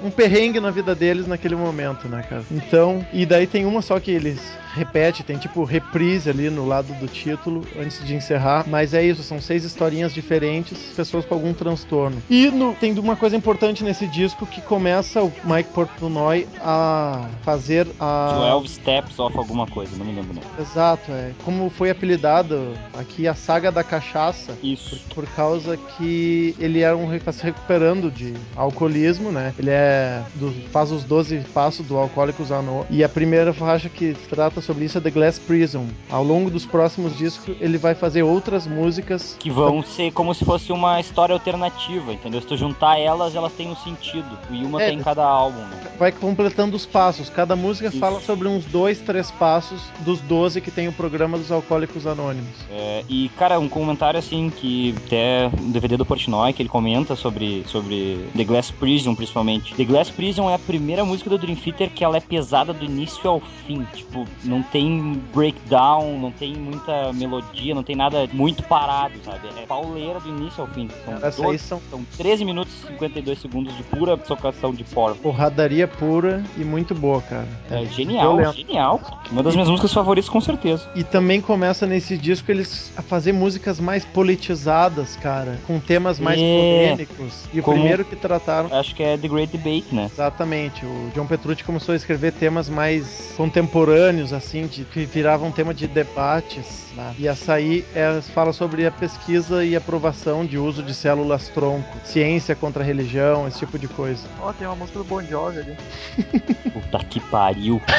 um 0.03 0.11
perrengue 0.11 0.59
na 0.59 0.73
vida 0.73 0.97
deles 0.97 1.29
naquele 1.29 1.55
momento, 1.55 2.09
né, 2.09 2.25
cara? 2.29 2.43
Então, 2.51 3.07
e 3.13 3.25
daí 3.25 3.47
tem 3.47 3.65
uma 3.65 3.81
só 3.81 4.01
que 4.01 4.11
eles 4.11 4.59
repete, 4.75 5.23
tem 5.23 5.37
tipo 5.37 5.65
reprise 5.65 6.31
ali 6.31 6.49
no 6.49 6.67
lado 6.67 6.93
do 6.95 7.09
título 7.09 7.67
antes 7.79 8.05
de 8.05 8.15
encerrar, 8.15 8.65
mas 8.69 8.95
é 8.95 9.05
isso, 9.05 9.23
são 9.23 9.41
seis 9.41 9.65
historinhas 9.65 10.15
diferentes, 10.15 10.79
pessoas 10.95 11.25
com 11.25 11.35
algum 11.35 11.53
transtorno. 11.53 12.23
E 12.31 12.49
no, 12.51 12.75
tem 12.75 12.97
uma 12.99 13.17
coisa 13.17 13.37
importante 13.37 13.83
nesse 13.83 14.07
disco 14.07 14.47
que 14.47 14.61
começa 14.61 15.23
o 15.23 15.33
Mike 15.45 15.71
Portnoy 15.71 16.47
a 16.61 17.29
fazer 17.43 17.87
a 17.99 18.51
12 18.61 18.75
Steps 18.75 19.19
of 19.19 19.37
alguma 19.37 19.67
coisa, 19.67 19.97
não 19.97 20.05
me 20.05 20.15
lembro 20.15 20.35
não. 20.35 20.43
Exato, 20.65 21.11
é 21.11 21.33
como 21.45 21.69
foi 21.71 21.91
apelidado 21.91 22.75
aqui 22.97 23.27
a 23.27 23.35
saga 23.35 23.73
da 23.73 23.83
cachaça 23.83 24.57
Isso. 24.63 25.01
por 25.15 25.27
causa 25.27 25.77
que 25.77 26.40
ele 26.59 26.81
é 26.83 26.95
um 26.95 27.19
tá 27.19 27.33
se 27.33 27.43
recuperando 27.43 28.11
de 28.11 28.35
alcoolismo, 28.57 29.31
né? 29.31 29.53
Ele 29.59 29.71
é 29.71 30.23
do, 30.35 30.53
faz 30.71 30.91
os 30.93 31.05
12 31.05 31.39
passos 31.53 31.87
do 31.87 31.97
Alcoólicos 31.97 32.51
Anônimos 32.53 32.87
e 32.91 33.03
a 33.05 33.09
primeira 33.09 33.53
faixa 33.53 33.89
que 33.89 34.15
trata 34.29 34.61
sobre 34.61 34.85
isso 34.85 34.99
é 34.99 35.01
The 35.01 35.11
Glass 35.11 35.39
Prison. 35.39 35.87
Ao 36.09 36.23
longo 36.25 36.51
dos 36.51 36.65
próximos 36.65 37.17
discos 37.17 37.57
ele 37.61 37.79
vai 37.79 37.95
fazer 37.95 38.23
outras 38.23 38.67
músicas 38.67 39.37
Que 39.39 39.51
vão 39.51 39.83
ser 39.83 40.13
como 40.13 40.35
se 40.35 40.45
fosse 40.45 40.73
uma 40.73 41.01
história 41.01 41.33
alternativa, 41.33 42.13
entendeu? 42.13 42.41
Se 42.41 42.47
tu 42.47 42.57
juntar 42.57 42.99
elas, 42.99 43.35
elas 43.35 43.53
têm 43.53 43.69
um 43.69 43.77
sentido. 43.77 44.27
E 44.51 44.65
uma 44.65 44.81
É. 44.83 44.87
tem 44.89 44.99
em 44.99 45.03
cada 45.03 45.25
álbum, 45.25 45.61
né? 45.61 45.81
vai 45.99 46.11
completando 46.11 46.77
os 46.77 46.87
passos. 46.87 47.29
Cada 47.29 47.55
música 47.55 47.89
Isso. 47.89 47.99
fala 47.99 48.21
sobre 48.21 48.49
uns 48.49 48.65
dois, 48.65 48.99
três 49.01 49.31
passos 49.31 49.83
dos 50.01 50.21
12 50.21 50.61
que 50.61 50.71
tem 50.71 50.89
o 50.89 50.93
programa 50.93 51.37
dos 51.37 51.53
Alcoólicos 51.53 52.07
Anônimos. 52.07 52.49
É, 52.71 53.05
e, 53.09 53.29
cara, 53.37 53.59
um 53.59 53.69
comentário 53.69 54.19
assim 54.19 54.51
que 54.51 54.95
até 55.07 55.49
no 55.61 55.73
DVD 55.73 55.97
do 55.97 56.07
Portnoy 56.07 56.30
que 56.55 56.63
ele 56.63 56.69
comenta 56.69 57.15
sobre, 57.17 57.65
sobre 57.67 58.29
The 58.37 58.45
Glass 58.45 58.71
Prison, 58.71 59.15
principalmente. 59.15 59.75
The 59.75 59.85
Glass 59.85 60.11
Prison 60.11 60.49
é 60.49 60.55
a 60.55 60.59
primeira 60.59 61.05
música 61.05 61.29
do 61.29 61.39
Dream 61.39 61.57
Theater 61.57 61.91
que 61.91 62.05
ela 62.05 62.17
é 62.17 62.21
pesada 62.21 62.73
do 62.73 62.85
início 62.85 63.29
ao 63.29 63.41
fim. 63.67 63.87
Tipo, 63.93 64.25
não 64.45 64.63
tem 64.63 65.21
breakdown, 65.35 66.19
não 66.19 66.31
tem 66.31 66.55
muita 66.55 67.13
melodia, 67.13 67.75
não 67.75 67.83
tem 67.83 67.97
nada 67.97 68.29
muito 68.33 68.63
parado, 68.63 69.15
sabe? 69.25 69.49
É 69.61 69.67
pauleira 69.67 70.21
do 70.21 70.29
início 70.29 70.63
ao 70.63 70.69
fim. 70.69 70.89
São, 71.05 71.15
aí 71.15 71.53
12, 71.53 71.59
são 71.59 71.81
são 71.91 72.05
13 72.17 72.45
minutos 72.45 72.73
e 72.85 72.87
52 72.93 73.41
segundos 73.41 73.77
de 73.77 73.83
pura 73.83 74.19
socação 74.25 74.73
de 74.73 74.85
porra. 74.85 75.15
porradaria 75.17 75.89
pura 75.89 76.43
e 76.57 76.65
muito 76.65 76.95
boa, 76.95 77.21
cara. 77.23 77.49
É 77.71 77.85
genial, 77.87 78.37
violento. 78.37 78.57
genial. 78.57 78.99
cara. 78.99 79.17
Uma 79.31 79.43
das 79.43 79.55
minhas 79.55 79.69
músicas 79.69 79.93
favoritas, 79.93 80.29
com 80.29 80.41
certeza. 80.41 80.89
E 80.95 81.03
também 81.03 81.41
começa 81.41 81.87
nesse 81.87 82.17
disco 82.17 82.51
eles 82.51 82.93
a 82.97 83.03
fazer 83.03 83.33
músicas 83.33 83.81
mais 83.81 84.05
politizadas, 84.05 85.17
cara, 85.17 85.59
com 85.67 85.81
temas 85.81 86.20
mais 86.21 86.39
polêmicos. 86.39 87.49
E 87.53 87.61
o 87.61 87.63
Como- 87.63 87.77
primeiro 87.79 88.05
que 88.05 88.17
trataram 88.17 88.69
Acho 88.73 88.95
que 88.95 89.03
é 89.03 89.17
The 89.17 89.29
Great 89.29 89.57
Debate, 89.57 89.95
né? 89.95 90.09
Exatamente, 90.13 90.85
o 90.85 91.11
John 91.15 91.27
Petrucci 91.27 91.65
começou 91.65 91.93
a 91.93 91.97
escrever 91.97 92.33
temas 92.33 92.69
mais 92.69 93.33
contemporâneos, 93.37 94.33
assim, 94.33 94.67
de, 94.67 94.85
que 94.85 95.05
viravam 95.05 95.51
tema 95.51 95.73
de 95.75 95.87
debates. 95.87 96.87
Né? 96.95 97.15
E 97.19 97.29
essa 97.29 97.55
aí 97.55 97.85
é, 97.95 98.21
fala 98.21 98.53
sobre 98.53 98.87
a 98.87 98.91
pesquisa 98.91 99.65
e 99.65 99.75
aprovação 99.77 100.45
de 100.45 100.59
uso 100.59 100.83
de 100.83 100.93
células 100.95 101.49
tronco, 101.49 101.89
ciência 102.05 102.55
contra 102.55 102.83
a 102.83 102.87
religião, 102.87 103.47
esse 103.49 103.59
tipo 103.61 103.79
de 103.79 103.89
coisa. 103.89 104.27
Ó, 104.41 104.53
tem 104.53 104.67
uma 104.67 104.77
música 104.77 104.99
do 104.99 105.05
Bon 105.05 105.23
Jovi 105.23 105.59
ali. 105.61 105.77
Puta 106.73 106.99
que 107.05 107.21
pariu. 107.21 107.81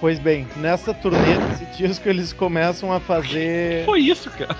Pois 0.00 0.18
bem, 0.18 0.46
nessa 0.56 0.92
turnê 0.92 1.38
desse 1.48 1.64
disco 1.82 2.06
eles 2.10 2.30
começam 2.30 2.92
a 2.92 3.00
fazer. 3.00 3.84
Foi 3.86 4.00
isso, 4.00 4.30
cara. 4.32 4.54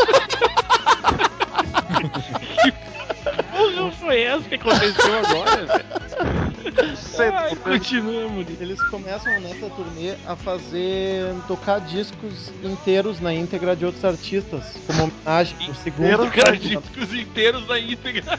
Foi 4.04 4.22
essa 4.22 4.48
que 4.48 4.54
aconteceu 4.54 5.18
agora, 5.18 5.66
velho? 5.66 6.96
Sei, 6.96 7.28
Ai, 7.28 7.56
continuamos. 7.56 8.46
Eles 8.60 8.82
começam 8.88 9.40
nessa 9.40 9.68
turnê 9.70 10.14
a 10.26 10.36
fazer. 10.36 11.34
tocar 11.48 11.80
discos 11.80 12.52
inteiros 12.62 13.20
na 13.20 13.32
íntegra 13.32 13.74
de 13.74 13.84
outros 13.84 14.04
artistas, 14.04 14.76
como 14.86 15.04
homenagem 15.04 15.56
pro 15.56 15.74
segundo. 15.74 16.30
Cara, 16.30 16.56
discos 16.56 17.14
inteiros 17.14 17.66
da 17.66 17.78
íntegra. 17.78 18.24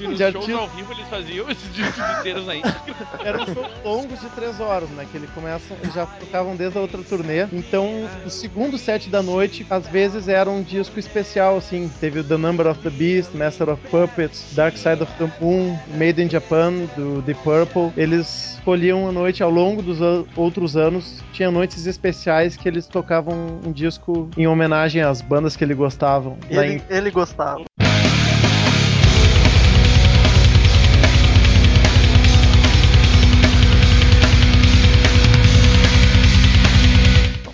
E 0.00 0.06
De 0.08 0.16
shows 0.16 0.20
artista- 0.20 0.52
ao 0.56 0.68
vivo 0.68 0.92
eles 0.92 1.08
faziam 1.08 1.50
esses 1.50 1.72
discos 1.74 2.02
inteiros 2.18 2.42
íntegra. 2.44 2.74
Eram 3.24 3.46
shows 3.46 3.66
longos 3.84 4.20
de 4.20 4.28
três 4.30 4.60
horas, 4.60 4.88
né? 4.90 5.06
Que 5.10 5.16
ele 5.16 5.28
começa, 5.34 5.74
eles 5.82 5.94
já 5.94 6.06
tocavam 6.06 6.56
desde 6.56 6.76
a 6.78 6.80
outra 6.80 7.02
turnê. 7.02 7.46
Então, 7.52 7.88
o 8.26 8.30
segundo 8.30 8.76
set 8.78 9.08
da 9.08 9.22
noite, 9.22 9.66
às 9.70 9.86
vezes 9.86 10.28
era 10.28 10.50
um 10.50 10.62
disco 10.62 10.98
especial, 10.98 11.56
assim. 11.56 11.90
Teve 12.00 12.20
o 12.20 12.24
The 12.24 12.36
Number 12.36 12.66
of 12.66 12.80
the 12.80 12.90
Beast, 12.90 13.34
Master 13.34 13.68
of 13.70 13.82
Puppets, 13.88 14.52
Dark 14.54 14.76
Side 14.76 15.02
of 15.02 15.12
the 15.18 15.30
Moon, 15.40 15.78
Made 15.96 16.22
in 16.22 16.28
Japan, 16.28 16.72
do 16.96 17.22
The 17.22 17.34
Purple. 17.34 17.92
Eles 17.96 18.54
escolhiam 18.54 19.08
a 19.08 19.12
noite 19.12 19.42
ao 19.42 19.50
longo 19.50 19.82
dos 19.82 20.00
an- 20.00 20.24
outros 20.36 20.76
anos. 20.76 21.22
Tinha 21.32 21.50
noites 21.50 21.86
especiais 21.86 22.56
que 22.56 22.66
eles 22.68 22.86
tocavam 22.86 23.60
um 23.64 23.70
disco 23.72 24.28
em 24.36 24.46
homenagem 24.46 25.02
às 25.02 25.20
bandas 25.20 25.54
que 25.56 25.62
ele 25.64 25.74
gostavam. 25.74 26.36
Ele, 26.48 26.82
ele 26.88 27.10
gostava. 27.10 27.62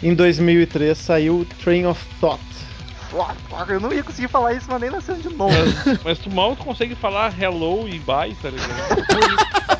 Em 0.03 0.15
2003 0.15 0.97
saiu 0.97 1.47
Train 1.63 1.87
of 1.87 2.03
Thought. 2.21 2.43
Eu 3.69 3.81
não 3.81 3.93
ia 3.93 4.03
conseguir 4.03 4.29
falar 4.29 4.55
isso, 4.55 4.67
mas 4.69 4.81
nem 4.81 4.91
nascendo 4.91 5.21
de 5.21 5.35
novo. 5.35 5.53
Mas 6.05 6.19
tu 6.19 6.31
mal 6.31 6.55
consegue 6.55 6.95
falar 6.95 7.35
hello 7.41 7.89
e 7.89 7.99
bye, 7.99 8.35
tá 8.41 8.51
ligado? 8.51 9.80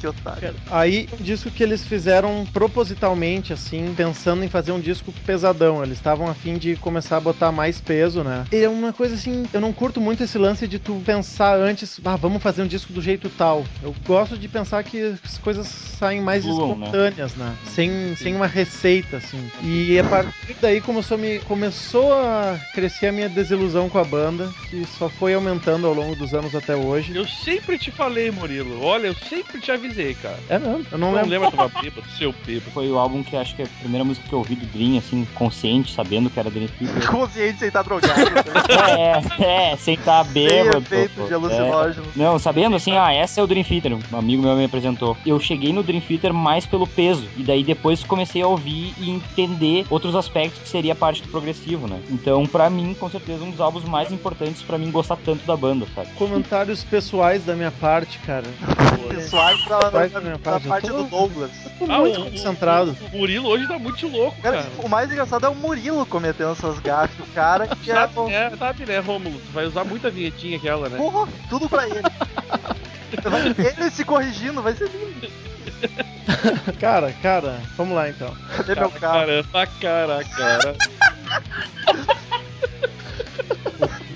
Que 0.00 0.06
otário. 0.06 0.54
Aí, 0.70 1.08
um 1.18 1.22
disco 1.22 1.50
que 1.50 1.62
eles 1.62 1.84
fizeram 1.84 2.46
propositalmente, 2.52 3.52
assim, 3.52 3.94
pensando 3.96 4.44
em 4.44 4.48
fazer 4.48 4.72
um 4.72 4.80
disco 4.80 5.12
pesadão. 5.24 5.82
Eles 5.82 5.98
estavam 5.98 6.28
a 6.28 6.34
fim 6.34 6.54
de 6.54 6.76
começar 6.76 7.16
a 7.16 7.20
botar 7.20 7.52
mais 7.52 7.80
peso, 7.80 8.22
né? 8.22 8.44
E 8.52 8.56
é 8.56 8.68
uma 8.68 8.92
coisa 8.92 9.14
assim, 9.14 9.46
eu 9.52 9.60
não 9.60 9.72
curto 9.72 10.00
muito 10.00 10.22
esse 10.22 10.38
lance 10.38 10.66
de 10.66 10.78
tu 10.78 11.02
pensar 11.04 11.58
antes, 11.58 12.00
ah, 12.04 12.16
vamos 12.16 12.42
fazer 12.42 12.62
um 12.62 12.66
disco 12.66 12.92
do 12.92 13.00
jeito 13.00 13.28
tal. 13.30 13.64
Eu 13.82 13.94
gosto 14.06 14.38
de 14.38 14.48
pensar 14.48 14.82
que 14.84 15.16
as 15.24 15.38
coisas 15.38 15.66
saem 15.66 16.20
mais 16.20 16.44
Fluam, 16.44 16.76
né? 16.76 16.86
espontâneas, 16.86 17.34
né? 17.34 17.54
Sem, 17.64 18.14
sem 18.16 18.34
uma 18.34 18.46
receita, 18.46 19.18
assim. 19.18 19.50
E 19.62 19.98
a 19.98 20.04
partir 20.04 20.56
daí 20.60 20.80
começou 20.80 21.16
a, 21.16 21.18
me, 21.18 21.38
começou 21.40 22.12
a 22.12 22.58
crescer 22.74 23.06
a 23.08 23.12
minha 23.12 23.28
desilusão 23.28 23.88
com 23.88 23.98
a 23.98 24.04
banda, 24.04 24.48
que 24.68 24.84
só 24.98 25.08
foi 25.08 25.34
aumentando 25.34 25.86
ao 25.86 25.94
longo 25.94 26.14
dos 26.16 26.34
anos 26.34 26.54
até 26.54 26.74
hoje. 26.74 26.85
Eu 27.14 27.26
sempre 27.26 27.78
te 27.78 27.90
falei, 27.90 28.30
Murilo. 28.30 28.82
Olha, 28.82 29.08
eu 29.08 29.14
sempre 29.14 29.60
te 29.60 29.70
avisei, 29.72 30.14
cara. 30.14 30.38
É 30.48 30.58
mesmo, 30.58 30.86
eu 30.92 30.98
não 30.98 31.08
Não, 31.08 31.14
lembro. 31.14 31.30
lembra 31.30 31.50
que 31.50 31.56
tava 31.56 31.80
bêbado, 31.80 32.06
seu 32.10 32.34
bêbado. 32.46 32.70
Foi 32.72 32.90
o 32.90 32.98
álbum 32.98 33.22
que 33.22 33.36
acho 33.36 33.54
que 33.56 33.62
é 33.62 33.64
a 33.64 33.68
primeira 33.80 34.04
música 34.04 34.26
que 34.28 34.32
eu 34.34 34.38
ouvi 34.38 34.54
do 34.54 34.66
Dream, 34.66 34.98
assim, 34.98 35.26
consciente, 35.34 35.92
sabendo 35.92 36.30
que 36.30 36.38
era 36.38 36.50
Dream 36.50 36.68
Theater. 36.68 37.06
Consciente 37.10 37.58
sem 37.58 37.68
estar 37.68 37.82
drogado. 37.82 38.18
né? 38.20 39.22
é, 39.40 39.72
é, 39.72 39.76
sem 39.76 39.94
estar 39.94 40.24
Sem 40.24 40.32
bêbado. 40.34 40.78
efeito 40.78 41.24
de 41.26 41.32
É. 41.32 41.34
alucinógeno. 41.34 42.06
Não, 42.16 42.38
sabendo 42.38 42.76
assim, 42.76 42.96
ah, 42.96 43.12
essa 43.12 43.40
é 43.40 43.44
o 43.44 43.46
Dream 43.46 43.64
Theater, 43.64 43.92
um 44.12 44.16
amigo 44.16 44.42
meu 44.42 44.56
me 44.56 44.64
apresentou. 44.64 45.16
Eu 45.26 45.38
cheguei 45.40 45.72
no 45.72 45.82
Dream 45.82 46.00
Theater 46.00 46.32
mais 46.32 46.66
pelo 46.66 46.86
peso, 46.86 47.28
e 47.36 47.42
daí 47.42 47.62
depois 47.64 48.02
comecei 48.04 48.42
a 48.42 48.46
ouvir 48.46 48.94
e 48.98 49.10
entender 49.10 49.86
outros 49.90 50.14
aspectos 50.14 50.62
que 50.62 50.68
seria 50.68 50.94
parte 50.94 51.22
do 51.22 51.28
progressivo, 51.28 51.86
né? 51.88 52.00
Então, 52.10 52.46
pra 52.46 52.68
mim, 52.70 52.94
com 52.98 53.10
certeza, 53.10 53.42
um 53.44 53.50
dos 53.50 53.60
álbuns 53.60 53.84
mais 53.84 54.12
importantes 54.12 54.62
pra 54.62 54.78
mim 54.78 54.90
gostar 54.90 55.16
tanto 55.16 55.44
da 55.46 55.56
banda, 55.56 55.86
sabe? 55.94 56.08
Comentários 56.76 56.84
pessoais 56.84 57.44
da 57.44 57.54
minha 57.54 57.70
parte, 57.70 58.18
cara. 58.20 58.44
Pessoais 59.08 59.60
pra, 59.62 59.78
pra, 59.90 60.06
da 60.08 60.20
minha 60.20 60.38
parte, 60.38 60.64
eu 60.66 60.68
parte 60.70 60.88
tô- 60.88 60.96
do 61.02 61.04
Douglas. 61.04 61.50
Tô 61.78 61.84
Ah, 61.90 61.98
muito 61.98 62.20
o- 62.20 62.30
concentrado. 62.30 62.96
O, 63.00 63.06
o 63.16 63.18
Murilo 63.18 63.48
hoje 63.48 63.66
tá 63.68 63.78
muito 63.78 64.08
louco, 64.08 64.40
Cara, 64.42 64.56
cara. 64.58 64.68
o 64.78 64.88
mais 64.88 65.10
engraçado 65.10 65.46
é 65.46 65.48
o 65.48 65.54
Murilo 65.54 66.04
cometendo 66.06 66.52
essas 66.52 66.78
gafes. 66.80 67.18
O 67.20 67.26
cara 67.32 67.66
que 67.76 67.90
é. 67.90 67.94
Sabe, 67.94 68.32
é, 68.32 68.50
sabe, 68.56 68.84
né, 68.86 68.98
Rômulo? 68.98 69.38
Tu 69.38 69.52
vai 69.52 69.64
usar 69.66 69.84
muita 69.84 70.10
vinhetinha 70.10 70.56
aquela, 70.58 70.88
né? 70.88 70.96
Porra, 70.98 71.28
tudo 71.48 71.68
pra 71.68 71.86
ele. 71.88 72.00
Ele 73.78 73.90
se 73.90 74.04
corrigindo, 74.04 74.60
vai 74.62 74.74
ser 74.74 74.88
lindo. 74.90 75.30
Cara, 76.80 77.12
cara, 77.22 77.60
vamos 77.76 77.94
lá 77.94 78.08
então. 78.08 78.34
Cadê 78.56 78.74
meu 78.74 78.90
carro? 78.90 79.26
Cara, 79.26 79.44
cara, 79.80 80.24
cara. 80.24 80.76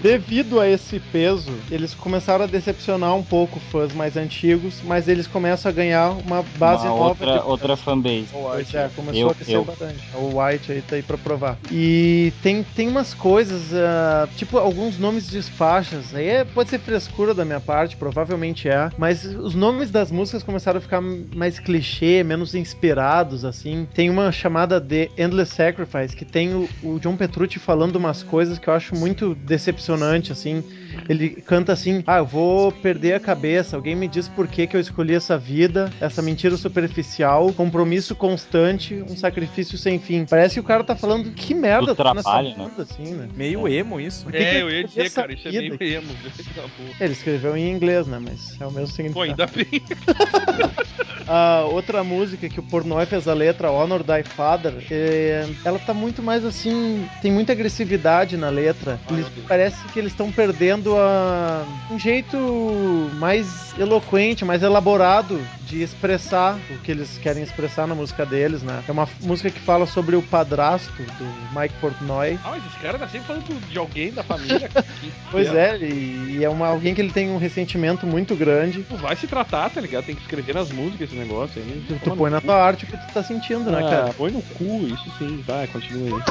Devido 0.02 0.58
a 0.60 0.68
esse 0.68 0.98
peso, 0.98 1.52
eles 1.70 1.94
começaram 1.94 2.44
a 2.44 2.46
decepcionar 2.48 3.14
um 3.14 3.22
pouco 3.22 3.60
fãs 3.60 3.92
mais 3.92 4.16
antigos, 4.16 4.80
mas 4.84 5.08
eles 5.08 5.26
começam 5.26 5.68
a 5.70 5.72
ganhar 5.72 6.10
uma 6.26 6.42
base 6.58 6.86
Uma 6.86 6.90
nova 6.96 7.08
outra, 7.10 7.32
de 7.38 7.46
outra 7.46 7.76
fanbase. 7.76 8.26
Pois 8.32 8.74
é, 8.74 8.88
começou 8.96 9.20
Eu- 9.20 9.30
a 9.30 9.34
crescer 9.34 9.56
eu. 9.56 9.64
bastante. 9.64 9.98
O 10.14 10.40
White 10.42 10.72
aí 10.72 10.82
tá 10.82 10.96
aí 10.96 11.02
pra 11.02 11.18
provar. 11.18 11.58
E 11.70 12.32
tem, 12.42 12.62
tem 12.74 12.88
umas 12.88 13.12
coisas, 13.12 13.74
ah, 13.74 14.28
tipo 14.36 14.56
alguns 14.56 14.98
nomes 14.98 15.28
de 15.28 15.42
faixas. 15.42 16.14
Aí 16.14 16.28
é- 16.28 16.44
pode 16.44 16.70
ser 16.70 16.78
frescura 16.78 17.34
da 17.34 17.44
minha 17.44 17.60
parte, 17.60 17.96
provavelmente 17.96 18.68
é. 18.68 18.90
Mas 18.96 19.24
os 19.24 19.54
nomes 19.54 19.90
das 19.90 20.10
músicas 20.10 20.42
começaram 20.42 20.78
a 20.78 20.80
ficar 20.80 21.00
mais 21.34 21.58
clichê, 21.58 22.22
menos 22.24 22.54
inspirados, 22.54 23.44
assim. 23.44 23.86
Tem 23.94 24.08
uma 24.08 24.32
chamada 24.32 24.80
de 24.80 25.10
Endless 25.18 25.54
Sacrifice, 25.54 26.16
que 26.16 26.24
tem 26.24 26.54
o, 26.54 26.68
o 26.82 26.98
John 26.98 27.16
Petrucci 27.16 27.58
falando 27.58 27.96
umas 27.96 28.22
coisas 28.22 28.58
que 28.58 28.68
eu 28.68 28.72
acho 28.74 28.94
muito 28.94 29.34
decepcionante, 29.34 29.89
assim. 30.32 30.64
Ele 31.08 31.30
canta 31.30 31.72
assim: 31.72 32.02
Ah, 32.06 32.18
eu 32.18 32.26
vou 32.26 32.70
perder 32.72 33.14
a 33.14 33.20
cabeça. 33.20 33.76
Alguém 33.76 33.94
me 33.94 34.08
diz 34.08 34.28
por 34.28 34.46
que, 34.48 34.66
que 34.66 34.76
eu 34.76 34.80
escolhi 34.80 35.14
essa 35.14 35.36
vida, 35.38 35.90
essa 36.00 36.22
mentira 36.22 36.56
superficial, 36.56 37.52
compromisso 37.52 38.14
constante, 38.14 38.94
um 39.08 39.16
sacrifício 39.16 39.76
sem 39.78 39.98
fim. 39.98 40.24
Parece 40.24 40.54
que 40.54 40.60
o 40.60 40.64
cara 40.64 40.82
tá 40.84 40.94
falando 40.96 41.30
que 41.32 41.54
merda 41.54 41.86
Do 41.86 41.94
tá 41.96 42.14
nessa 42.14 42.22
trabalho, 42.30 42.56
né? 42.56 42.70
assim, 42.78 43.14
né? 43.14 43.28
Meio 43.34 43.66
emo 43.68 44.00
isso. 44.00 44.24
Por 44.24 44.32
que 44.32 44.38
que 44.38 44.44
É, 44.44 44.54
ele 44.56 44.62
eu 44.62 44.70
ia 44.70 44.84
dizer, 44.84 45.10
cara, 45.10 45.32
isso 45.32 45.48
é 45.48 45.50
vida? 45.50 45.76
meio 45.78 45.92
emo. 45.98 46.08
Tá 46.54 46.62
bom. 46.62 46.84
Ele 47.00 47.12
escreveu 47.12 47.56
em 47.56 47.70
inglês, 47.70 48.06
né? 48.06 48.18
Mas 48.20 48.60
é 48.60 48.66
o 48.66 48.70
mesmo 48.72 48.88
Pô, 48.88 48.94
significado. 48.94 49.22
ainda 49.30 49.46
bem. 49.46 49.82
A 51.26 51.64
outra 51.64 52.02
música 52.02 52.48
que 52.48 52.58
o 52.58 52.62
Pornoi 52.62 53.06
fez 53.06 53.28
a 53.28 53.34
letra, 53.34 53.70
Honor 53.70 54.02
Thy 54.02 54.22
Father, 54.24 54.74
é, 54.90 55.46
ela 55.64 55.78
tá 55.78 55.94
muito 55.94 56.20
mais 56.22 56.44
assim. 56.44 57.06
Tem 57.22 57.30
muita 57.30 57.52
agressividade 57.52 58.36
na 58.36 58.48
letra. 58.48 58.98
Eles, 59.08 59.26
parece 59.46 59.84
que 59.92 59.98
eles 60.00 60.10
estão 60.10 60.32
perdendo 60.32 60.79
a, 60.96 61.64
um 61.90 61.98
jeito 61.98 62.36
mais 63.14 63.78
eloquente, 63.78 64.44
mais 64.44 64.62
elaborado 64.62 65.40
de 65.66 65.82
expressar 65.82 66.58
o 66.70 66.78
que 66.78 66.90
eles 66.90 67.18
querem 67.18 67.42
expressar 67.42 67.86
na 67.86 67.94
música 67.94 68.26
deles, 68.26 68.62
né? 68.62 68.82
É 68.88 68.92
uma 68.92 69.08
música 69.20 69.50
que 69.50 69.60
fala 69.60 69.86
sobre 69.86 70.16
o 70.16 70.22
padrasto 70.22 70.90
do 71.18 71.58
Mike 71.58 71.74
Portnoy. 71.80 72.38
Ah, 72.44 72.50
mas 72.50 72.66
esse 72.66 72.76
cara 72.78 72.98
tá 72.98 73.06
sempre 73.08 73.26
falando 73.28 73.68
de 73.68 73.78
alguém 73.78 74.12
da 74.12 74.22
família. 74.22 74.68
Pois 75.30 75.46
é, 75.54 75.78
e, 75.78 76.38
e 76.38 76.44
é 76.44 76.48
uma, 76.48 76.66
alguém 76.66 76.92
que 76.92 77.00
ele 77.00 77.12
tem 77.12 77.30
um 77.30 77.38
ressentimento 77.38 78.04
muito 78.04 78.34
grande. 78.34 78.82
Tu 78.82 78.96
vai 78.96 79.14
se 79.14 79.28
tratar, 79.28 79.70
tá 79.70 79.80
ligado? 79.80 80.04
Tem 80.04 80.16
que 80.16 80.22
escrever 80.22 80.54
nas 80.56 80.70
músicas 80.72 81.08
esse 81.08 81.16
negócio 81.16 81.62
aí. 81.62 81.84
Tu, 81.86 81.94
tu 82.02 82.16
põe 82.16 82.30
na 82.32 82.40
cu. 82.40 82.46
tua 82.48 82.56
arte 82.56 82.84
o 82.84 82.88
que 82.88 82.96
tu 82.96 83.12
tá 83.14 83.22
sentindo, 83.22 83.70
né, 83.70 83.78
Ah, 83.84 83.88
cara? 83.90 84.14
põe 84.14 84.32
no 84.32 84.42
cu, 84.42 84.86
isso 84.88 85.12
sim. 85.18 85.42
Vai, 85.46 85.68
continua 85.68 86.18
aí. 86.18 86.22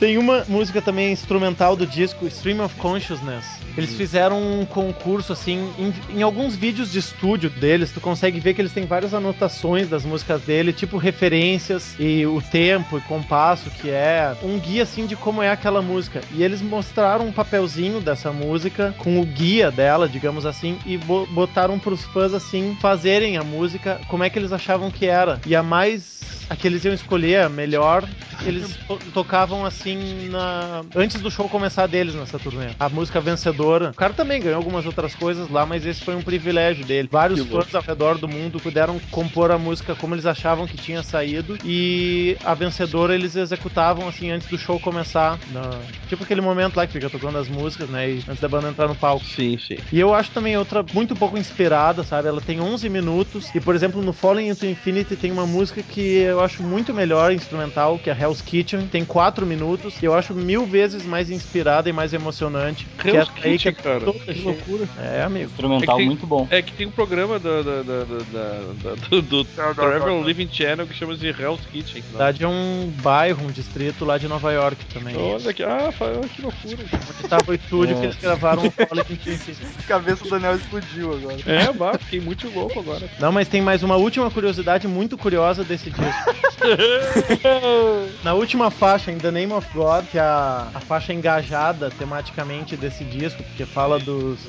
Tem 0.00 0.18
uma 0.18 0.44
música 0.48 0.82
também 0.82 1.12
instrumental 1.12 1.76
do 1.76 1.86
disco 1.86 2.21
Stream 2.28 2.60
of 2.64 2.74
Consciousness. 2.76 3.44
Eles 3.76 3.94
fizeram 3.94 4.40
um 4.60 4.64
concurso 4.66 5.32
assim, 5.32 5.70
em, 5.78 6.18
em 6.18 6.22
alguns 6.22 6.54
vídeos 6.54 6.92
de 6.92 6.98
estúdio 6.98 7.48
deles, 7.48 7.90
tu 7.90 8.00
consegue 8.00 8.38
ver 8.38 8.52
que 8.54 8.60
eles 8.60 8.72
têm 8.72 8.84
várias 8.84 9.14
anotações 9.14 9.88
das 9.88 10.04
músicas 10.04 10.42
dele, 10.42 10.72
tipo 10.72 10.98
referências 10.98 11.94
e 11.98 12.26
o 12.26 12.40
tempo 12.42 12.98
e 12.98 13.00
compasso 13.02 13.70
que 13.70 13.88
é, 13.90 14.34
um 14.42 14.58
guia 14.58 14.82
assim 14.82 15.06
de 15.06 15.16
como 15.16 15.42
é 15.42 15.50
aquela 15.50 15.80
música. 15.80 16.20
E 16.32 16.42
eles 16.42 16.60
mostraram 16.60 17.26
um 17.26 17.32
papelzinho 17.32 18.00
dessa 18.00 18.32
música 18.32 18.94
com 18.98 19.20
o 19.20 19.24
guia 19.24 19.70
dela, 19.70 20.08
digamos 20.08 20.44
assim, 20.44 20.78
e 20.84 20.96
bo- 20.98 21.26
botaram 21.26 21.78
pros 21.78 22.04
fãs 22.04 22.34
assim 22.34 22.76
fazerem 22.80 23.36
a 23.38 23.42
música 23.42 24.00
como 24.08 24.22
é 24.24 24.30
que 24.30 24.38
eles 24.38 24.52
achavam 24.52 24.90
que 24.90 25.06
era. 25.06 25.40
E 25.46 25.56
a 25.56 25.62
mais 25.62 26.20
a 26.50 26.56
que 26.56 26.66
eles 26.66 26.84
iam 26.84 26.92
escolher, 26.92 27.40
a 27.44 27.48
melhor, 27.48 28.06
eles 28.44 28.76
to- 28.86 28.98
tocavam 29.14 29.64
assim 29.64 30.28
na 30.28 30.82
antes 30.94 31.20
do 31.20 31.30
show 31.30 31.48
começar 31.48 31.86
deles 31.86 32.11
nessa 32.18 32.38
turnê. 32.38 32.70
A 32.78 32.88
música 32.88 33.20
vencedora. 33.20 33.90
O 33.90 33.94
cara 33.94 34.12
também 34.12 34.40
ganhou 34.40 34.56
algumas 34.56 34.86
outras 34.86 35.14
coisas 35.14 35.48
lá, 35.48 35.64
mas 35.66 35.84
esse 35.86 36.02
foi 36.02 36.14
um 36.14 36.22
privilégio 36.22 36.84
dele. 36.84 37.08
Vários 37.10 37.40
Que 37.42 37.48
louco. 37.48 37.64
fãs 37.64 37.74
ao 37.74 37.82
redor 37.82 38.18
do 38.18 38.28
mundo 38.28 38.58
puderam 38.60 38.98
compor 39.10 39.50
a 39.50 39.58
música 39.58 39.94
como 39.94 40.14
eles 40.14 40.26
achavam 40.26 40.66
que 40.66 40.76
tinha 40.76 41.02
saído 41.02 41.56
e 41.64 42.36
a 42.44 42.54
vencedora 42.54 43.14
eles 43.14 43.36
executavam 43.36 44.08
assim 44.08 44.30
antes 44.30 44.48
do 44.48 44.58
show 44.58 44.78
começar, 44.80 45.38
na- 45.50 45.80
tipo 46.08 46.22
aquele 46.24 46.40
momento 46.40 46.76
lá 46.76 46.86
que 46.86 46.92
fica 46.92 47.08
tocando 47.10 47.38
as 47.38 47.48
músicas, 47.48 47.88
né, 47.88 48.10
e 48.10 48.18
antes 48.28 48.40
da 48.40 48.48
banda 48.48 48.68
entrar 48.68 48.88
no 48.88 48.94
palco. 48.94 49.24
Sim, 49.24 49.58
sim. 49.58 49.76
E 49.92 50.00
eu 50.00 50.14
acho 50.14 50.30
também 50.30 50.56
outra 50.56 50.84
muito 50.94 51.14
pouco 51.14 51.36
inspirada, 51.38 52.02
sabe? 52.02 52.28
Ela 52.28 52.40
tem 52.40 52.60
11 52.60 52.88
minutos. 52.88 53.54
E, 53.54 53.60
por 53.60 53.74
exemplo, 53.74 54.02
no 54.02 54.12
Falling 54.12 54.48
into 54.48 54.66
Infinity 54.66 55.16
tem 55.16 55.30
uma 55.30 55.46
música 55.46 55.82
que 55.82 56.00
eu 56.18 56.40
acho 56.40 56.62
muito 56.62 56.92
melhor 56.94 57.32
instrumental, 57.32 57.98
que 57.98 58.10
é 58.10 58.16
Hell's 58.18 58.40
Kitchen. 58.42 58.86
Tem 58.88 59.04
4 59.04 59.46
minutos. 59.46 59.94
E 60.02 60.04
eu 60.06 60.14
acho 60.14 60.34
mil 60.34 60.64
vezes 60.66 61.04
mais 61.04 61.30
inspirada 61.30 61.88
e 61.88 61.92
mais 61.92 62.01
emocionante. 62.12 62.86
que 62.98 63.08
Hell's 63.08 63.28
essa 63.28 63.32
aí 63.48 63.58
que 63.58 63.68
é 63.68 63.72
cara. 63.72 64.00
Que 64.00 64.40
loucura. 64.42 64.88
É, 64.98 65.22
amigo. 65.22 65.50
Instrumental 65.50 65.82
É 65.82 65.86
que 65.86 65.96
tem- 65.98 66.06
muito 66.06 66.26
bom. 66.26 66.46
É 66.50 66.62
que 66.62 66.72
tem 66.72 66.86
um 66.86 66.90
programa 66.90 67.38
do, 67.38 67.62
do, 67.62 67.84
do, 67.84 68.04
do, 68.04 68.24
do, 68.24 68.96
do, 69.22 69.22
do 69.22 69.44
Travel 69.44 70.22
Living 70.24 70.48
Channel 70.50 70.86
que 70.86 70.94
chama-se 70.94 71.26
Hell's 71.28 71.60
Kitchen. 71.70 72.02
Na 72.02 72.08
verdade, 72.18 72.44
é 72.44 72.48
um 72.48 72.92
bairro, 73.02 73.46
um 73.46 73.50
distrito 73.50 74.04
lá 74.04 74.18
de 74.18 74.26
Nova 74.26 74.50
York 74.52 74.84
também. 74.86 75.16
Olha 75.16 75.52
que, 75.52 75.62
ah, 75.62 75.92
que 76.34 76.42
loucura. 76.42 76.78
Onde 77.18 77.28
tava 77.28 77.50
o 77.50 77.54
estúdio 77.54 77.94
É. 77.96 77.98
que 78.00 78.04
eles 78.06 78.16
gravaram 78.16 78.62
o. 78.66 78.72
A 78.72 79.82
cabeça 79.86 80.24
do 80.24 80.30
Daniel 80.30 80.56
explodiu 80.56 81.12
agora. 81.14 81.36
É, 81.46 81.72
bah, 81.72 81.98
fiquei 81.98 82.20
muito 82.20 82.48
louco 82.50 82.78
agora. 82.80 83.08
Não, 83.20 83.30
mas 83.32 83.48
tem 83.48 83.60
mais 83.60 83.82
uma 83.82 83.96
última 83.96 84.30
curiosidade 84.30 84.88
muito 84.88 85.18
curiosa 85.18 85.62
desse 85.62 85.90
disco. 85.90 86.34
Na 88.22 88.34
última 88.34 88.70
faixa, 88.70 89.10
em 89.10 89.18
The 89.18 89.30
Name 89.30 89.52
of 89.52 89.66
God, 89.74 90.04
que 90.10 90.18
é 90.18 90.20
a, 90.20 90.68
a 90.74 90.80
faixa 90.80 91.12
engajada 91.12 91.90
tematicamente 91.98 92.76
desse 92.76 93.04
disco, 93.04 93.42
porque 93.42 93.64
fala 93.66 93.98
dos 93.98 94.40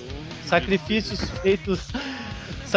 sacrifícios 0.45 1.29
feitos. 1.41 1.87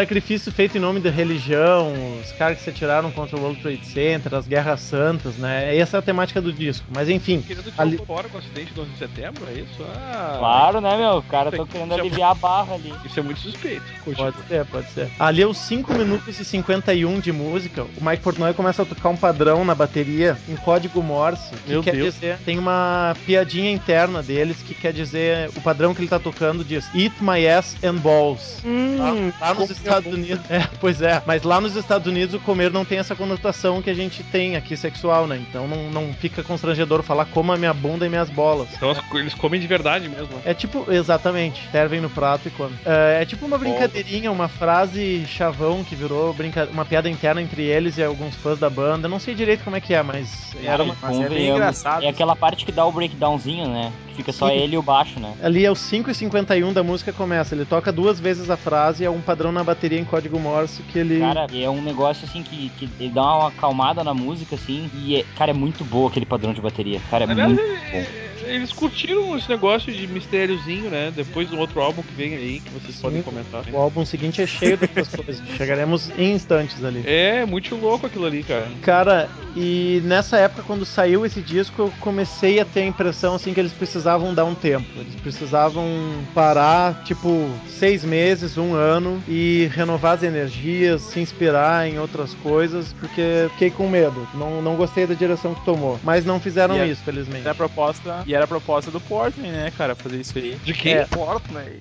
Sacrifício 0.01 0.53
feito 0.53 0.77
em 0.77 0.81
nome 0.81 1.01
da 1.01 1.09
religião, 1.09 1.91
os 2.23 2.31
caras 2.33 2.59
que 2.59 2.65
se 2.65 2.69
atiraram 2.69 3.11
contra 3.11 3.35
o 3.35 3.41
World 3.41 3.63
Trade 3.63 3.87
Center, 3.87 4.35
as 4.35 4.47
guerras 4.47 4.81
santas, 4.81 5.37
né? 5.37 5.75
Essa 5.75 5.97
é 5.97 5.99
a 6.01 6.03
temática 6.03 6.39
do 6.39 6.53
disco. 6.53 6.85
Mas 6.95 7.09
enfim, 7.09 7.41
Querendo 7.41 7.71
tirar 7.71 7.83
Ali- 7.83 7.97
fora 8.07 8.29
com 8.29 8.37
o 8.37 8.41
acidente 8.41 8.75
do 8.75 8.83
11 8.83 8.91
de 8.91 8.99
setembro, 8.99 9.45
é 9.49 9.53
isso? 9.55 9.83
Ah, 9.97 10.37
Claro, 10.39 10.83
né, 10.83 10.99
meu? 10.99 11.23
Caras 11.23 11.51
Tem 11.51 11.63
estão 11.63 11.67
que 11.67 11.73
querendo 11.73 11.95
aliviar 11.99 12.33
a 12.33 12.35
barra 12.35 12.75
ali. 12.75 12.93
Isso 13.07 13.19
é 13.19 13.23
muito 13.23 13.41
suspeito. 13.41 13.83
Continua. 14.05 14.33
Pode 14.33 14.49
ser, 14.49 14.67
pode 14.67 14.91
ser. 14.91 15.09
Ali 15.19 15.41
é 15.41 15.47
os 15.47 15.57
5 15.57 15.91
minutos 15.95 16.39
e 16.39 16.45
51 16.45 17.19
de 17.19 17.33
música. 17.33 17.85
O 17.99 18.05
Mike 18.05 18.23
Portnoy 18.23 18.53
começa 18.53 18.83
a 18.83 18.85
tocar 18.85 19.09
um 19.09 19.17
padrão 19.17 19.65
na 19.65 19.75
bateria 19.75 20.37
em 20.47 20.57
código 20.57 21.03
Morse. 21.03 21.55
Que 21.65 21.71
Meu 21.71 21.83
quer 21.83 21.95
Deus. 21.95 22.13
dizer, 22.17 22.37
tem 22.45 22.59
uma 22.59 23.17
piadinha 23.25 23.71
interna 23.73 24.23
deles 24.23 24.59
que 24.59 24.75
quer 24.75 24.93
dizer, 24.93 25.49
o 25.57 25.61
padrão 25.63 25.95
que 25.95 26.03
ele 26.03 26.09
tá 26.09 26.19
tocando 26.19 26.63
diz 26.63 26.87
Eat 26.95 27.15
my 27.23 27.49
ass 27.49 27.75
and 27.83 27.95
balls. 27.95 28.61
Lá, 28.99 29.47
lá 29.49 29.55
nos 29.55 29.86
Estados 29.87 30.13
Unidos. 30.13 30.51
É, 30.51 30.69
pois 30.81 31.01
é. 31.01 31.23
Mas 31.27 31.43
lá 31.43 31.61
nos 31.61 31.77
Estados 31.77 32.07
Unidos 32.07 32.35
o 32.35 32.41
comer 32.41 32.71
não 32.71 32.85
tem 32.85 32.99
essa 32.99 33.15
conotação 33.15 33.83
que 33.83 33.91
a 33.91 33.95
gente 33.95 34.23
tem 34.25 34.57
aqui 34.57 34.77
sexual, 34.77 35.27
né? 35.27 35.37
Então 35.49 35.67
não, 35.67 35.91
não 35.91 36.13
fica 36.13 36.43
constrangedor 36.43 37.03
falar 37.03 37.25
coma 37.27 37.55
a 37.55 37.57
minha 37.57 37.75
bunda 37.75 38.07
e 38.07 38.09
minhas 38.09 38.31
bolas. 38.31 38.69
Então 38.75 38.95
eles 39.15 39.35
comem 39.35 39.61
de 39.61 39.67
verdade 39.67 40.09
mesmo. 40.09 40.29
É 40.45 40.55
tipo, 40.55 40.91
exatamente, 40.91 41.63
servem 41.71 42.01
no 42.01 42.11
prato 42.11 42.49
e 42.49 42.51
comem. 42.51 42.79
É, 42.85 43.23
é 43.23 43.25
tipo 43.25 43.47
uma 43.47 43.59
brincadeirinha, 43.59 44.31
uma 44.31 44.49
frase 44.49 45.25
chavão 45.27 45.85
que 45.85 45.95
virou 45.95 46.33
brinca... 46.33 46.69
uma 46.73 46.85
piada 46.85 47.09
interna 47.09 47.41
entre 47.41 47.63
eles 47.63 47.99
e 47.99 48.03
alguns 48.03 48.35
fãs 48.37 48.59
da 48.59 48.71
banda. 48.71 49.09
Não 49.09 49.19
sei 49.19 49.35
direito 49.35 49.65
como 49.65 49.77
é 49.77 49.81
que 49.81 49.95
é, 49.95 50.03
mas 50.03 50.55
era 50.63 50.83
uma... 50.83 50.97
Mas 51.01 51.21
é 51.21 51.29
bem 51.29 51.51
engraçado. 51.51 52.05
É 52.05 52.09
aquela 52.09 52.35
parte 52.35 52.65
que 52.65 52.73
dá 52.73 52.85
o 52.85 52.93
breakdownzinho, 52.93 53.69
né? 53.69 53.93
Fica 54.17 54.33
só 54.33 54.49
ele 54.49 54.75
e 54.75 54.79
o 54.79 54.83
baixo, 54.83 55.21
né? 55.21 55.35
Ali 55.43 55.65
é 55.65 55.71
os 55.71 55.79
5 55.79 56.11
e 56.11 56.15
51 56.15 56.73
da 56.73 56.83
música 56.83 57.13
começa. 57.13 57.55
Ele 57.55 57.65
toca 57.65 57.93
duas 57.93 58.19
vezes 58.19 58.49
a 58.49 58.57
frase, 58.57 59.05
é 59.05 59.11
um 59.11 59.21
padrão 59.21 59.53
na 59.53 59.63
bateria 59.63 60.01
em 60.01 60.05
código 60.05 60.39
Morse 60.41 60.83
que 60.83 60.99
ele. 60.99 61.21
Cara, 61.21 61.47
é 61.53 61.69
um 61.69 61.83
negócio 61.83 62.27
assim 62.27 62.43
que, 62.43 62.71
que 62.71 62.89
ele 62.99 63.13
dá 63.13 63.23
uma 63.23 63.49
acalmada 63.49 64.03
na 64.03 64.15
música, 64.15 64.55
assim, 64.55 64.91
e, 64.95 65.17
é, 65.17 65.25
cara, 65.37 65.51
é 65.51 65.55
muito 65.55 65.85
boa 65.85 66.09
aquele 66.09 66.27
padrão 66.27 66.53
de 66.53 66.61
bateria. 66.61 67.01
Cara, 67.11 67.25
é 67.25 67.31
Aliás, 67.31 67.53
muito 67.53 67.63
é- 67.63 67.91
bom. 67.93 68.07
É- 68.47 68.55
eles 68.55 68.73
curtiram 68.73 69.37
esse 69.37 69.49
negócio 69.49 69.93
de 69.93 70.07
mistériozinho, 70.07 70.91
né? 70.91 71.13
Depois 71.15 71.49
do 71.49 71.59
outro 71.59 71.81
álbum 71.81 72.03
que 72.03 72.15
vem 72.15 72.35
aí, 72.35 72.61
que 72.61 72.71
vocês 72.71 72.95
Sim. 72.97 73.03
podem 73.03 73.23
comentar. 73.23 73.65
O 73.73 73.77
álbum 73.77 74.05
seguinte 74.05 74.41
é 74.43 74.47
cheio 74.47 74.77
dessas 74.77 75.09
coisas. 75.09 75.43
Chegaremos 75.57 76.11
em 76.19 76.33
instantes 76.33 76.83
ali. 76.85 77.03
É, 77.07 77.45
muito 77.47 77.75
louco 77.77 78.07
aquilo 78.07 78.27
ali, 78.27 78.43
cara. 78.43 78.69
Cara, 78.83 79.29
E 79.59 80.03
nessa 80.05 80.37
época, 80.37 80.63
quando 80.67 80.85
saiu 80.85 81.25
esse 81.25 81.41
disco, 81.41 81.81
eu 81.81 81.93
comecei 82.01 82.61
a 82.61 82.65
ter 82.67 82.81
a 82.81 82.87
impressão 82.87 83.35
assim 83.37 83.55
que 83.55 83.61
eles 83.61 83.73
precisavam 83.73 84.35
dar 84.35 84.45
um 84.45 84.55
tempo. 84.55 84.87
Eles 84.97 85.15
precisavam 85.17 85.87
parar, 86.35 87.03
tipo, 87.05 87.49
seis 87.67 88.05
meses, 88.05 88.59
um 88.59 88.75
ano 88.75 89.23
e 89.27 89.71
renovar 89.75 90.13
as 90.17 90.23
energias, 90.23 91.01
se 91.01 91.21
inspirar 91.21 91.89
em 91.89 91.99
outras 91.99 92.35
coisas, 92.43 92.93
porque 93.01 93.49
fiquei 93.53 93.71
com 93.71 93.89
medo. 93.89 94.29
Não, 94.35 94.61
não 94.61 94.77
gostei 94.77 95.07
da 95.07 95.15
direção 95.15 95.55
que 95.55 95.65
tomou. 95.65 95.99
Mas 96.05 96.25
não 96.27 96.39
fizeram 96.39 96.75
é- 96.77 96.89
isso, 96.89 97.03
felizmente. 97.03 97.41
Era 97.41 97.53
a 97.53 97.55
proposta, 97.55 98.23
e 98.27 98.35
era 98.37 98.45
a 98.45 98.49
proposta 98.49 98.91
do 98.91 99.01
Portman, 99.01 99.51
né, 99.51 99.73
cara, 99.77 99.95
fazer 99.95 100.21
isso 100.21 100.37
aí. 100.39 100.57
De 100.65 100.73
quem? 100.73 100.95
É. 100.95 101.07
Fortnite. 101.07 101.81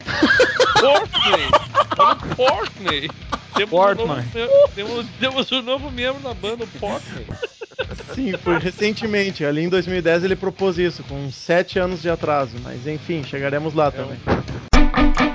Fortney! 0.80 1.50
Olha 1.98 2.16
o 2.16 2.36
Fortney! 2.36 3.10
Temos 3.56 3.70
Fortney. 3.70 4.06
Um 4.06 4.08
novo, 4.08 4.70
temos, 4.76 5.06
temos 5.20 5.52
um 5.52 5.62
novo 5.62 5.92
membro 5.92 6.22
da 6.22 6.34
banda, 6.34 6.64
o 6.64 6.68
Fortney. 6.68 7.26
Sim, 8.14 8.34
foi 8.38 8.58
recentemente. 8.58 9.46
Ali 9.46 9.64
em 9.64 9.70
2010 9.70 10.24
ele 10.24 10.36
propôs 10.36 10.78
isso, 10.78 11.04
com 11.04 11.32
sete 11.32 11.80
anos 11.80 12.02
de 12.02 12.10
atraso. 12.10 12.56
Mas 12.64 12.88
enfim, 12.88 13.24
chegaremos 13.24 13.74
lá 13.74 13.92
também. 13.92 14.18
Em 14.76 15.35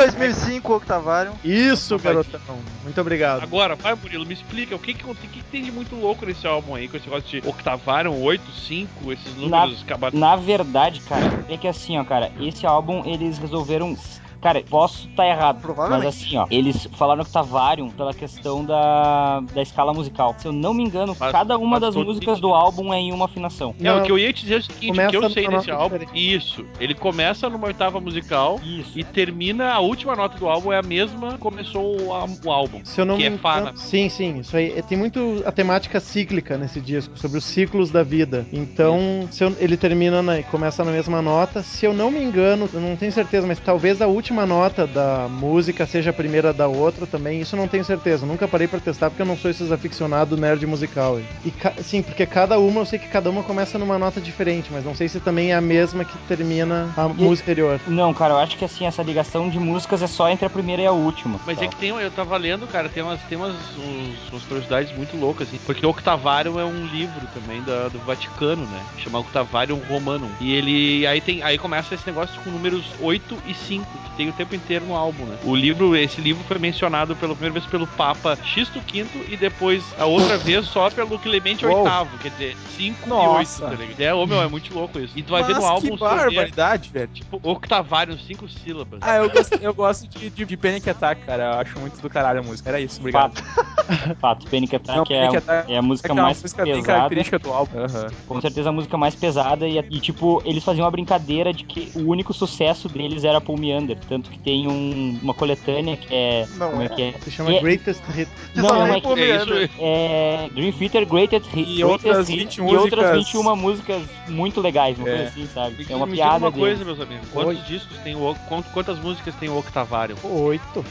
2005, 0.00 0.72
o 0.72 0.76
Octavarium. 0.76 1.34
Isso, 1.44 1.98
garotão. 1.98 2.40
Muito 2.82 3.00
obrigado. 3.00 3.42
Agora, 3.42 3.74
vai, 3.74 3.94
Murilo, 3.94 4.24
me 4.24 4.32
explica 4.32 4.74
o 4.74 4.78
que, 4.78 4.94
que, 4.94 5.04
o 5.08 5.14
que, 5.14 5.26
que 5.26 5.42
tem 5.44 5.62
de 5.62 5.70
muito 5.70 5.94
louco 5.94 6.24
nesse 6.24 6.46
álbum 6.46 6.74
aí, 6.74 6.88
com 6.88 6.96
esse 6.96 7.06
negócio 7.06 7.40
de 7.40 7.46
octavarium, 7.46 8.22
8, 8.22 8.50
5, 8.50 9.12
esses 9.12 9.36
números 9.36 9.82
acabados. 9.82 10.18
Na 10.18 10.36
verdade, 10.36 11.00
cara, 11.00 11.44
é 11.48 11.56
que 11.56 11.68
assim, 11.68 11.98
ó, 11.98 12.04
cara, 12.04 12.32
esse 12.40 12.66
álbum 12.66 13.02
eles 13.04 13.38
resolveram. 13.38 13.96
Cara, 14.40 14.62
posso 14.68 15.06
estar 15.08 15.26
errado, 15.26 15.60
Provavelmente. 15.60 16.04
mas 16.06 16.16
assim, 16.16 16.36
ó, 16.36 16.46
eles 16.50 16.88
falaram 16.94 17.22
Octavarium 17.22 17.90
pela 17.90 18.14
questão 18.14 18.64
da, 18.64 19.40
da 19.54 19.60
escala 19.62 19.92
musical. 19.92 20.34
Se 20.38 20.46
eu 20.48 20.52
não 20.52 20.72
me 20.72 20.82
engano, 20.82 21.14
Faz- 21.14 21.32
cada 21.32 21.58
uma 21.58 21.78
das 21.78 21.94
músicas 21.94 22.36
sentido. 22.36 22.48
do 22.48 22.54
álbum 22.54 22.92
é 22.92 22.98
em 22.98 23.12
uma 23.12 23.26
afinação. 23.26 23.74
É, 23.80 23.92
o 23.92 23.96
Não, 23.96 24.02
que 24.04 24.10
eu 24.10 24.18
ia 24.18 24.32
te 24.32 24.42
dizer 24.42 24.54
é 24.54 24.58
o 24.58 24.62
seguinte, 24.62 25.00
o 25.00 25.08
que 25.10 25.16
eu 25.16 25.30
sei 25.30 25.46
desse 25.48 25.70
álbum, 25.70 25.98
diferente. 25.98 26.34
isso, 26.36 26.64
ele 26.80 26.94
começa 26.94 27.48
numa 27.50 27.66
oitava 27.66 28.00
musical 28.00 28.58
Isso. 28.64 28.98
e 28.98 29.04
termina, 29.04 29.72
a 29.72 29.80
última 29.80 30.16
nota 30.16 30.38
do 30.38 30.48
álbum 30.48 30.72
é 30.72 30.78
a 30.78 30.82
mesma 30.82 31.32
que 31.32 31.38
começou 31.38 32.00
o, 32.00 32.08
o 32.44 32.50
álbum. 32.50 32.80
Se 32.84 33.00
eu 33.00 33.04
não 33.04 33.16
que 33.16 33.28
me 33.28 33.36
é 33.36 33.38
engano, 33.38 33.76
sim, 33.76 34.08
sim, 34.08 34.38
isso 34.38 34.56
aí 34.56 34.82
tem 34.88 34.96
muito 34.96 35.42
a 35.44 35.52
temática 35.52 36.00
cíclica 36.00 36.56
nesse 36.56 36.80
disco, 36.80 37.18
sobre 37.18 37.36
os 37.38 37.44
ciclos 37.44 37.90
da 37.90 38.02
vida. 38.02 38.46
Então, 38.52 39.28
se 39.30 39.44
eu- 39.44 39.54
ele 39.58 39.76
termina 39.76 40.22
na, 40.22 40.42
começa 40.44 40.82
na 40.84 40.92
mesma 40.92 41.20
nota. 41.20 41.62
Se 41.62 41.84
eu 41.84 41.92
não 41.92 42.10
me 42.10 42.22
engano, 42.22 42.68
eu 42.72 42.80
não 42.80 42.96
tenho 42.96 43.12
certeza, 43.12 43.46
mas 43.46 43.58
talvez 43.60 44.00
a 44.00 44.06
última 44.06 44.29
nota 44.34 44.86
da 44.86 45.26
música 45.28 45.86
seja 45.86 46.10
a 46.10 46.12
primeira 46.12 46.52
da 46.52 46.66
outra 46.68 47.06
também. 47.06 47.40
Isso 47.40 47.54
eu 47.56 47.60
não 47.60 47.68
tenho 47.68 47.84
certeza. 47.84 48.24
Nunca 48.26 48.46
parei 48.48 48.66
pra 48.68 48.78
testar 48.80 49.10
porque 49.10 49.22
eu 49.22 49.26
não 49.26 49.36
sou 49.36 49.50
esses 49.50 49.70
aficionado 49.72 50.36
nerd 50.36 50.66
musical. 50.66 51.20
E 51.44 51.52
sim, 51.82 52.02
porque 52.02 52.24
cada 52.26 52.58
uma, 52.58 52.80
eu 52.80 52.86
sei 52.86 52.98
que 52.98 53.08
cada 53.08 53.28
uma 53.30 53.42
começa 53.42 53.78
numa 53.78 53.98
nota 53.98 54.20
diferente, 54.20 54.70
mas 54.72 54.84
não 54.84 54.94
sei 54.94 55.08
se 55.08 55.20
também 55.20 55.52
é 55.52 55.54
a 55.54 55.60
mesma 55.60 56.04
que 56.04 56.16
termina 56.28 56.88
a 56.96 57.08
música 57.08 57.50
anterior. 57.50 57.80
Não, 57.86 58.12
cara, 58.14 58.34
eu 58.34 58.38
acho 58.38 58.56
que 58.56 58.64
assim, 58.64 58.86
essa 58.86 59.02
ligação 59.02 59.48
de 59.48 59.58
músicas 59.58 60.02
é 60.02 60.06
só 60.06 60.28
entre 60.30 60.46
a 60.46 60.50
primeira 60.50 60.82
e 60.82 60.86
a 60.86 60.92
última. 60.92 61.40
Mas 61.46 61.58
Tá. 61.58 61.64
é 61.64 61.68
que 61.68 61.76
tem, 61.76 61.90
eu 61.90 62.10
tava 62.10 62.36
lendo, 62.36 62.66
cara, 62.66 62.88
tem 62.88 63.02
umas, 63.02 63.20
tem 63.22 63.36
umas, 63.36 63.54
uns- 63.78 64.30
umas 64.30 64.42
curiosidades 64.44 64.96
muito 64.96 65.16
loucas, 65.16 65.48
assim. 65.48 65.58
Porque 65.66 65.84
o 65.84 65.90
Octavarium 65.90 66.58
é 66.58 66.64
um 66.64 66.86
livro 66.86 67.26
também 67.34 67.62
da- 67.62 67.88
do 67.88 67.98
Vaticano, 68.00 68.64
né? 68.66 68.80
Chama 68.98 69.18
Octavarium 69.18 69.80
Romanum. 69.88 70.28
E 70.40 70.52
ele. 70.54 71.06
Aí 71.06 71.20
tem. 71.20 71.42
Aí 71.42 71.58
começa 71.58 71.94
esse 71.94 72.06
negócio 72.06 72.40
com 72.42 72.50
números 72.50 72.84
8 73.00 73.36
e 73.46 73.54
5, 73.54 73.86
que 73.86 74.10
tem 74.20 74.28
o 74.28 74.32
tempo 74.34 74.54
inteiro 74.54 74.84
no 74.84 74.94
álbum, 74.94 75.24
né? 75.24 75.38
O 75.44 75.56
livro, 75.56 75.96
esse 75.96 76.20
livro 76.20 76.44
foi 76.44 76.58
mencionado 76.58 77.16
pela 77.16 77.32
primeira 77.32 77.54
vez 77.54 77.64
pelo 77.64 77.86
Papa 77.86 78.36
Xisto 78.44 78.78
V 78.80 79.06
e 79.30 79.36
depois 79.36 79.82
a 79.98 80.04
outra 80.04 80.36
vez 80.36 80.66
só 80.66 80.90
pelo 80.90 81.18
Clemente 81.18 81.64
Uou. 81.64 81.84
VIII, 81.84 82.18
quer 82.20 82.28
dizer, 82.32 82.56
5 82.76 82.98
e 83.06 83.08
Nossa. 83.08 83.64
8, 83.64 83.70
tá 83.78 83.82
ligado? 83.82 84.00
É, 84.02 84.12
ô 84.14 84.26
meu, 84.26 84.42
é 84.42 84.46
muito 84.46 84.74
louco 84.74 84.98
isso. 85.00 85.18
E 85.18 85.22
tu 85.22 85.30
vai 85.30 85.42
ver 85.42 85.54
Mas 85.54 85.62
no 85.62 85.70
álbum 85.70 85.86
que 85.86 85.90
ver, 85.92 85.98
barbaridade, 85.98 86.90
velho. 86.92 87.08
tipo, 87.14 87.40
Octavarium, 87.42 88.18
5 88.18 88.46
sílabas. 88.48 89.00
Ah, 89.02 89.16
eu 89.16 89.30
gosto, 89.30 89.54
eu 89.54 89.72
gosto 89.72 90.06
de, 90.06 90.28
de, 90.28 90.44
de 90.44 90.56
Panic 90.58 90.90
Attack, 90.90 91.24
cara. 91.24 91.54
Eu 91.54 91.60
acho 91.60 91.78
muito 91.78 91.98
do 92.02 92.10
caralho 92.10 92.40
a 92.40 92.42
música. 92.42 92.68
Era 92.68 92.78
isso, 92.78 93.00
obrigado. 93.00 93.38
Fato. 93.38 94.16
Fato. 94.20 94.46
Panic 94.50 94.76
Attack, 94.76 94.96
Não, 95.10 95.16
é, 95.16 95.20
Panic 95.20 95.36
Attack 95.38 95.72
é 95.72 95.76
a 95.78 95.82
música 95.82 96.08
É 96.08 96.12
aquela 96.12 96.26
mais 96.26 96.42
música 96.42 96.62
pesada. 96.62 96.82
característica 96.82 97.38
do 97.38 97.52
álbum. 97.52 97.78
Aham. 97.78 98.06
Com 98.28 98.40
certeza 98.42 98.68
a 98.68 98.72
música 98.72 98.98
mais 98.98 99.14
pesada 99.14 99.66
e, 99.66 99.78
e, 99.78 99.98
tipo, 99.98 100.42
eles 100.44 100.62
faziam 100.62 100.84
uma 100.84 100.90
brincadeira 100.90 101.52
de 101.54 101.64
que 101.64 101.90
o 101.94 102.00
único 102.10 102.34
sucesso 102.34 102.88
deles 102.88 103.24
era 103.24 103.40
Paul 103.40 103.58
Meander, 103.58 103.96
tanto 104.10 104.28
que 104.28 104.38
tem 104.40 104.66
um- 104.68 105.18
uma 105.22 105.32
coletânea 105.32 105.96
que 105.96 106.12
é... 106.14 106.44
Não 106.56 106.70
como 106.70 106.82
é, 106.82 106.86
é. 106.86 106.88
que 106.88 107.02
é? 107.02 107.14
Se 107.22 107.30
chama 107.30 107.54
É- 107.54 107.60
Greatest 107.60 108.02
Hit. 108.12 108.28
Que 108.52 108.60
Não, 108.60 108.68
não, 108.68 108.84
tem 108.86 108.96
é 108.96 109.00
que- 109.00 109.20
É 109.20 109.36
isso, 109.64 109.72
É 109.80 110.50
Dream 110.52 110.72
Theater 110.72 111.06
Greatest 111.06 111.48
Hit, 111.54 111.70
E 111.70 111.84
outras 111.84 112.28
Hit, 112.28 112.38
20 112.38 112.56
e 112.58 112.60
outras 112.76 113.14
músicas- 113.14 113.32
21 113.32 113.56
músicas 113.56 114.02
muito 114.28 114.60
legais, 114.60 114.98
uma 114.98 115.08
É. 115.08 115.12
coisa 115.16 115.28
assim, 115.30 115.48
sabe? 115.54 115.76
Me, 115.76 115.86
É 115.92 115.96
uma 115.96 116.06
me 116.06 116.12
piada 116.14 116.34
diga 116.34 116.44
uma 116.46 116.50
deles. 116.50 116.66
coisa, 116.78 116.84
meus 116.84 117.00
amigos. 117.00 117.28
Quantos 117.32 117.66
discos 117.66 117.96
tem 117.98 118.16
o 118.16 118.34
quant- 118.48 118.66
quantas 118.72 118.98
músicas 118.98 119.34
tem 119.36 119.48
o 119.48 119.56
Octavarium? 119.58 120.16
Oito. 120.24 120.84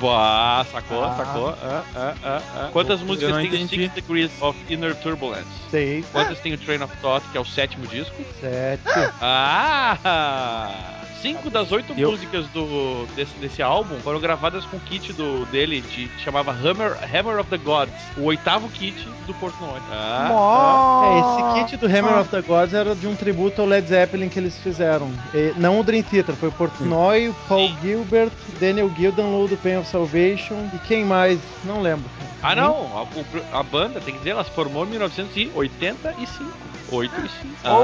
Boa, 0.00 0.64
sacou, 0.70 1.02
Ah. 1.04 1.14
sacou? 1.16 1.48
Ah, 1.48 1.84
ah, 1.96 2.14
ah, 2.24 2.42
ah. 2.54 2.68
Quantas 2.72 3.00
Eu 3.00 3.06
músicas 3.08 3.34
tem 3.36 3.50
o 3.50 3.54
entendi. 3.56 3.76
Six 3.82 3.94
Degrees 3.94 4.30
of 4.40 4.56
Inner 4.72 4.94
Turbulence? 4.94 5.44
Seis. 5.70 6.06
Quantas 6.12 6.38
tem 6.40 6.52
o 6.54 6.58
Train 6.58 6.80
of 6.82 6.96
Thought, 6.98 7.26
que 7.32 7.36
é 7.36 7.40
o 7.40 7.44
sétimo 7.44 7.86
disco? 7.88 8.14
Sete. 8.40 8.82
Ah! 9.20 10.99
Cinco 11.20 11.50
das 11.50 11.70
oito 11.72 11.92
Eu- 11.96 12.10
músicas 12.10 12.46
do, 12.48 13.06
desse, 13.14 13.32
desse 13.38 13.62
álbum 13.62 13.98
foram 14.00 14.18
gravadas 14.20 14.64
com 14.64 14.76
o 14.78 14.80
kit 14.80 15.12
do, 15.12 15.44
dele, 15.46 15.80
de, 15.82 16.08
que 16.08 16.20
chamava 16.22 16.50
Hammer, 16.50 16.96
Hammer 17.12 17.38
of 17.40 17.50
the 17.50 17.58
Gods, 17.58 17.92
o 18.16 18.24
oitavo 18.24 18.68
kit 18.70 19.06
do 19.26 19.34
Portnoy. 19.34 19.78
Ah, 19.92 21.02
É, 21.04 21.18
esse 21.60 21.64
kit 21.66 21.76
do 21.76 21.86
Hammer 21.86 22.18
of 22.20 22.30
the 22.30 22.40
Gods 22.42 22.72
era 22.74 22.94
de 22.94 23.06
um 23.06 23.14
tributo 23.14 23.60
ao 23.60 23.66
Led 23.68 23.86
Zeppelin 23.88 24.28
que 24.28 24.38
eles 24.38 24.56
fizeram. 24.58 25.10
E 25.34 25.52
não 25.56 25.78
o 25.78 25.84
Dream 25.84 26.02
Theater, 26.02 26.34
foi 26.34 26.48
o 26.48 26.52
Portnoy, 26.52 27.28
o 27.28 27.34
Paul 27.48 27.68
Sim. 27.68 27.76
Gilbert, 27.82 28.30
Daniel 28.58 28.90
Gildenlow 28.96 29.46
do 29.46 29.56
Pain 29.58 29.78
of 29.78 29.88
Salvation 29.88 30.56
e 30.74 30.78
quem 30.86 31.04
mais? 31.04 31.38
Não 31.64 31.80
lembro. 31.82 32.04
cara. 32.40 32.52
ah 32.52 32.54
não, 32.64 32.96
a, 32.96 33.02
o- 33.02 33.58
a 33.58 33.62
banda, 33.62 34.00
tem 34.00 34.12
que 34.14 34.18
dizer, 34.20 34.30
ela 34.30 34.44
se 34.44 34.50
formou 34.52 34.84
em 34.86 34.90
1985. 34.90 36.50
8 36.92 37.12
e 37.24 37.28
5. 37.28 37.54
Oh 37.66 37.82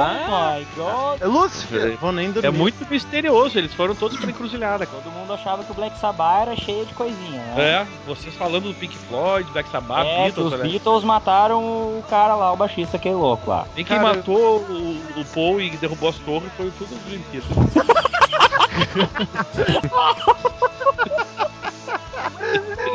my 0.58 0.66
god! 0.74 1.22
É 1.22 1.26
Lúcifer. 1.26 1.96
Vou 2.00 2.10
nem 2.10 2.32
dormir. 2.32 2.48
É 2.48 2.50
muito 2.50 2.84
misterioso, 2.90 3.15
eles 3.24 3.72
foram 3.74 3.94
todos 3.94 4.18
pra 4.18 4.30
encruzilhada. 4.30 4.86
Todo 4.86 5.10
mundo 5.10 5.32
achava 5.32 5.64
que 5.64 5.70
o 5.70 5.74
Black 5.74 5.98
Sabbath 5.98 6.42
era 6.42 6.56
cheio 6.56 6.84
de 6.84 6.94
coisinha, 6.94 7.40
né? 7.40 7.54
É, 7.58 7.86
vocês 8.06 8.34
falando 8.34 8.68
do 8.68 8.74
Pink 8.74 8.96
Floyd, 8.96 9.50
Black 9.52 9.68
Sabbath, 9.70 10.06
É, 10.06 10.14
que 10.16 10.22
Beatles, 10.22 10.46
os 10.46 10.52
olha. 10.52 10.62
Beatles 10.62 11.04
mataram 11.04 11.60
o 11.60 12.04
cara 12.08 12.34
lá, 12.34 12.52
o 12.52 12.56
baixista, 12.56 12.96
aquele 12.96 13.14
louco 13.14 13.50
lá. 13.50 13.66
Nem 13.74 13.84
quem 13.84 13.96
Cara, 13.96 14.14
matou 14.16 14.58
o, 14.60 15.00
o 15.16 15.24
Paul 15.34 15.60
e 15.60 15.70
derrubou 15.76 16.08
as 16.10 16.16
torres 16.16 16.50
foi 16.56 16.70
tudo 16.78 16.94
os 16.94 17.00
Dream 17.02 17.22
Theater. 17.30 17.56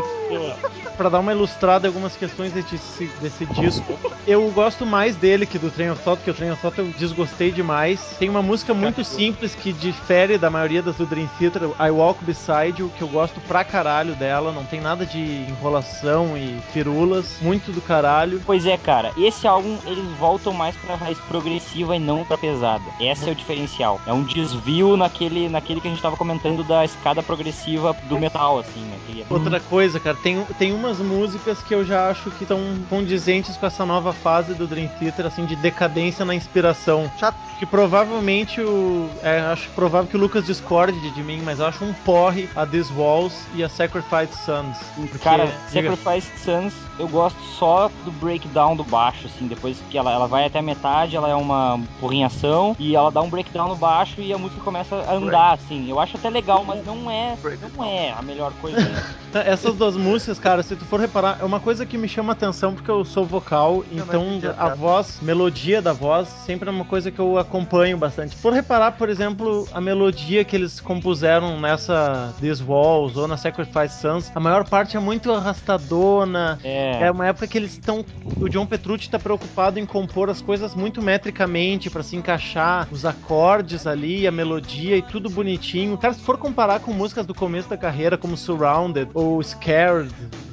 Pô, 1.02 1.06
Pra 1.06 1.10
dar 1.10 1.20
uma 1.20 1.32
ilustrada 1.32 1.88
em 1.88 1.90
algumas 1.90 2.16
questões 2.16 2.52
desse, 2.54 3.10
desse 3.20 3.44
disco, 3.48 3.98
eu 4.28 4.48
gosto 4.52 4.86
mais 4.86 5.16
dele 5.16 5.48
que 5.48 5.58
do 5.58 5.72
Train 5.72 5.90
of 5.90 6.04
Thought, 6.04 6.22
que 6.24 6.30
o 6.30 6.34
Train 6.34 6.52
of 6.52 6.62
Thought 6.62 6.78
eu 6.78 6.86
desgostei 6.96 7.52
demais. 7.52 8.16
Tem 8.20 8.30
uma 8.30 8.44
música 8.44 8.72
muito 8.72 9.04
simples 9.04 9.56
que 9.56 9.74
difere 9.74 10.38
da 10.38 10.52
maioria 10.52 10.80
das 10.84 10.98
do 10.98 11.08
Dream 11.08 11.28
Theater, 11.40 11.64
I 11.80 11.90
Walk 11.90 12.24
Beside 12.24 12.82
You, 12.82 12.92
que 12.96 13.02
eu 13.02 13.08
gosto 13.08 13.42
pra 13.42 13.64
caralho 13.64 14.14
dela, 14.14 14.52
não 14.52 14.64
tem 14.64 14.80
nada 14.80 15.04
de 15.04 15.18
enrolação 15.18 16.38
e 16.38 16.60
firulas, 16.72 17.38
muito 17.42 17.72
do 17.72 17.82
caralho. 17.82 18.40
Pois 18.46 18.68
é, 18.68 18.78
cara, 18.78 19.12
esse 19.18 19.48
álbum 19.48 19.80
eles 19.88 20.06
voltam 20.20 20.54
mais 20.54 20.76
pra 20.76 20.94
raiz 20.94 21.18
progressiva 21.22 21.96
e 21.96 22.00
não 22.00 22.24
pra 22.24 22.38
pesada. 22.38 22.84
Esse 23.00 23.28
é 23.28 23.32
o 23.32 23.36
diferencial. 23.36 24.00
É 24.06 24.14
um 24.14 24.22
desvio 24.24 24.96
naquele, 24.96 25.50
naquele 25.50 25.82
que 25.82 25.88
a 25.88 25.90
gente 25.92 26.02
tava 26.02 26.16
comentando 26.16 26.64
da 26.64 26.86
escada 26.86 27.24
progressiva 27.24 27.96
do 28.04 28.20
metal, 28.20 28.60
assim, 28.60 28.82
né? 28.82 28.98
É- 29.18 29.34
Outra 29.34 29.60
coisa, 29.60 30.00
cara, 30.00 30.16
tem, 30.22 30.46
tem 30.60 30.72
umas 30.92 31.00
músicas 31.00 31.62
que 31.64 31.74
eu 31.74 31.86
já 31.86 32.10
acho 32.10 32.30
que 32.32 32.44
estão 32.44 32.60
condizentes 32.90 33.56
com 33.56 33.66
essa 33.66 33.86
nova 33.86 34.12
fase 34.12 34.54
do 34.54 34.68
Dream 34.68 34.90
Theater, 35.00 35.26
assim, 35.26 35.46
de 35.46 35.56
decadência 35.56 36.26
na 36.26 36.36
inspiração. 36.36 37.10
Chato. 37.18 37.38
Que 37.58 37.66
provavelmente 37.66 38.60
o. 38.60 39.08
É, 39.24 39.40
acho 39.42 39.70
provável 39.70 40.10
que 40.10 40.18
o 40.18 40.20
Lucas 40.20 40.46
discorde 40.46 41.00
de 41.12 41.24
mim, 41.24 41.42
mas 41.46 41.60
eu 41.60 41.66
acho 41.68 41.86
um 41.86 41.94
porre 41.94 42.50
a 42.56 42.66
These 42.66 42.92
Walls 42.94 43.46
e 43.54 43.64
a 43.64 43.70
Sacrifice 43.70 44.34
Sons. 44.46 44.78
Porque, 44.96 45.20
Cara, 45.20 45.46
diga- 45.72 45.96
Sacrifice 45.96 46.32
Sons, 46.44 46.74
eu 47.00 47.08
gosto 47.08 47.40
só 47.60 47.90
do 48.04 48.12
breakdown 48.12 48.76
do 48.76 48.84
baixo, 48.84 49.28
assim, 49.28 49.48
depois 49.48 49.78
que 49.92 49.98
ela, 49.98 50.12
ela 50.12 50.28
vai 50.28 50.46
até 50.46 50.58
a 50.60 50.62
metade, 50.64 51.16
ela 51.16 51.30
é 51.30 51.36
uma 51.36 51.80
porrinhação, 52.00 52.76
e 52.80 52.96
ela 52.96 53.12
dá 53.12 53.22
um 53.22 53.30
breakdown 53.30 53.70
no 53.70 53.76
baixo 53.76 54.20
e 54.22 54.34
a 54.34 54.38
música 54.40 54.60
começa 54.62 54.96
a 54.96 55.14
andar, 55.14 55.54
assim. 55.54 55.88
Eu 55.88 56.00
acho 56.00 56.18
até 56.18 56.30
legal, 56.32 56.66
mas 56.66 56.84
não 56.84 57.10
é, 57.12 57.38
não 57.78 57.86
é 57.86 58.12
a 58.12 58.22
melhor 58.24 58.52
coisa. 58.60 58.78
Essas 59.46 59.76
duas 59.76 59.96
músicas, 59.96 60.40
cara, 60.40 60.62
se 60.64 60.76
tu 60.82 60.86
for 60.86 61.00
reparar, 61.00 61.38
é 61.40 61.46
uma 61.46 61.60
coisa 61.60 61.86
que 61.86 61.96
me 61.96 62.08
chama 62.08 62.34
atenção 62.34 62.74
porque 62.74 62.90
eu 62.90 63.06
sou 63.06 63.24
vocal, 63.24 63.84
Então 63.92 64.26
entendi 64.26 64.48
a 64.48 64.54
piada. 64.54 64.76
voz, 64.76 65.20
melodia 65.22 65.80
da 65.80 65.94
voz, 65.94 66.28
sempre 66.28 66.68
é 66.68 66.72
uma 66.72 66.86
coisa 66.86 67.12
que 67.12 67.20
eu 67.20 67.38
acompanho 67.38 67.98
bastante. 67.98 68.36
Por 68.38 68.52
reparar, 68.52 68.94
por 68.94 69.08
exemplo, 69.08 69.68
a 69.72 69.80
melodia 69.80 70.44
que 70.44 70.56
eles 70.56 70.80
compuseram 70.80 71.60
nessa 71.60 72.34
These 72.42 72.64
Walls 72.64 73.16
ou 73.16 73.28
na 73.28 73.38
Sacrifice 73.38 74.02
Sons, 74.02 74.32
a 74.34 74.40
maior 74.40 74.68
parte 74.68 74.98
é 74.98 75.00
muito 75.00 75.32
arrastadona. 75.32 76.58
É. 76.64 77.04
É 77.04 77.12
uma 77.12 77.28
época 77.28 77.46
que 77.46 77.58
eles 77.60 77.74
estão. 77.74 78.04
O 78.40 78.50
John 78.50 78.66
Petrucci 78.66 79.08
tá 79.10 79.20
preocupado 79.20 79.80
em 79.80 79.86
compor 79.86 80.32
as 80.32 80.42
coisas 80.42 80.74
muito 80.74 81.00
metricamente 81.02 81.92
pra 81.92 82.02
se 82.02 82.16
encaixar 82.16 82.88
os 82.92 83.06
acordes 83.06 83.86
ali, 83.86 84.26
a 84.26 84.32
melodia 84.32 84.98
e 84.98 85.02
tudo 85.04 85.30
bonitinho. 85.30 85.96
Cara, 85.98 86.16
se 86.16 86.22
for 86.22 86.38
comparar 86.38 86.80
com 86.80 86.92
músicas 86.92 87.26
do 87.26 87.36
começo 87.36 87.70
da 87.70 87.78
carreira, 87.78 88.18
como 88.18 88.36
Surrounded 88.36 89.12
ou 89.14 89.42
Scared, 89.44 90.12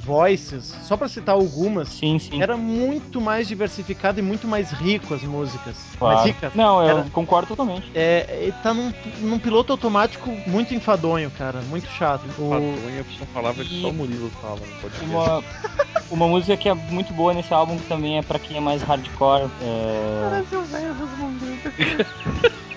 Voices, 0.09 0.75
só 0.83 0.97
pra 0.97 1.07
citar 1.07 1.35
algumas, 1.35 1.87
Sim, 1.89 2.17
sim. 2.17 2.41
era 2.41 2.57
muito 2.57 3.21
mais 3.21 3.47
diversificado 3.47 4.19
e 4.19 4.23
muito 4.23 4.47
mais 4.47 4.71
rico 4.71 5.13
as 5.13 5.21
músicas. 5.23 5.77
claro. 5.99 6.15
Mais 6.15 6.27
ricas. 6.27 6.51
Não, 6.55 6.81
eu 6.81 6.89
Era- 6.99 7.09
concordo 7.11 7.47
totalmente. 7.49 7.89
É, 7.93 8.39
ele 8.41 8.51
tá 8.63 8.73
num, 8.73 8.91
num 9.19 9.37
piloto 9.37 9.71
automático 9.71 10.29
muito 10.47 10.73
enfadonho, 10.73 11.29
cara. 11.31 11.61
Muito 11.69 11.87
chato. 11.91 12.23
O- 12.39 12.49
Padrões, 12.49 13.05
são 13.17 13.27
palavras 13.27 13.67
que 13.67 13.77
E- 13.77 13.81
só 13.81 13.89
o 13.89 13.93
Murilo 13.93 14.29
fala 14.41 14.55
no 14.59 14.81
podcast. 14.81 15.05
Uma, 15.05 15.43
uma 16.09 16.27
música 16.27 16.57
que 16.57 16.67
é 16.67 16.73
muito 16.73 17.13
boa 17.13 17.33
nesse 17.33 17.53
álbum, 17.53 17.77
que 17.77 17.85
também 17.87 18.17
é 18.17 18.21
pra 18.23 18.39
quem 18.39 18.57
é 18.57 18.59
mais 18.59 18.81
hardcore. 18.81 19.47
É... 19.61 20.43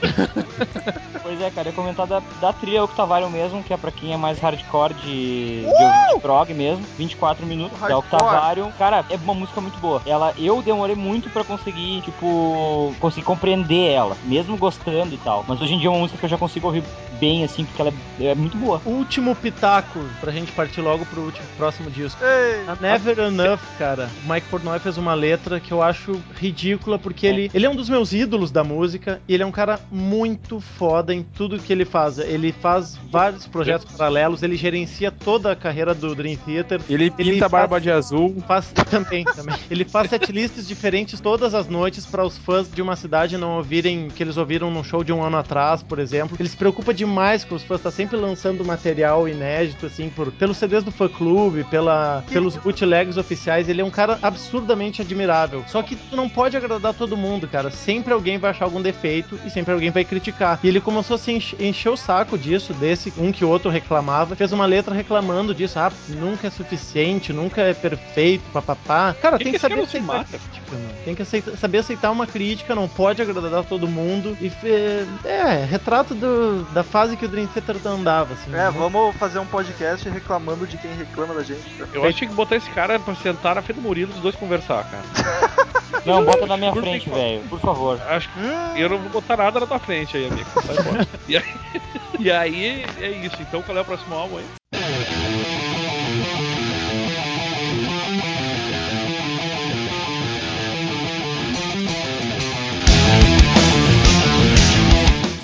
Pois 1.22 1.40
é, 1.40 1.50
cara, 1.50 1.68
eu 1.68 1.72
comentar 1.72 2.06
da, 2.06 2.20
da 2.40 2.52
trilha 2.52 2.84
Octavarium 2.84 3.30
mesmo, 3.30 3.62
que 3.62 3.72
é 3.72 3.76
pra 3.76 3.90
quem 3.90 4.12
é 4.12 4.16
mais 4.16 4.38
hardcore 4.38 4.92
de, 4.94 5.62
de 5.62 6.20
prog 6.20 6.52
mesmo, 6.52 6.84
24 6.98 7.46
minutos, 7.46 7.78
da 7.78 7.86
Hardcore. 7.86 8.04
Octavarium. 8.14 8.72
Cara, 8.72 9.04
é 9.08 9.16
uma 9.16 9.34
música 9.34 9.60
muito 9.60 9.78
boa. 9.78 10.02
Ela, 10.04 10.34
eu 10.36 10.60
demorei 10.60 10.96
muito 10.96 11.30
pra 11.30 11.44
conseguir, 11.44 12.02
tipo, 12.02 12.94
conseguir 13.00 13.24
compreender 13.24 13.92
ela, 13.92 14.16
mesmo 14.24 14.56
gostando 14.56 15.14
e 15.14 15.18
tal. 15.18 15.44
Mas 15.46 15.60
hoje 15.60 15.74
em 15.74 15.78
dia 15.78 15.88
é 15.88 15.90
uma 15.90 16.00
música 16.00 16.18
que 16.18 16.24
eu 16.24 16.30
já 16.30 16.38
consigo 16.38 16.66
ouvir 16.66 16.82
bem, 17.22 17.44
assim, 17.44 17.64
porque 17.64 17.80
ela 17.80 17.92
é, 18.18 18.24
é 18.26 18.34
muito 18.34 18.56
boa. 18.56 18.82
Último 18.84 19.36
pitaco, 19.36 20.00
pra 20.20 20.32
gente 20.32 20.50
partir 20.50 20.80
logo 20.80 21.06
pro 21.06 21.20
último, 21.20 21.46
próximo 21.56 21.88
disco. 21.88 22.20
Ei, 22.20 22.64
A 22.66 22.74
Never 22.74 23.16
Enough, 23.16 23.60
cara. 23.78 24.10
O 24.24 24.32
Mike 24.32 24.48
Portnoy 24.48 24.80
fez 24.80 24.98
uma 24.98 25.14
letra 25.14 25.60
que 25.60 25.70
eu 25.70 25.80
acho 25.80 26.20
ridícula, 26.34 26.98
porque 26.98 27.24
ele, 27.24 27.48
ele 27.54 27.64
é 27.64 27.70
um 27.70 27.76
dos 27.76 27.88
meus 27.88 28.12
ídolos 28.12 28.50
da 28.50 28.64
música 28.64 29.22
e 29.28 29.34
ele 29.34 29.44
é 29.44 29.46
um 29.46 29.52
cara 29.52 29.78
muito 29.88 30.58
foda 30.58 31.14
em 31.14 31.22
tudo 31.22 31.60
que 31.60 31.72
ele 31.72 31.84
faz. 31.84 32.18
Ele 32.18 32.50
faz 32.50 32.98
vários 33.08 33.46
projetos 33.46 33.96
paralelos, 33.96 34.42
ele 34.42 34.56
gerencia 34.56 35.12
toda 35.12 35.52
a 35.52 35.56
carreira 35.56 35.94
do 35.94 36.16
Dream 36.16 36.36
Theater. 36.36 36.80
Ele 36.90 37.08
pinta 37.08 37.30
Ele 37.30 37.44
a 37.44 37.48
barba 37.48 37.80
de 37.80 37.90
azul. 37.90 38.34
Faz 38.48 38.72
também, 38.90 39.22
também. 39.24 39.54
Ele 39.70 39.84
faz 39.84 40.10
setlists 40.10 40.66
diferentes 40.66 41.20
todas 41.20 41.54
as 41.54 41.68
noites 41.68 42.04
para 42.04 42.24
os 42.24 42.36
fãs 42.36 42.68
de 42.68 42.82
uma 42.82 42.96
cidade 42.96 43.38
não 43.38 43.58
ouvirem 43.58 44.08
que 44.08 44.24
eles 44.24 44.36
ouviram 44.36 44.72
num 44.72 44.82
show 44.82 45.04
de 45.04 45.12
um 45.12 45.22
ano 45.22 45.36
atrás, 45.36 45.84
por 45.84 46.00
exemplo. 46.00 46.36
Ele 46.40 46.48
se 46.48 46.56
preocupa 46.56 46.92
demais 46.92 47.11
com 47.48 47.54
os 47.54 47.62
fãs, 47.62 47.80
tá 47.80 47.90
sempre 47.90 48.16
lançando 48.16 48.64
material 48.64 49.28
inédito, 49.28 49.86
assim, 49.86 50.08
por, 50.08 50.32
pelos 50.32 50.56
CDs 50.56 50.82
do 50.82 50.90
fã 50.90 51.08
clube, 51.08 51.64
pela, 51.64 52.24
pelos 52.32 52.56
bootlegs 52.56 53.16
oficiais. 53.16 53.68
Ele 53.68 53.80
é 53.80 53.84
um 53.84 53.90
cara 53.90 54.18
absurdamente 54.22 55.02
admirável. 55.02 55.64
Só 55.68 55.82
que 55.82 55.94
tu 55.96 56.16
não 56.16 56.28
pode 56.28 56.56
agradar 56.56 56.94
todo 56.94 57.16
mundo, 57.16 57.46
cara. 57.48 57.70
Sempre 57.70 58.12
alguém 58.12 58.38
vai 58.38 58.50
achar 58.50 58.64
algum 58.64 58.80
defeito 58.80 59.38
e 59.44 59.50
sempre 59.50 59.72
alguém 59.72 59.90
vai 59.90 60.04
criticar. 60.04 60.58
E 60.62 60.68
ele 60.68 60.80
começou 60.80 61.14
a 61.16 61.18
se 61.18 61.32
enche- 61.32 61.56
encher 61.60 61.90
o 61.90 61.96
saco 61.96 62.38
disso, 62.38 62.72
desse 62.74 63.12
um 63.18 63.30
que 63.32 63.44
o 63.44 63.48
outro 63.48 63.70
reclamava. 63.70 64.34
Fez 64.36 64.52
uma 64.52 64.66
letra 64.66 64.94
reclamando 64.94 65.54
disso. 65.54 65.78
Ah, 65.78 65.92
nunca 66.08 66.46
é 66.46 66.50
suficiente, 66.50 67.32
nunca 67.32 67.60
é 67.62 67.74
perfeito, 67.74 68.42
papapá. 68.52 69.14
Cara, 69.20 69.38
tem 69.38 69.52
que 69.52 69.58
saber 69.58 69.76
se 69.76 69.82
aceitar 69.98 70.06
mata? 70.06 70.24
crítica, 70.38 70.72
mano. 70.72 70.88
Tem 71.04 71.14
que 71.14 71.22
aceitar- 71.22 71.56
saber 71.56 71.78
aceitar 71.78 72.10
uma 72.10 72.26
crítica, 72.26 72.74
não 72.74 72.88
pode 72.88 73.20
agradar 73.20 73.64
todo 73.64 73.86
mundo. 73.88 74.36
E 74.40 74.48
fe- 74.50 75.06
é, 75.24 75.64
retrato 75.68 76.14
do- 76.14 76.62
da 76.72 76.82
fase 76.82 77.01
que 77.10 77.24
o 77.24 77.28
Dream 77.28 77.46
Theater 77.48 77.76
andava, 77.86 78.34
assim. 78.34 78.50
É, 78.50 78.56
né? 78.56 78.70
vamos 78.70 79.14
fazer 79.16 79.38
um 79.38 79.46
podcast 79.46 80.08
reclamando 80.08 80.66
de 80.66 80.78
quem 80.78 80.94
reclama 80.94 81.34
da 81.34 81.42
gente. 81.42 81.62
cara. 81.78 81.90
Eu 81.92 82.02
acho 82.04 82.12
que 82.12 82.18
tinha 82.20 82.30
que 82.30 82.36
botar 82.36 82.56
esse 82.56 82.70
cara 82.70 82.98
pra 82.98 83.14
sentar 83.14 83.54
na 83.54 83.62
frente 83.62 83.76
do 83.76 83.82
Murilo 83.82 84.12
e 84.12 84.14
os 84.14 84.20
dois 84.20 84.36
conversar, 84.36 84.84
cara. 84.84 85.02
Não, 86.04 86.24
bota 86.24 86.46
na 86.46 86.56
minha 86.56 86.72
Por 86.72 86.82
frente, 86.82 87.04
que- 87.08 87.14
velho, 87.14 87.42
por 87.48 87.60
favor. 87.60 88.00
Acho 88.08 88.28
que 88.30 88.80
eu 88.80 88.88
não 88.88 88.98
vou 88.98 89.10
botar 89.10 89.36
nada 89.36 89.60
na 89.60 89.66
tua 89.66 89.78
frente 89.78 90.16
aí, 90.16 90.26
amigo. 90.26 90.48
Sai 90.66 90.74
fora. 90.76 91.06
e, 91.28 91.36
aí, 91.36 91.44
e 92.18 92.30
aí 92.30 92.84
é 93.00 93.08
isso. 93.10 93.36
Então 93.40 93.62
qual 93.62 93.76
é 93.78 93.82
o 93.82 93.84
próximo 93.84 94.14
álbum 94.16 94.38
aí? 94.38 94.44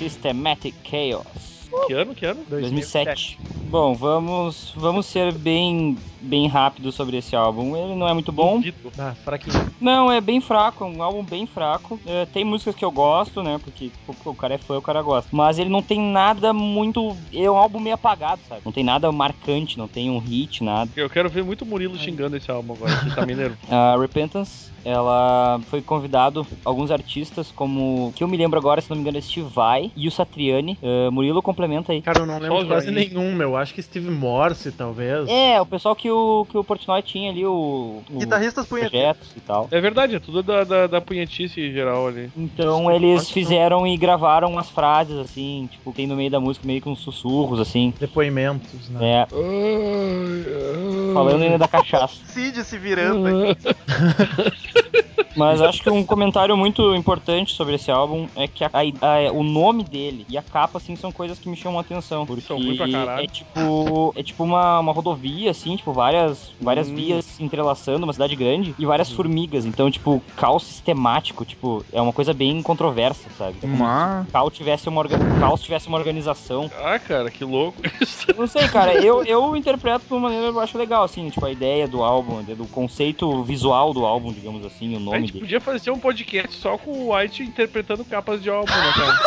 Systematic 0.09 0.73
Chaos. 0.83 1.58
Que 1.87 1.93
ano? 1.93 2.15
Que 2.15 2.25
ano? 2.25 2.43
2007. 2.47 3.39
Bom, 3.69 3.93
vamos 3.93 4.73
vamos 4.75 5.05
ser 5.05 5.33
bem 5.33 5.97
bem 6.21 6.47
rápido 6.47 6.91
sobre 6.91 7.17
esse 7.17 7.35
álbum. 7.35 7.75
Ele 7.75 7.95
não 7.95 8.07
é 8.07 8.13
muito 8.13 8.31
bom. 8.31 8.61
Ah, 8.97 9.13
fraquinho. 9.23 9.55
Não, 9.79 10.11
é 10.11 10.19
bem 10.19 10.41
fraco, 10.41 10.83
é 10.83 10.87
um 10.87 11.01
álbum 11.01 11.23
bem 11.23 11.45
fraco. 11.45 11.99
É, 12.05 12.25
tem 12.25 12.43
músicas 12.43 12.75
que 12.75 12.83
eu 12.83 12.91
gosto, 12.91 13.41
né? 13.41 13.59
Porque 13.63 13.91
pô, 14.05 14.31
o 14.31 14.35
cara 14.35 14.55
é 14.55 14.57
fã, 14.57 14.77
o 14.77 14.81
cara 14.81 15.01
gosta. 15.01 15.29
Mas 15.31 15.59
ele 15.59 15.69
não 15.69 15.81
tem 15.81 15.99
nada 15.99 16.53
muito. 16.53 17.15
É 17.33 17.49
um 17.49 17.57
álbum 17.57 17.79
meio 17.79 17.95
apagado, 17.95 18.41
sabe? 18.47 18.61
Não 18.65 18.71
tem 18.71 18.83
nada 18.83 19.11
marcante, 19.11 19.77
não 19.77 19.87
tem 19.87 20.09
um 20.09 20.19
hit, 20.19 20.63
nada. 20.63 20.89
Eu 20.95 21.09
quero 21.09 21.29
ver 21.29 21.43
muito 21.43 21.63
o 21.63 21.67
Murilo 21.67 21.97
xingando 21.97 22.35
esse 22.35 22.49
álbum 22.51 22.73
agora, 22.73 22.95
que 22.97 23.15
tá 23.15 23.25
nervoso. 23.25 23.59
A 23.69 23.95
Repentance, 23.97 24.71
ela 24.83 25.59
foi 25.69 25.81
convidado 25.81 26.45
alguns 26.65 26.91
artistas, 26.91 27.51
como. 27.51 28.11
que 28.15 28.23
eu 28.23 28.27
me 28.27 28.37
lembro 28.37 28.59
agora, 28.59 28.81
se 28.81 28.89
não 28.89 28.97
me 28.97 29.01
engano, 29.01 29.17
é 29.17 29.21
Steve 29.21 29.47
Vai 29.47 29.91
e 29.95 30.07
o 30.07 30.11
Satriani. 30.11 30.77
É, 30.81 31.09
Murilo 31.09 31.41
complementa 31.59 31.91
aí. 31.91 32.01
Cara, 32.01 32.21
eu 32.21 32.25
não 32.25 32.39
lembro 32.39 32.61
Só 32.61 32.65
quase 32.65 32.89
nenhum, 32.89 33.35
meu. 33.35 33.57
Acho 33.57 33.73
que 33.73 33.81
Steve 33.81 34.09
Morse, 34.09 34.71
talvez. 34.71 35.27
É, 35.27 35.59
o 35.59 35.65
pessoal 35.65 35.93
que 35.95 36.09
o, 36.09 36.45
que 36.49 36.57
o 36.57 36.63
Portnoy 36.63 37.01
tinha 37.01 37.29
ali, 37.31 37.45
o. 37.45 38.01
o 38.09 38.19
Guitarristas 38.19 38.65
projetos 38.65 39.35
e 39.35 39.41
tal. 39.41 39.67
É 39.69 39.81
verdade, 39.81 40.15
é 40.15 40.19
tudo 40.19 40.41
da, 40.41 40.63
da, 40.63 40.87
da 40.87 41.01
punhetice 41.01 41.71
geral 41.71 42.07
ali. 42.07 42.31
Então 42.37 42.89
eles 42.89 43.29
fizeram 43.29 43.85
e 43.85 43.97
gravaram 43.97 44.49
umas 44.49 44.69
frases 44.69 45.17
assim, 45.17 45.67
tipo, 45.71 45.91
tem 45.91 46.07
no 46.07 46.15
meio 46.15 46.31
da 46.31 46.39
música 46.39 46.65
meio 46.65 46.81
que 46.81 46.87
uns 46.87 46.99
sussurros, 46.99 47.59
assim. 47.59 47.93
Depoimentos, 47.99 48.89
né? 48.89 49.25
É, 49.31 51.13
falando 51.13 51.41
ainda 51.41 51.57
da 51.57 51.67
cachaça. 51.67 52.15
Cid 52.25 52.63
se 52.63 52.77
virando 52.77 53.27
aí. 53.27 53.57
Mas 55.39 55.61
acho 55.61 55.81
que 55.81 55.89
um 55.89 56.03
comentário 56.03 56.55
muito 56.57 56.93
importante 56.95 57.53
sobre 57.53 57.75
esse 57.75 57.89
álbum 57.89 58.27
é 58.35 58.47
que 58.47 58.63
a- 58.63 58.69
a- 58.73 59.31
o 59.31 59.43
nome 59.43 59.83
dele 59.83 60.25
e 60.29 60.37
a 60.37 60.41
capa, 60.41 60.77
assim, 60.77 60.95
são 60.95 61.11
coisas 61.11 61.39
que 61.39 61.49
me 61.49 61.55
chamam 61.55 61.77
a 61.79 61.81
atenção. 61.81 62.25
Porque 62.25 62.41
São 62.41 62.57
ruim 62.57 62.75
pra 62.75 62.89
caralho. 62.89 63.23
é 63.23 63.27
tipo. 63.27 64.13
É 64.15 64.23
tipo 64.23 64.43
uma, 64.43 64.79
uma 64.79 64.91
rodovia, 64.91 65.51
assim, 65.51 65.75
tipo, 65.75 65.93
várias, 65.93 66.51
várias 66.59 66.89
Hum. 66.89 66.95
vias 66.95 67.25
se 67.25 67.43
entrelaçando, 67.43 68.03
uma 68.05 68.13
cidade 68.13 68.35
grande, 68.35 68.75
e 68.77 68.85
várias 68.85 69.11
formigas. 69.11 69.65
Então, 69.65 69.89
tipo, 69.89 70.21
caos 70.35 70.63
sistemático, 70.63 71.45
tipo, 71.45 71.83
é 71.91 72.01
uma 72.01 72.13
coisa 72.13 72.33
bem 72.33 72.61
controversa, 72.61 73.29
sabe? 73.37 73.57
É 73.61 73.65
Uma... 73.65 74.25
se 74.25 74.31
caos 74.31 74.53
tivesse 74.53 74.89
uma, 74.89 74.99
orga- 74.99 75.17
caos 75.39 75.61
tivesse 75.61 75.87
uma 75.87 75.97
organização. 75.97 76.69
Ah, 76.83 76.99
cara, 76.99 77.29
que 77.31 77.43
louco 77.45 77.81
isso. 78.01 78.27
Não 78.37 78.47
sei, 78.47 78.67
cara, 78.67 78.93
eu, 78.93 79.23
eu 79.23 79.55
interpreto 79.55 80.05
de 80.07 80.13
uma 80.13 80.21
maneira 80.21 80.51
que 80.51 80.57
eu 80.57 80.61
acho 80.61 80.77
legal, 80.77 81.03
assim, 81.03 81.29
tipo, 81.29 81.45
a 81.45 81.51
ideia 81.51 81.87
do 81.87 82.03
álbum, 82.03 82.43
do 82.43 82.65
conceito 82.67 83.43
visual 83.43 83.93
do 83.93 84.05
álbum, 84.05 84.31
digamos 84.31 84.65
assim, 84.65 84.93
o 84.93 84.97
A 84.97 84.99
nome 84.99 85.28
gente 85.29 85.33
dele. 85.33 85.45
podia 85.45 85.61
fazer 85.61 85.91
um 85.91 85.99
podcast 85.99 86.55
só 86.57 86.77
com 86.77 86.91
o 86.91 87.15
White 87.15 87.43
interpretando 87.43 88.03
capas 88.05 88.41
de 88.41 88.49
álbum, 88.49 88.71
né, 88.71 88.93
cara? 88.95 89.19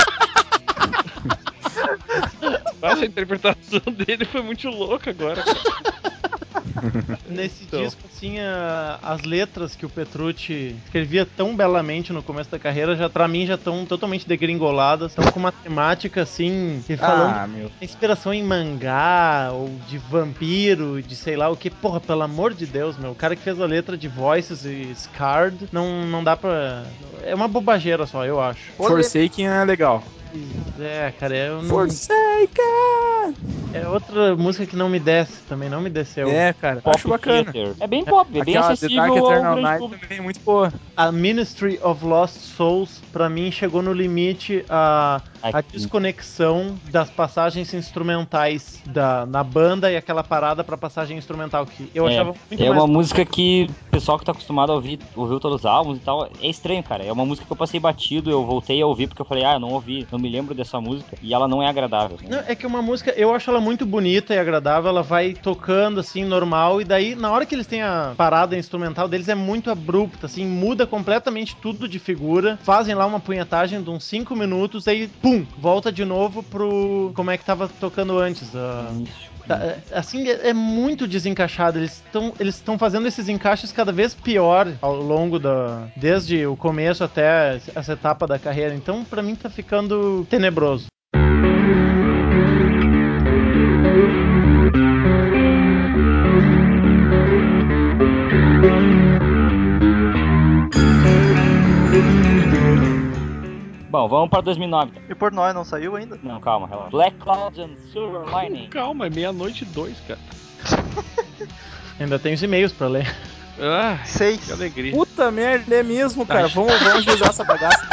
Essa 2.92 3.07
interpretação 3.07 3.80
dele 3.92 4.24
foi 4.24 4.42
muito 4.42 4.68
louca 4.68 5.11
agora, 5.11 5.42
cara. 5.42 6.01
Nesse 7.29 7.64
Então. 7.64 7.83
disco, 7.83 8.01
assim, 8.12 8.39
a- 8.39 8.99
as 9.03 9.23
letras 9.23 9.75
que 9.77 9.85
o 9.87 9.89
Petrucci 9.89 10.77
escrevia 10.85 11.27
tão 11.27 11.55
belamente 11.57 12.12
no 12.12 12.23
começo 12.23 12.51
da 12.51 12.59
carreira, 12.59 12.97
já 12.97 13.09
pra 13.09 13.27
mim 13.29 13.47
já 13.47 13.55
estão 13.55 13.85
totalmente 13.87 14.27
degringoladas. 14.27 15.12
Estão 15.12 15.31
com 15.33 15.39
uma 15.39 15.53
temática, 15.53 16.23
assim, 16.23 16.83
e 16.89 16.97
falando 16.97 17.35
Ah, 17.37 17.47
meu. 17.47 17.70
inspiração 17.81 18.33
em 18.33 18.43
mangá, 18.43 19.51
ou 19.53 19.68
de 19.89 19.99
vampiro, 19.99 21.03
de 21.03 21.14
sei 21.16 21.37
lá 21.37 21.49
o 21.49 21.57
que. 21.57 21.70
Porra, 21.70 22.01
pelo 22.01 22.23
amor 22.23 22.55
de 22.55 22.66
Deus, 22.66 22.97
meu. 22.97 23.11
O 23.12 23.14
cara 23.14 23.35
que 23.37 23.43
fez 23.43 23.61
a 23.61 23.66
letra 23.66 23.97
de 23.97 24.09
Voices 24.09 24.64
e 24.64 24.93
Scarred, 24.95 25.68
não, 25.73 26.05
não 26.07 26.23
dá 26.23 26.37
pra... 26.37 26.85
É 27.23 27.35
uma 27.35 27.49
bobageira 27.49 28.07
só, 28.07 28.25
eu 28.25 28.41
acho. 28.41 28.73
Forsaken 28.77 29.47
é 29.49 29.64
legal. 29.64 30.03
É, 30.80 31.12
cara, 31.18 31.37
eu 31.37 31.62
não. 31.62 31.68
Forsaken! 31.68 33.35
É 33.74 33.89
outra 33.89 34.37
música 34.37 34.66
que 34.66 34.76
não 34.76 34.89
me 34.89 34.99
desce, 35.01 35.41
também 35.49 35.68
não 35.68 35.80
me 35.80 35.89
desceu. 35.89 36.28
É, 36.28 36.53
cara, 36.53 36.83
Pop 36.83 36.95
acho 36.95 37.09
bacana. 37.09 37.51
Theater. 37.51 37.74
É 37.80 37.87
bem 37.87 38.05
pop, 38.05 38.28
é 38.30 38.45
bem 38.45 38.55
Aquela 38.57 38.66
The 38.66 38.72
acessível 38.74 39.14
Dark 39.14 39.16
Eternal 39.16 39.57
Night 39.57 39.78
público. 39.78 40.03
também 40.03 40.18
é 40.18 40.20
muito 40.20 40.41
boa. 40.41 40.72
A 40.95 41.11
Ministry 41.11 41.78
of 41.83 42.05
Lost 42.05 42.37
Souls, 42.37 43.01
pra 43.12 43.30
mim, 43.30 43.51
chegou 43.51 43.80
no 43.80 43.93
limite 43.95 44.62
a, 44.68 45.22
a 45.43 45.61
desconexão 45.62 46.74
das 46.91 47.09
passagens 47.09 47.72
instrumentais 47.72 48.83
da, 48.87 49.24
na 49.24 49.43
banda 49.43 49.91
e 49.91 49.97
aquela 49.97 50.22
parada 50.22 50.62
pra 50.62 50.76
passagem 50.76 51.16
instrumental, 51.16 51.64
que 51.64 51.91
eu 51.95 52.07
É, 52.07 52.12
achava 52.12 52.35
muito 52.51 52.62
É 52.62 52.68
mais 52.68 52.83
uma 52.83 52.87
música 52.87 53.24
que 53.24 53.70
o 53.89 53.91
pessoal 53.91 54.18
que 54.18 54.24
tá 54.26 54.33
acostumado 54.33 54.70
a 54.70 54.74
ouvir, 54.74 54.99
ouvir 55.16 55.41
todos 55.41 55.61
os 55.61 55.66
álbuns 55.66 55.97
e 55.97 56.01
tal, 56.01 56.28
é 56.43 56.47
estranho, 56.47 56.83
cara. 56.83 57.03
É 57.05 57.12
uma 57.12 57.24
música 57.24 57.47
que 57.47 57.53
eu 57.53 57.57
passei 57.57 57.80
batido, 57.80 58.30
eu 58.30 58.45
voltei 58.45 58.83
a 58.83 58.87
ouvir 58.87 59.07
porque 59.07 59.22
eu 59.22 59.26
falei, 59.26 59.45
ah, 59.45 59.59
não 59.59 59.70
ouvi, 59.70 60.07
não 60.12 60.18
me 60.23 60.29
lembro 60.31 60.55
dessa 60.55 60.81
música, 60.81 61.16
e 61.20 61.35
ela 61.35 61.49
não 61.49 61.62
é 61.62 61.68
agradável. 61.68 62.16
né? 62.23 62.29
Não, 62.31 62.39
é 62.47 62.55
que 62.55 62.66
uma 62.66 62.81
música, 62.81 63.11
eu 63.11 63.35
acho 63.35 63.51
ela 63.51 63.61
muito 63.61 63.85
bonita 63.85 64.35
e 64.35 64.39
agradável, 64.39 64.89
ela 64.89 65.03
vai 65.03 65.35
tocando 65.35 66.01
assim, 66.01 66.25
normal, 66.25 66.81
e 66.81 66.85
daí, 66.85 67.14
na 67.14 67.31
hora 67.31 67.45
que 67.45 67.55
eles 67.55 67.66
têm 67.66 67.83
a 67.83 68.14
parada 68.16 68.57
instrumental 68.57 69.09
deles, 69.09 69.29
é 69.29 69.35
muito 69.35 69.70
abrupta, 69.70 70.27
assim, 70.27 70.47
muda 70.47 70.87
completamente 70.87 71.57
tudo 71.57 71.89
de 71.89 71.99
figura, 71.99 72.59
fazem 72.62 72.95
lá 72.95 73.05
uma 73.05 73.20
punhetagem 73.20 73.83
de 73.83 73.91
uns 73.91 74.05
5 74.05 74.37
minutos, 74.37 74.87
aí, 74.87 75.09
pum, 75.20 75.45
volta 75.59 75.91
de 75.91 76.05
novo 76.05 76.43
pro. 76.43 77.12
como 77.14 77.31
é 77.31 77.37
que 77.37 77.45
tava 77.45 77.68
tocando 77.68 78.18
antes. 78.18 78.55
ah, 78.55 78.93
tá, 79.47 79.76
assim, 79.93 80.28
é, 80.28 80.49
é 80.49 80.53
muito 80.53 81.07
desencaixado, 81.07 81.78
eles 81.78 82.03
estão 82.05 82.32
eles 82.38 82.62
fazendo 82.78 83.07
esses 83.07 83.28
encaixes 83.28 83.72
cada 83.72 83.93
vez 83.93 84.14
pior 84.14 84.72
ao 84.80 84.97
longo 84.97 85.38
da. 85.38 85.88
desde 85.97 86.47
o 86.47 86.57
começo 86.57 87.03
até 87.05 87.61
essa 87.74 87.93
etapa 87.93 88.26
da 88.26 88.38
carreira, 88.38 88.74
então, 88.74 89.05
pra 89.05 89.22
mim, 89.22 89.34
tá 89.34 89.51
ficando 89.51 90.26
tenebroso. 90.28 90.91
Bom, 103.93 104.09
vamos 104.09 104.30
pra 104.30 104.40
2009. 104.40 104.90
E 105.11 105.14
Portnoy 105.14 105.53
não 105.53 105.64
saiu 105.66 105.95
ainda? 105.97 106.18
Não, 106.22 106.40
calma, 106.40 106.66
relaxa. 106.66 106.88
Black 106.90 107.14
Clouds 107.18 107.59
and 107.59 107.76
Silver 107.93 108.22
Lining. 108.24 108.68
Calma, 108.70 109.07
é 109.07 109.11
meia-noite 109.11 109.64
e 109.64 109.66
dois, 109.66 109.99
cara. 110.09 110.18
Ainda 112.01 112.18
tem 112.18 112.32
os 112.32 112.43
e-mails 112.43 112.72
pra 112.72 112.88
ler. 112.88 113.14
Ah, 113.61 113.99
Seis. 114.07 114.47
que 114.47 114.53
alegria. 114.53 114.93
Puta 114.93 115.30
merda, 115.30 115.74
é 115.74 115.82
mesmo, 115.82 116.24
cara. 116.26 116.49
Vamos, 116.49 116.72
vamos 116.72 116.97
agilizar 117.07 117.28
essa 117.28 117.45
bagaça. 117.45 117.86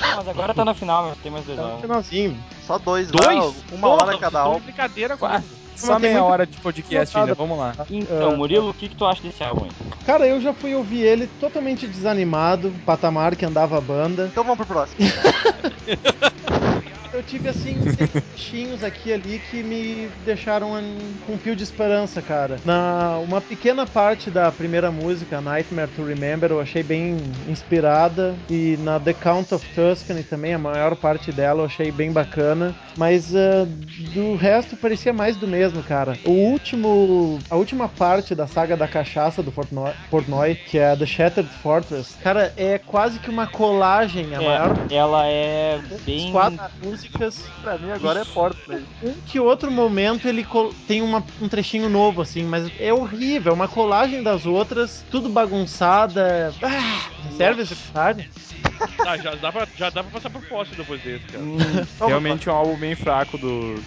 Não, 0.00 0.16
mas 0.16 0.28
agora 0.28 0.52
tá 0.52 0.64
na 0.64 0.74
final, 0.74 1.06
mas 1.08 1.18
tem 1.18 1.30
mais 1.30 1.44
dois 1.46 1.56
Tá 1.58 1.78
finalzinho. 1.80 2.36
Só 2.66 2.76
dois, 2.78 3.08
Dois? 3.08 3.36
lá, 3.38 3.44
uma 3.70 3.88
Porra, 3.88 4.06
hora 4.08 4.18
cada 4.18 4.52
de 4.54 4.60
brincadeira 4.60 5.16
com 5.16 5.26
Só 5.76 5.98
meia 5.98 6.14
muito- 6.14 6.24
hora 6.26 6.46
de 6.46 6.56
podcast 6.58 7.16
ainda, 7.18 7.34
vamos 7.34 7.58
lá. 7.58 7.74
Então, 7.90 8.36
Murilo, 8.36 8.70
o 8.70 8.74
que, 8.74 8.88
que 8.88 8.96
tu 8.96 9.04
acha 9.04 9.22
desse 9.22 9.42
álbum 9.42 9.64
aí? 9.64 9.70
Cara, 10.06 10.26
eu 10.26 10.40
já 10.40 10.52
fui 10.52 10.74
ouvir 10.74 11.00
ele 11.02 11.26
totalmente 11.26 11.86
desanimado, 11.86 12.72
patamar 12.84 13.34
que 13.36 13.44
andava 13.44 13.78
a 13.78 13.80
banda. 13.80 14.28
Então 14.30 14.44
vamos 14.44 14.58
pro 14.58 14.66
próximo. 14.66 14.98
Eu 17.14 17.22
tive 17.22 17.48
assim 17.48 17.78
uns 17.78 17.94
trechinhos 18.10 18.82
aqui 18.82 19.10
e 19.10 19.12
ali 19.12 19.38
que 19.48 19.62
me 19.62 20.10
deixaram 20.24 20.70
com 21.24 21.34
um 21.34 21.38
fio 21.38 21.54
de 21.54 21.62
esperança, 21.62 22.20
cara. 22.20 22.58
Na 22.64 23.18
uma 23.18 23.40
pequena 23.40 23.86
parte 23.86 24.32
da 24.32 24.50
primeira 24.50 24.90
música, 24.90 25.40
Nightmare 25.40 25.88
to 25.94 26.02
Remember, 26.04 26.50
eu 26.50 26.60
achei 26.60 26.82
bem 26.82 27.16
inspirada 27.46 28.34
e 28.50 28.76
na 28.80 28.98
The 28.98 29.12
Count 29.12 29.54
of 29.54 29.64
Tuscany 29.74 30.24
também 30.24 30.54
a 30.54 30.58
maior 30.58 30.96
parte 30.96 31.30
dela 31.30 31.60
eu 31.60 31.66
achei 31.66 31.92
bem 31.92 32.10
bacana, 32.10 32.74
mas 32.96 33.32
ah, 33.32 33.64
do 34.12 34.34
resto 34.34 34.76
parecia 34.76 35.12
mais 35.12 35.36
do 35.36 35.46
mesmo, 35.46 35.84
cara. 35.84 36.18
O 36.24 36.32
último, 36.32 37.38
a 37.48 37.54
última 37.54 37.88
parte 37.88 38.34
da 38.34 38.48
saga 38.48 38.76
da 38.76 38.88
cachaça 38.88 39.40
do 39.40 39.52
Portnoy, 39.52 39.92
Portnoy 40.10 40.56
que 40.56 40.78
é 40.78 40.96
The 40.96 41.06
Shattered 41.06 41.50
Fortress, 41.62 42.16
cara, 42.20 42.52
é 42.56 42.76
quase 42.76 43.20
que 43.20 43.30
uma 43.30 43.46
colagem 43.46 44.34
a 44.34 44.40
maior 44.40 44.76
É, 44.90 44.96
ela 44.96 45.26
é 45.28 45.80
bem. 46.04 46.32
quatro 46.32 46.58
músicas. 46.82 47.03
Pra 47.62 47.78
mim 47.78 47.90
agora 47.90 48.20
é 48.20 48.24
Portnoy. 48.24 48.82
Um 49.02 49.12
que 49.26 49.38
outro 49.40 49.70
momento 49.70 50.26
ele 50.28 50.46
tem 50.86 51.02
uma- 51.02 51.22
um 51.40 51.48
trechinho 51.48 51.88
novo, 51.88 52.22
assim, 52.22 52.44
mas 52.44 52.70
é 52.80 52.92
horrível. 52.92 53.52
É 53.52 53.54
uma 53.54 53.68
colagem 53.68 54.22
das 54.22 54.46
outras, 54.46 55.04
tudo 55.10 55.28
bagunçada. 55.28 56.52
Ah, 56.62 57.30
serve 57.36 57.62
esse 57.62 57.74
detalhe? 57.74 58.24
Ah, 59.06 59.16
já 59.16 59.34
dá 59.34 59.52
pra, 59.52 59.66
já 59.76 59.90
dá 59.90 60.02
pra 60.02 60.12
passar 60.12 60.30
por 60.30 60.42
fóssil 60.42 60.76
depois 60.76 61.00
desse, 61.02 61.24
cara. 61.26 61.42
Hum, 61.44 61.58
Realmente 62.06 62.48
é 62.48 62.52
um 62.52 62.56
álbum 62.56 62.76
bem 62.76 62.94
fraco 62.94 63.36
do, 63.38 63.82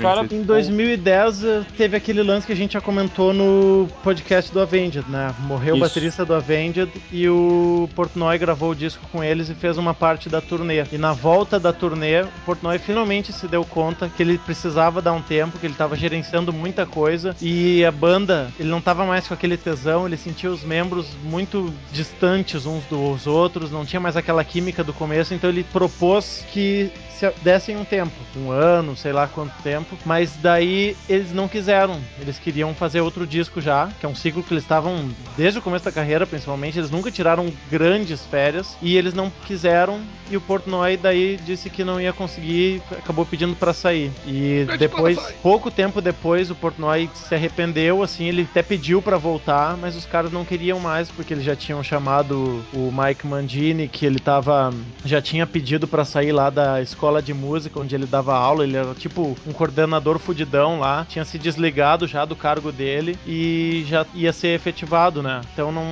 Cara. 0.00 0.26
Em 0.30 0.42
2010 0.42 1.44
eh, 1.44 1.62
teve 1.76 1.96
aquele 1.96 2.22
lance 2.22 2.46
que 2.46 2.52
a 2.52 2.56
gente 2.56 2.72
já 2.72 2.80
comentou 2.80 3.32
no 3.32 3.88
podcast 4.02 4.52
do 4.52 4.60
Avenged, 4.60 5.04
né? 5.08 5.34
Morreu 5.40 5.74
o 5.74 5.78
Isso. 5.78 5.86
baterista 5.86 6.24
do 6.24 6.34
Avenged 6.34 6.90
e 7.10 7.28
o 7.28 7.88
Portnoy 7.94 8.38
gravou 8.38 8.70
o 8.70 8.74
disco 8.74 9.04
com 9.10 9.22
eles 9.22 9.48
e 9.48 9.54
fez 9.54 9.78
uma 9.78 9.94
parte 9.94 10.28
da 10.28 10.40
turnê. 10.40 10.84
E 10.92 10.98
na 10.98 11.12
volta 11.12 11.58
da 11.58 11.72
turnê, 11.72 12.22
o 12.22 12.28
Portnoy 12.44 12.78
finalmente 12.78 13.32
se 13.32 13.46
deu 13.46 13.64
conta 13.64 14.10
que 14.14 14.22
ele 14.22 14.38
precisava 14.38 15.02
dar 15.02 15.12
um 15.12 15.22
tempo, 15.22 15.58
que 15.58 15.66
ele 15.66 15.74
estava 15.74 15.96
gerenciando 15.96 16.52
muita 16.52 16.86
coisa 16.86 17.34
e 17.40 17.84
a 17.84 17.90
banda, 17.90 18.50
ele 18.58 18.68
não 18.68 18.78
estava 18.78 19.04
mais 19.04 19.26
com 19.26 19.34
aquele 19.34 19.56
tesão, 19.56 20.06
ele 20.06 20.16
sentia 20.16 20.50
os 20.50 20.62
membros 20.62 21.06
muito 21.24 21.72
distantes 21.92 22.66
uns 22.66 22.84
dos 22.84 23.26
outros, 23.26 23.70
não 23.70 23.84
tinha 23.84 24.00
mais 24.00 24.16
aquela 24.16 24.44
química 24.44 24.82
do 24.82 24.92
começo, 24.92 25.34
então 25.34 25.50
ele 25.50 25.64
propôs 25.64 26.44
que 26.52 26.90
se 27.22 27.30
dessem 27.42 27.76
um 27.76 27.84
tempo, 27.84 28.12
um 28.36 28.50
ano, 28.50 28.96
sei 28.96 29.12
lá 29.12 29.28
quanto 29.28 29.52
tempo, 29.62 29.71
mas 30.04 30.32
daí 30.40 30.96
eles 31.08 31.32
não 31.32 31.48
quiseram. 31.48 32.00
Eles 32.20 32.38
queriam 32.38 32.74
fazer 32.74 33.00
outro 33.00 33.26
disco 33.26 33.60
já, 33.60 33.88
que 33.98 34.06
é 34.06 34.08
um 34.08 34.14
ciclo 34.14 34.42
que 34.42 34.52
eles 34.52 34.64
estavam 34.64 35.10
desde 35.36 35.58
o 35.58 35.62
começo 35.62 35.84
da 35.84 35.92
carreira, 35.92 36.26
principalmente, 36.26 36.78
eles 36.78 36.90
nunca 36.90 37.10
tiraram 37.10 37.52
grandes 37.70 38.24
férias 38.24 38.76
e 38.82 38.96
eles 38.96 39.14
não 39.14 39.30
quiseram 39.46 40.00
e 40.30 40.36
o 40.36 40.40
Portnoy 40.40 40.96
daí 40.96 41.38
disse 41.44 41.68
que 41.68 41.84
não 41.84 42.00
ia 42.00 42.12
conseguir, 42.12 42.80
acabou 42.90 43.26
pedindo 43.26 43.54
pra 43.54 43.74
sair. 43.74 44.10
E 44.26 44.66
depois, 44.78 45.18
pouco 45.42 45.70
tempo 45.70 46.00
depois, 46.00 46.50
o 46.50 46.54
Portnoy 46.54 47.10
se 47.14 47.34
arrependeu, 47.34 48.02
assim, 48.02 48.24
ele 48.24 48.48
até 48.50 48.62
pediu 48.62 49.02
pra 49.02 49.18
voltar, 49.18 49.76
mas 49.76 49.94
os 49.94 50.06
caras 50.06 50.32
não 50.32 50.44
queriam 50.44 50.80
mais 50.80 51.10
porque 51.10 51.34
eles 51.34 51.44
já 51.44 51.54
tinham 51.54 51.82
chamado 51.82 52.64
o 52.72 52.90
Mike 52.90 53.26
Mandini, 53.26 53.88
que 53.88 54.06
ele 54.06 54.18
tava 54.18 54.72
já 55.04 55.20
tinha 55.20 55.46
pedido 55.46 55.86
pra 55.86 56.04
sair 56.04 56.32
lá 56.32 56.48
da 56.48 56.80
escola 56.80 57.20
de 57.20 57.34
música 57.34 57.78
onde 57.78 57.94
ele 57.94 58.06
dava 58.06 58.34
aula, 58.34 58.64
ele 58.64 58.76
era 58.76 58.94
tipo 58.94 59.36
um 59.46 59.51
coordenador 59.52 60.18
fudidão 60.18 60.78
lá, 60.78 61.06
tinha 61.08 61.24
se 61.24 61.38
desligado 61.38 62.06
já 62.06 62.24
do 62.24 62.36
cargo 62.36 62.72
dele 62.72 63.18
e 63.26 63.84
já 63.86 64.06
ia 64.14 64.32
ser 64.32 64.48
efetivado, 64.48 65.22
né? 65.22 65.40
Então 65.52 65.70
não 65.72 65.82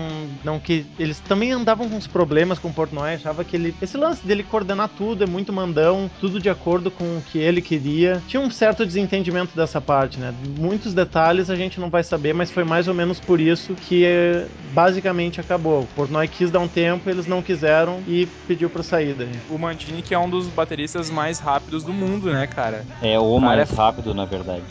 não 0.44 0.58
que 0.58 0.86
eles 0.98 1.20
também 1.20 1.52
andavam 1.52 1.88
com 1.88 1.96
uns 1.96 2.06
problemas 2.06 2.58
com 2.58 2.68
o 2.68 2.72
Portnoy, 2.72 3.14
achava 3.14 3.44
que 3.44 3.56
ele 3.56 3.74
esse 3.80 3.96
lance 3.96 4.26
dele 4.26 4.42
coordenar 4.42 4.88
tudo 4.88 5.24
é 5.24 5.26
muito 5.26 5.52
mandão, 5.52 6.11
tudo 6.20 6.40
de 6.40 6.48
acordo 6.48 6.90
com 6.90 7.04
o 7.04 7.22
que 7.22 7.38
ele 7.38 7.61
queria. 7.61 8.22
Tinha 8.26 8.40
um 8.40 8.50
certo 8.50 8.84
desentendimento 8.86 9.56
dessa 9.56 9.80
parte, 9.80 10.18
né? 10.18 10.34
Muitos 10.58 10.94
detalhes 10.94 11.50
a 11.50 11.56
gente 11.56 11.80
não 11.80 11.90
vai 11.90 12.02
saber, 12.02 12.32
mas 12.32 12.50
foi 12.50 12.64
mais 12.64 12.88
ou 12.88 12.94
menos 12.94 13.20
por 13.20 13.40
isso 13.40 13.74
que 13.74 14.04
eh, 14.04 14.46
basicamente 14.72 15.40
acabou. 15.40 15.82
O 15.82 15.86
Portnoy 15.86 16.28
quis 16.28 16.50
dar 16.50 16.61
um 16.61 16.68
tempo, 16.68 17.08
eles 17.08 17.26
não 17.26 17.42
quiseram 17.42 18.00
e 18.06 18.26
pediu 18.46 18.70
pra 18.70 18.82
sair 18.82 19.14
daí. 19.14 19.30
O 19.48 19.58
Mantini, 19.58 20.02
que 20.02 20.14
é 20.14 20.18
um 20.18 20.28
dos 20.28 20.46
bateristas 20.48 21.11
mais 21.11 21.38
rápidos 21.38 21.84
do 21.84 21.92
mundo, 21.92 22.30
né, 22.30 22.46
cara? 22.46 22.84
É 23.02 23.18
o 23.18 23.38
mais 23.57 23.72
é- 23.72 23.74
rápido, 23.74 24.14
na 24.14 24.24
verdade. 24.24 24.62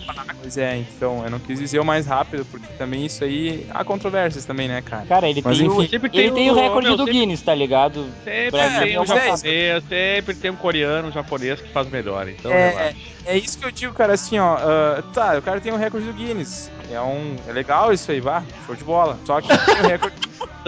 Pois 0.42 0.58
é, 0.58 0.78
então, 0.78 1.24
eu 1.24 1.30
não 1.30 1.40
quis 1.40 1.60
dizer 1.60 1.80
o 1.80 1.86
mais 1.86 2.06
rápido, 2.08 2.46
porque 2.46 2.68
também 2.78 3.06
isso 3.06 3.24
aí 3.24 3.66
há 3.72 3.84
controvérsias 3.84 4.46
também, 4.46 4.68
né, 4.68 4.82
cara? 4.82 5.06
Cara, 5.06 5.30
ele 5.30 5.42
Mas 5.44 5.58
tem, 5.58 5.68
o, 5.68 5.82
enfim. 5.82 5.90
Sempre 5.90 6.10
ele 6.14 6.32
tem 6.32 6.50
o 6.50 6.54
o- 6.54 6.56
recorde 6.56 6.88
meu, 6.88 6.98
do 6.98 7.04
sempre- 7.06 7.20
Guinness, 7.20 7.42
tá 7.42 7.54
ligado? 7.56 8.06
Sempre 8.24 8.52
Pra 8.52 8.60
tem 8.70 8.80
mim, 8.80 8.92
um 8.92 8.96
é 8.96 9.00
uma 9.00 9.06
japonês, 9.06 9.84
sempre 9.88 10.36
tem 10.36 10.52
um 10.52 10.56
coreano, 10.56 11.08
um 11.10 11.12
japonês 11.12 11.62
que 11.62 11.70
faz 11.70 11.90
melhor, 11.90 12.28
então 12.28 12.52
É, 12.52 12.70
relaxa. 12.70 12.96
É 13.26 13.38
isso 13.38 13.60
que 13.60 13.66
eu 13.66 13.72
digo, 13.72 13.94
cara, 13.94 14.14
assim, 14.14 14.40
ó. 14.40 14.56
ah, 14.58 15.04
tá, 15.14 15.38
o 15.38 15.42
cara 15.42 15.60
tem 15.62 15.72
o 15.72 15.78
recorde 15.78 16.08
do 16.08 16.14
Guinness. 16.14 16.72
É 16.92 17.00
um. 17.00 17.36
É 17.48 17.52
legal 17.52 17.94
isso 17.94 18.12
aí, 18.12 18.20
vá. 18.20 18.44
Show 18.66 18.76
de 18.76 18.84
bola. 18.84 19.20
Só 19.24 19.40
que 19.40 19.48
tem 19.48 19.76
o 19.82 19.88
recorde. 19.88 20.16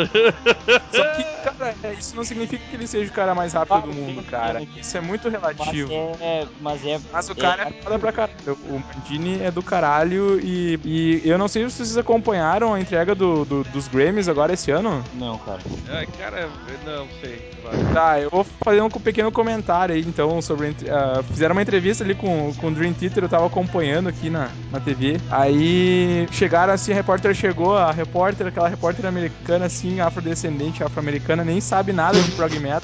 Só 0.91 1.03
que, 1.16 1.24
cara, 1.43 1.76
é, 1.84 1.93
isso 1.93 2.16
não 2.16 2.24
significa 2.24 2.64
que 2.70 2.76
ele 2.76 2.86
seja 2.88 3.09
o 3.09 3.14
cara 3.14 3.34
mais 3.34 3.53
rápido 3.53 3.82
do 3.82 3.93
mundo, 3.93 4.24
cara. 4.24 4.62
Isso 4.78 4.95
é 4.97 5.01
muito 5.01 5.32
Mas 5.32 5.41
relativo. 5.41 5.91
é. 6.22 6.45
Mas 6.59 6.86
é. 6.86 6.99
Mas 7.12 7.30
o 7.30 7.36
cara 7.36 7.64
é 7.70 7.72
foda 7.82 7.97
pra 8.02 8.12
caralho. 8.12 8.58
O 8.70 8.82
Mandini 8.95 9.41
é 9.41 9.49
do 9.52 9.62
caralho 9.64 10.39
e, 10.43 10.80
e 10.84 11.22
eu 11.24 11.38
não 11.38 11.47
sei 11.47 11.70
se 11.70 11.78
vocês 11.78 11.97
acompanharam 11.97 12.74
a 12.74 12.80
entrega 12.82 13.16
do, 13.16 13.45
do- 13.45 13.64
dos 13.66 13.88
Grammys 13.88 14.28
agora 14.28 14.54
esse 14.54 14.72
ano. 14.72 15.04
Não, 15.14 15.38
cara. 15.38 15.60
É, 15.89 16.06
cara, 16.18 16.49
não 16.86 17.08
sei. 17.22 17.52
vai. 17.64 17.93
Tá, 17.93 18.20
eu 18.20 18.30
vou 18.30 18.45
fazer 18.64 18.82
um 18.82 18.89
pequeno 18.89 19.32
comentário 19.32 19.95
aí, 19.95 20.02
então, 20.02 20.41
sobre. 20.41 20.76
ah, 20.89 21.24
fizeram 21.30 21.54
uma 21.54 21.62
entrevista 21.62 22.04
ali 22.04 22.16
com, 22.16 22.52
com 22.56 22.68
o 22.68 22.72
Dream 22.72 22.93
Theater, 22.93 23.24
eu 23.24 23.30
tava 23.30 23.45
acompanhando 23.45 24.10
aqui 24.10 24.30
na, 24.30 24.49
na 24.72 24.80
TV. 24.80 25.18
Aí 25.30 26.28
chegaram 26.32 26.74
assim, 26.74 26.91
a 26.91 26.95
repórter 26.95 27.34
chegou, 27.36 27.78
a 27.78 27.91
repórter, 27.91 28.47
aquela 28.47 28.68
repórter 28.68 29.06
americana, 29.06 29.66
assim, 29.66 29.99
afrodescendente, 29.99 30.84
afro-americana, 30.84 31.43
nem 31.43 31.62
sabe 31.62 31.93
nada 31.93 32.20
de 32.20 32.32
prog 32.32 32.58
metal. 32.60 32.82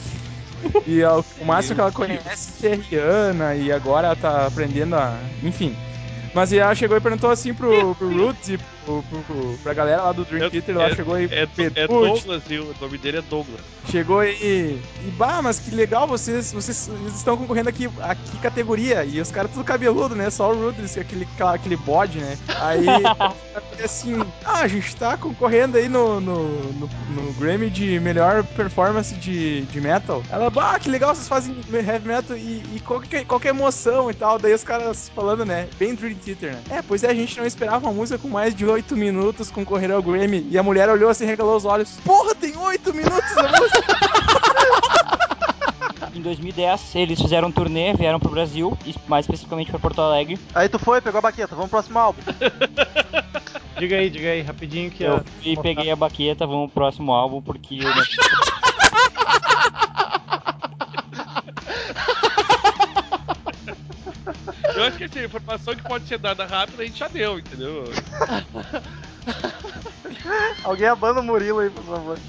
E 0.86 1.04
ó, 1.04 1.22
o 1.40 1.46
máximo 1.46 1.76
que 1.76 1.82
ela 1.82 1.92
conhece 1.92 2.68
é 2.68 2.76
Rihanna 2.76 3.56
e 3.56 3.72
agora 3.72 4.08
ela 4.08 4.16
tá 4.16 4.48
aprendendo 4.48 4.96
a. 4.96 5.18
Enfim. 5.44 5.76
Mas 6.34 6.54
ela 6.54 6.76
chegou 6.76 6.98
e 6.98 7.02
perguntou 7.02 7.30
assim 7.30 7.54
pro, 7.54 7.96
pro 7.96 8.10
Roots 8.10 8.50
e 8.50 8.60
pro, 8.88 9.04
pro, 9.04 9.20
pro- 9.24 9.58
pra 9.62 9.74
galera 9.74 10.04
lá 10.04 10.12
do 10.14 10.24
Dream 10.24 10.46
É- 10.46 10.50
Theater, 10.50 10.78
lá 10.78 10.90
é- 10.90 10.96
chegou 10.96 11.16
aí. 11.16 11.26
É, 11.30 11.42
é 11.42 11.46
Petrucci, 11.46 11.88
Douglas, 11.88 12.44
viu? 12.48 12.64
O 12.64 12.76
nome 12.80 12.98
dele 12.98 13.18
é 13.18 13.22
Douglas. 13.22 13.60
Chegou 13.92 14.24
e. 14.24 14.38
E 14.38 15.12
bah, 15.18 15.42
mas 15.42 15.60
que 15.60 15.72
legal, 15.72 16.08
vocês, 16.08 16.52
vocês 16.54 16.90
estão 17.14 17.36
concorrendo 17.38 17.70
aqui, 17.70 17.90
aqui 18.02 18.38
categoria. 18.42 19.04
E 19.04 19.20
os 19.20 19.32
caras 19.32 19.52
tudo 19.52 19.64
cabeludo, 19.64 20.16
né? 20.16 20.30
Só 20.30 20.52
o 20.52 20.56
Rudris, 20.66 20.98
aquele, 20.98 21.28
aquele 21.40 21.76
bode, 21.76 22.20
né? 22.20 22.38
Aí. 22.60 22.86
assim, 23.84 24.20
ah, 24.44 24.62
a 24.62 24.68
gente 24.68 24.96
tá 24.96 25.16
concorrendo 25.18 25.78
aí 25.78 25.88
no, 25.88 26.20
no, 26.20 26.44
no, 26.74 26.90
no 27.10 27.34
Grammy 27.34 27.70
de 27.70 28.00
melhor 28.00 28.44
performance 28.44 29.14
de, 29.16 29.62
de 29.62 29.82
metal. 29.82 30.24
Ela, 30.32 30.50
bah, 30.50 30.80
que 30.80 30.90
legal, 30.90 31.14
vocês 31.14 31.28
fazem 31.28 31.56
heavy 31.72 32.08
metal 32.08 32.36
e, 32.36 32.64
e 32.76 32.82
qual, 32.86 33.00
que, 33.00 33.24
qual 33.24 33.40
que 33.40 33.48
é 33.48 33.52
a 33.52 33.54
emoção 33.54 34.10
e 34.10 34.14
tal. 34.14 34.40
Daí 34.40 34.54
os 34.54 34.64
caras 34.64 35.10
falando, 35.14 35.46
né? 35.46 35.68
Bem 35.78 35.94
Dream 35.96 36.16
Theater, 36.16 36.54
né? 36.54 36.62
É, 36.72 36.82
pois 36.82 37.04
é, 37.04 37.10
a 37.10 37.14
gente 37.14 37.38
não 37.38 37.46
esperava 37.46 37.88
uma 37.88 37.94
música 37.94 38.18
com 38.18 38.28
mais 38.30 38.56
de 38.56 38.66
8 38.78 38.96
minutos 38.96 39.50
concorrer 39.50 39.90
ao 39.90 40.04
Grammy. 40.04 40.48
E 40.52 40.58
a 40.58 40.62
mulher 40.62 40.88
olhou 40.88 41.10
assim, 41.10 41.26
regalou 41.26 41.58
os 41.58 41.66
olhos. 41.66 41.98
Porra, 42.06 42.36
tem 42.36 42.56
8 42.56 42.94
minutos 42.94 43.38
a 43.38 43.48
música! 43.60 43.98
Em 46.14 46.22
2010, 46.22 46.96
eles 46.96 47.20
fizeram 47.20 47.48
um 47.48 47.52
turnê, 47.52 47.94
vieram 47.94 48.20
pro 48.20 48.30
Brasil, 48.30 48.78
e 48.86 48.94
mais 49.08 49.26
especificamente 49.26 49.72
pra 49.72 49.80
Porto 49.80 50.00
Alegre. 50.00 50.40
Aí 50.54 50.70
tu 50.70 50.78
foi, 50.78 51.02
pegou 51.02 51.18
a 51.18 51.22
baqueta, 51.22 51.56
vamos 51.56 51.72
pro 51.72 51.80
próximo 51.80 51.98
álbum. 51.98 52.22
Diga 53.78 53.98
aí, 53.98 54.10
diga 54.10 54.30
aí, 54.30 54.42
rapidinho 54.42 54.90
que 54.90 55.04
Eu 55.04 55.24
fui 55.24 55.52
e 55.52 55.58
peguei 55.58 55.92
a 55.92 55.96
baqueta, 55.96 56.48
vamos 56.48 56.72
pro 56.72 56.82
próximo 56.82 57.12
álbum, 57.12 57.44
porque 57.44 57.76
eu 57.76 57.94
Eu 64.78 64.84
acho 64.84 64.96
que 64.96 65.06
assim, 65.06 65.22
a 65.22 65.26
informação 65.26 65.76
que 65.76 65.82
pode 65.82 66.08
ser 66.08 66.20
dada 66.20 66.46
rápido 66.46 66.80
a 66.80 66.86
gente 66.86 67.00
já 67.00 67.08
deu, 67.08 67.40
entendeu? 67.40 67.86
Alguém 70.64 70.88
abana 70.88 71.20
o 71.20 71.24
Murilo 71.24 71.58
aí, 71.60 71.72
por 71.72 71.84
favor. 71.84 72.20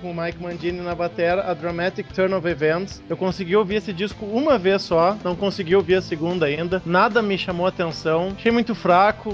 com 0.00 0.10
o 0.10 0.14
Mike 0.14 0.42
Mandini 0.42 0.80
na 0.80 0.94
batera, 0.94 1.42
a 1.42 1.52
Dramatic 1.52 2.10
Turn 2.14 2.34
of 2.34 2.48
Events. 2.48 3.02
Eu 3.06 3.18
consegui 3.18 3.54
ouvir 3.54 3.74
esse 3.76 3.92
disco 3.92 4.24
uma 4.24 4.58
vez 4.58 4.80
só, 4.80 5.14
não 5.22 5.36
consegui 5.36 5.76
ouvir 5.76 5.96
a 5.96 6.02
segunda 6.02 6.46
ainda. 6.46 6.80
Nada 6.86 7.20
me 7.20 7.36
chamou 7.36 7.66
atenção. 7.66 8.32
Achei 8.34 8.50
muito 8.50 8.74
fraco, 8.74 9.30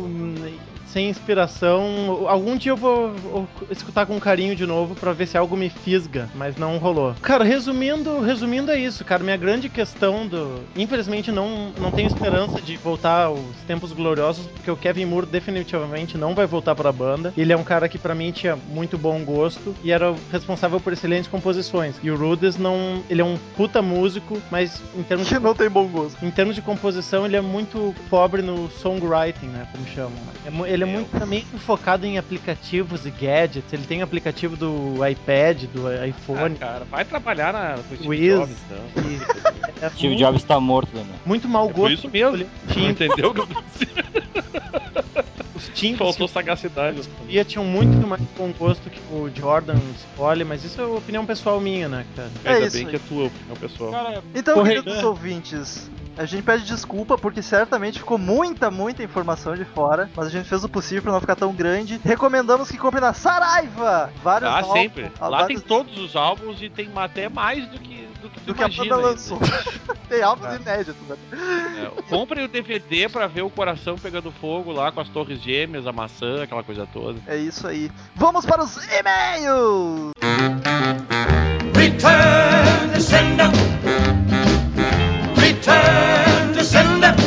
sem 0.86 1.08
inspiração. 1.08 2.26
Algum 2.28 2.56
dia 2.56 2.72
eu 2.72 2.76
vou, 2.76 3.12
vou 3.14 3.48
escutar 3.70 4.06
com 4.06 4.18
carinho 4.20 4.54
de 4.56 4.66
novo 4.66 4.94
pra 4.94 5.12
ver 5.12 5.26
se 5.26 5.36
algo 5.36 5.56
me 5.56 5.68
fisga, 5.68 6.28
mas 6.34 6.56
não 6.56 6.78
rolou. 6.78 7.14
Cara, 7.22 7.44
resumindo, 7.44 8.20
resumindo 8.20 8.70
é 8.70 8.78
isso, 8.78 9.04
cara. 9.04 9.22
Minha 9.22 9.36
grande 9.36 9.68
questão 9.68 10.26
do, 10.26 10.60
infelizmente 10.76 11.30
não 11.32 11.72
não 11.80 11.90
tenho 11.90 12.06
esperança 12.06 12.60
de 12.60 12.76
voltar 12.76 13.24
aos 13.24 13.40
tempos 13.66 13.92
gloriosos, 13.92 14.46
porque 14.46 14.70
o 14.70 14.76
Kevin 14.76 15.04
Moore 15.06 15.26
definitivamente 15.26 16.16
não 16.16 16.34
vai 16.34 16.46
voltar 16.46 16.74
pra 16.74 16.92
banda. 16.92 17.32
Ele 17.36 17.52
é 17.52 17.56
um 17.56 17.64
cara 17.64 17.88
que 17.88 17.98
pra 17.98 18.14
mim 18.14 18.30
tinha 18.30 18.56
muito 18.68 18.96
bom 18.96 19.22
gosto 19.24 19.74
e 19.82 19.90
era 19.92 20.14
responsável 20.30 20.80
por 20.80 20.92
excelentes 20.92 21.28
composições. 21.28 21.96
E 22.02 22.10
o 22.10 22.16
Rudes 22.16 22.56
não, 22.56 23.02
ele 23.10 23.20
é 23.20 23.24
um 23.24 23.36
puta 23.56 23.82
músico, 23.82 24.40
mas 24.50 24.80
em 24.96 25.02
termos 25.02 25.26
de 25.28 25.34
Que 25.34 25.40
não 25.40 25.54
tem 25.54 25.68
bom 25.68 25.86
gosto. 25.86 26.24
em 26.24 26.30
termos 26.30 26.54
de 26.54 26.62
composição, 26.62 27.26
ele 27.26 27.36
é 27.36 27.40
muito 27.40 27.94
pobre 28.08 28.42
no 28.42 28.70
songwriting, 28.70 29.46
né? 29.46 29.66
Como 29.72 29.86
chamam. 29.88 30.12
É 30.44 30.50
ele 30.76 30.84
é 30.84 30.86
muito 30.86 31.10
também 31.18 31.42
focado 31.58 32.06
em 32.06 32.18
aplicativos 32.18 33.04
e 33.06 33.10
gadgets. 33.10 33.72
Ele 33.72 33.84
tem 33.86 34.02
aplicativo 34.02 34.56
do 34.56 34.94
iPad, 35.06 35.64
do 35.74 35.86
Ah, 35.88 36.06
iPhone. 36.06 36.54
cara, 36.56 36.84
vai 36.84 37.04
trabalhar 37.04 37.52
na, 37.52 37.74
com 37.74 37.94
o 37.94 37.96
Steve 37.96 38.08
Wiz. 38.08 38.34
Jobs, 38.38 38.56
então. 38.66 39.02
e 39.02 39.16
é 39.84 39.88
Steve 39.90 40.08
muito, 40.08 40.18
Jobs 40.20 40.44
tá 40.44 40.60
morto 40.60 40.90
também. 40.92 41.06
muito 41.24 41.48
mau 41.48 41.64
É 41.68 41.72
por 41.72 41.80
gosto. 41.80 41.94
isso 41.94 42.08
mesmo. 42.10 42.36
Ele 42.36 42.46
Não 42.76 42.90
entendeu 42.90 43.32
que 43.34 43.40
eu 43.40 43.48
os 45.54 45.68
timbres 45.74 45.98
faltou 45.98 46.28
sagacidade. 46.28 47.00
que 47.26 47.44
tinham 47.44 47.64
muito 47.64 48.06
mais 48.06 48.20
bom 48.36 48.52
gosto 48.58 48.90
que 48.90 49.00
o 49.10 49.30
Jordan 49.34 49.76
escolhe, 49.96 50.44
mas 50.44 50.64
isso 50.64 50.80
é 50.80 50.84
opinião 50.84 51.24
pessoal 51.24 51.60
minha, 51.60 51.88
né, 51.88 52.04
cara? 52.14 52.30
É 52.44 52.52
Ainda 52.54 52.66
isso 52.66 52.76
bem 52.76 52.84
aí. 52.86 52.90
que 52.90 52.96
é 52.96 53.00
tua 53.08 53.24
opinião, 53.26 53.56
pessoal. 53.56 53.90
Cara, 53.90 54.22
Então, 54.34 54.54
Corre- 54.54 54.74
queridos 54.82 55.02
ouvintes, 55.02 55.90
a 56.16 56.24
gente 56.24 56.42
pede 56.42 56.64
desculpa 56.64 57.16
porque 57.18 57.42
certamente 57.42 57.98
ficou 57.98 58.16
muita, 58.18 58.70
muita 58.70 59.02
informação 59.02 59.54
de 59.54 59.64
fora, 59.64 60.08
mas 60.16 60.26
a 60.26 60.30
gente 60.30 60.48
fez 60.48 60.64
o 60.64 60.68
possível 60.68 61.02
pra 61.02 61.12
não 61.12 61.20
ficar 61.20 61.36
tão 61.36 61.52
grande. 61.52 62.00
Recomendamos 62.04 62.70
que 62.70 62.78
compre 62.78 63.00
na 63.00 63.12
Saraiva! 63.12 64.10
Vários 64.22 64.50
Ah, 64.50 64.56
álbuns, 64.60 64.72
sempre. 64.72 65.02
Lá 65.20 65.44
tem 65.44 65.56
vários- 65.56 65.62
todos 65.62 65.98
os 65.98 66.16
álbuns 66.16 66.60
e 66.62 66.68
tem 66.70 66.90
até 66.96 67.28
mais 67.28 67.66
do 67.68 67.78
que 67.78 68.06
do 68.22 68.30
que, 68.30 68.40
do 68.40 68.54
que 68.54 68.62
a 68.64 68.68
banda 68.68 68.96
lançou. 68.96 69.38
tem 70.08 70.22
álbuns 70.22 70.50
É. 70.52 70.56
inéditos, 70.56 70.96
né? 71.06 71.16
É, 71.96 72.02
comprem 72.08 72.44
o 72.44 72.48
DVD 72.48 73.08
pra 73.08 73.26
ver 73.26 73.42
o 73.42 73.50
coração 73.50 73.96
pegando 73.96 74.32
fogo 74.32 74.72
lá 74.72 74.90
com 74.90 75.00
as 75.00 75.08
torres 75.08 75.40
gêmeas, 75.40 75.86
a 75.86 75.92
maçã, 75.92 76.42
aquela 76.42 76.62
coisa 76.64 76.88
toda. 76.92 77.20
É 77.26 77.36
isso 77.36 77.66
aí. 77.68 77.90
Vamos 78.16 78.44
para 78.46 78.64
os 78.64 78.76
e-mails! 78.78 80.12
Return 81.74 82.92
to 82.94 83.00
sender. 83.00 84.25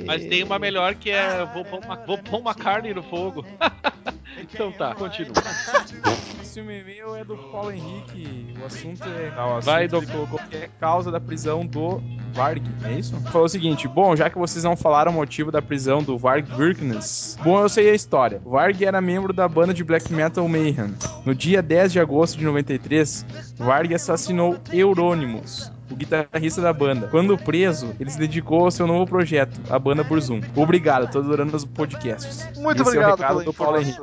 Mas 0.06 0.24
tem 0.24 0.42
uma 0.42 0.58
melhor 0.58 0.94
que 0.94 1.10
é 1.10 1.44
vou 1.52 1.64
pôr 1.64 1.80
uma, 1.84 1.96
vou 2.04 2.18
pôr 2.18 2.40
uma 2.40 2.54
carne 2.54 2.92
no 2.92 3.02
fogo. 3.02 3.44
então 4.40 4.72
tá, 4.72 4.94
continua. 4.94 5.32
Esse 6.42 6.60
e-mail 6.60 7.14
é 7.16 7.24
do 7.24 7.36
Paulo 7.36 7.70
Henrique. 7.70 8.54
O 8.60 8.64
assunto 8.64 9.02
é. 9.04 9.32
Ah, 9.36 9.46
o 9.46 9.50
assunto 9.56 9.64
Vai, 9.64 9.88
Doc. 9.88 10.06
colocou 10.06 10.38
que 10.48 10.56
é 10.56 10.70
causa 10.80 11.10
da 11.10 11.20
prisão 11.20 11.66
do 11.66 12.00
Varg, 12.32 12.62
é 12.84 12.92
isso? 12.92 13.14
Falou 13.30 13.46
o 13.46 13.48
seguinte: 13.48 13.86
bom, 13.88 14.14
já 14.16 14.30
que 14.30 14.38
vocês 14.38 14.64
não 14.64 14.76
falaram 14.76 15.12
o 15.12 15.14
motivo 15.14 15.50
da 15.50 15.60
prisão 15.60 16.02
do 16.02 16.16
Varg 16.16 16.46
Virknes, 16.56 17.36
bom, 17.42 17.60
eu 17.60 17.68
sei 17.68 17.90
a 17.90 17.94
história. 17.94 18.40
Varg 18.44 18.82
era 18.84 19.00
membro 19.00 19.32
da 19.32 19.48
banda 19.48 19.74
de 19.74 19.84
black 19.84 20.12
metal 20.12 20.48
Mayhem. 20.48 20.94
No 21.24 21.34
dia 21.34 21.62
10 21.62 21.92
de 21.92 22.00
agosto 22.00 22.38
de 22.38 22.44
93, 22.44 23.26
Varg 23.56 23.92
assassinou 23.94 24.56
Euronymous. 24.72 25.72
O 25.96 25.98
guitarrista 25.98 26.60
da 26.60 26.74
banda. 26.74 27.08
Quando 27.08 27.38
preso, 27.38 27.94
ele 27.98 28.10
se 28.10 28.18
dedicou 28.18 28.64
ao 28.64 28.70
seu 28.70 28.86
novo 28.86 29.06
projeto, 29.06 29.58
a 29.70 29.78
banda 29.78 30.04
Burzum. 30.04 30.42
Obrigado, 30.54 31.10
tô 31.10 31.20
adorando 31.20 31.56
os 31.56 31.64
podcasts. 31.64 32.46
Muito 32.58 32.82
Esse 32.82 32.90
obrigado 32.90 33.10
é 33.10 33.14
o 33.14 33.16
recado 33.16 33.44
do 33.44 33.54
Paulo 33.54 33.80
Henrique. 33.80 33.98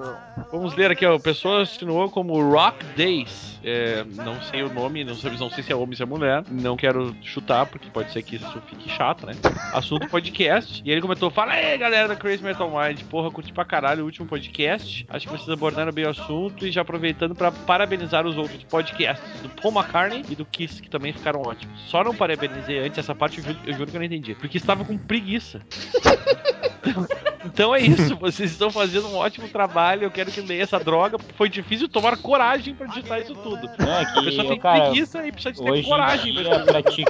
Vamos 0.53 0.75
ler 0.75 0.91
aqui, 0.91 1.03
ó. 1.03 1.17
Pessoa 1.17 1.63
assinou 1.63 2.07
como 2.11 2.39
Rock 2.39 2.85
Days. 2.95 3.59
É, 3.63 4.03
não 4.03 4.39
sei 4.43 4.61
o 4.61 4.71
nome, 4.71 5.03
não 5.03 5.15
sei, 5.15 5.31
não 5.31 5.49
sei 5.49 5.63
se 5.63 5.71
é 5.71 5.75
homem 5.75 5.89
ou 5.89 5.95
se 5.95 6.03
é 6.03 6.05
mulher. 6.05 6.43
Não 6.47 6.77
quero 6.77 7.15
chutar, 7.23 7.65
porque 7.65 7.89
pode 7.89 8.11
ser 8.11 8.21
que 8.21 8.35
isso 8.35 8.61
fique 8.69 8.87
chato, 8.87 9.25
né? 9.25 9.33
Assunto 9.73 10.07
podcast. 10.09 10.83
E 10.85 10.91
ele 10.91 11.01
comentou: 11.01 11.31
Fala 11.31 11.53
aí, 11.53 11.75
galera 11.75 12.07
da 12.07 12.15
Crazy 12.15 12.43
Metal 12.43 12.69
Mind. 12.69 13.01
Porra, 13.09 13.31
curti 13.31 13.51
pra 13.51 13.65
caralho 13.65 14.03
o 14.03 14.05
último 14.05 14.27
podcast. 14.27 15.03
Acho 15.09 15.25
que 15.25 15.33
vocês 15.33 15.49
abordaram 15.49 15.91
bem 15.91 16.05
o 16.05 16.09
assunto. 16.09 16.67
E 16.67 16.71
já 16.71 16.81
aproveitando 16.81 17.33
pra 17.33 17.51
parabenizar 17.51 18.27
os 18.27 18.37
outros 18.37 18.63
podcasts 18.65 19.41
do 19.41 19.49
Paul 19.49 19.73
McCartney 19.73 20.23
e 20.29 20.35
do 20.35 20.45
Kiss, 20.45 20.79
que 20.79 20.89
também 20.89 21.13
ficaram 21.13 21.41
ótimos. 21.41 21.81
Só 21.87 22.03
não 22.03 22.13
parabenizei 22.13 22.77
antes, 22.77 22.99
essa 22.99 23.15
parte 23.15 23.39
eu 23.39 23.43
juro, 23.43 23.59
eu 23.65 23.73
juro 23.73 23.89
que 23.89 23.97
eu 23.97 23.99
não 23.99 24.05
entendi. 24.05 24.35
Porque 24.35 24.57
estava 24.57 24.85
com 24.85 24.99
preguiça. 24.99 25.61
Então 27.53 27.73
é 27.73 27.79
isso, 27.81 28.15
vocês 28.17 28.51
estão 28.51 28.71
fazendo 28.71 29.07
um 29.09 29.15
ótimo 29.15 29.47
trabalho, 29.47 30.03
eu 30.03 30.11
quero 30.11 30.31
que 30.31 30.41
leia 30.41 30.63
essa 30.63 30.79
droga. 30.79 31.17
Foi 31.37 31.47
difícil 31.47 31.87
tomar 31.87 32.17
coragem 32.17 32.73
pra 32.73 32.87
digitar 32.87 33.21
isso 33.21 33.35
tudo. 33.35 33.69
Não, 33.77 33.87
é 33.93 34.01
A 34.03 34.05
pessoa 34.23 34.43
que, 34.43 34.47
tem 34.49 34.59
cara, 34.59 34.85
preguiça 34.85 35.25
e 35.27 35.31
precisa 35.31 35.53
de 35.53 35.63
ter 35.63 35.83
coragem. 35.83 36.33
em 36.39 36.65
pra 36.65 36.81
ti, 36.83 37.05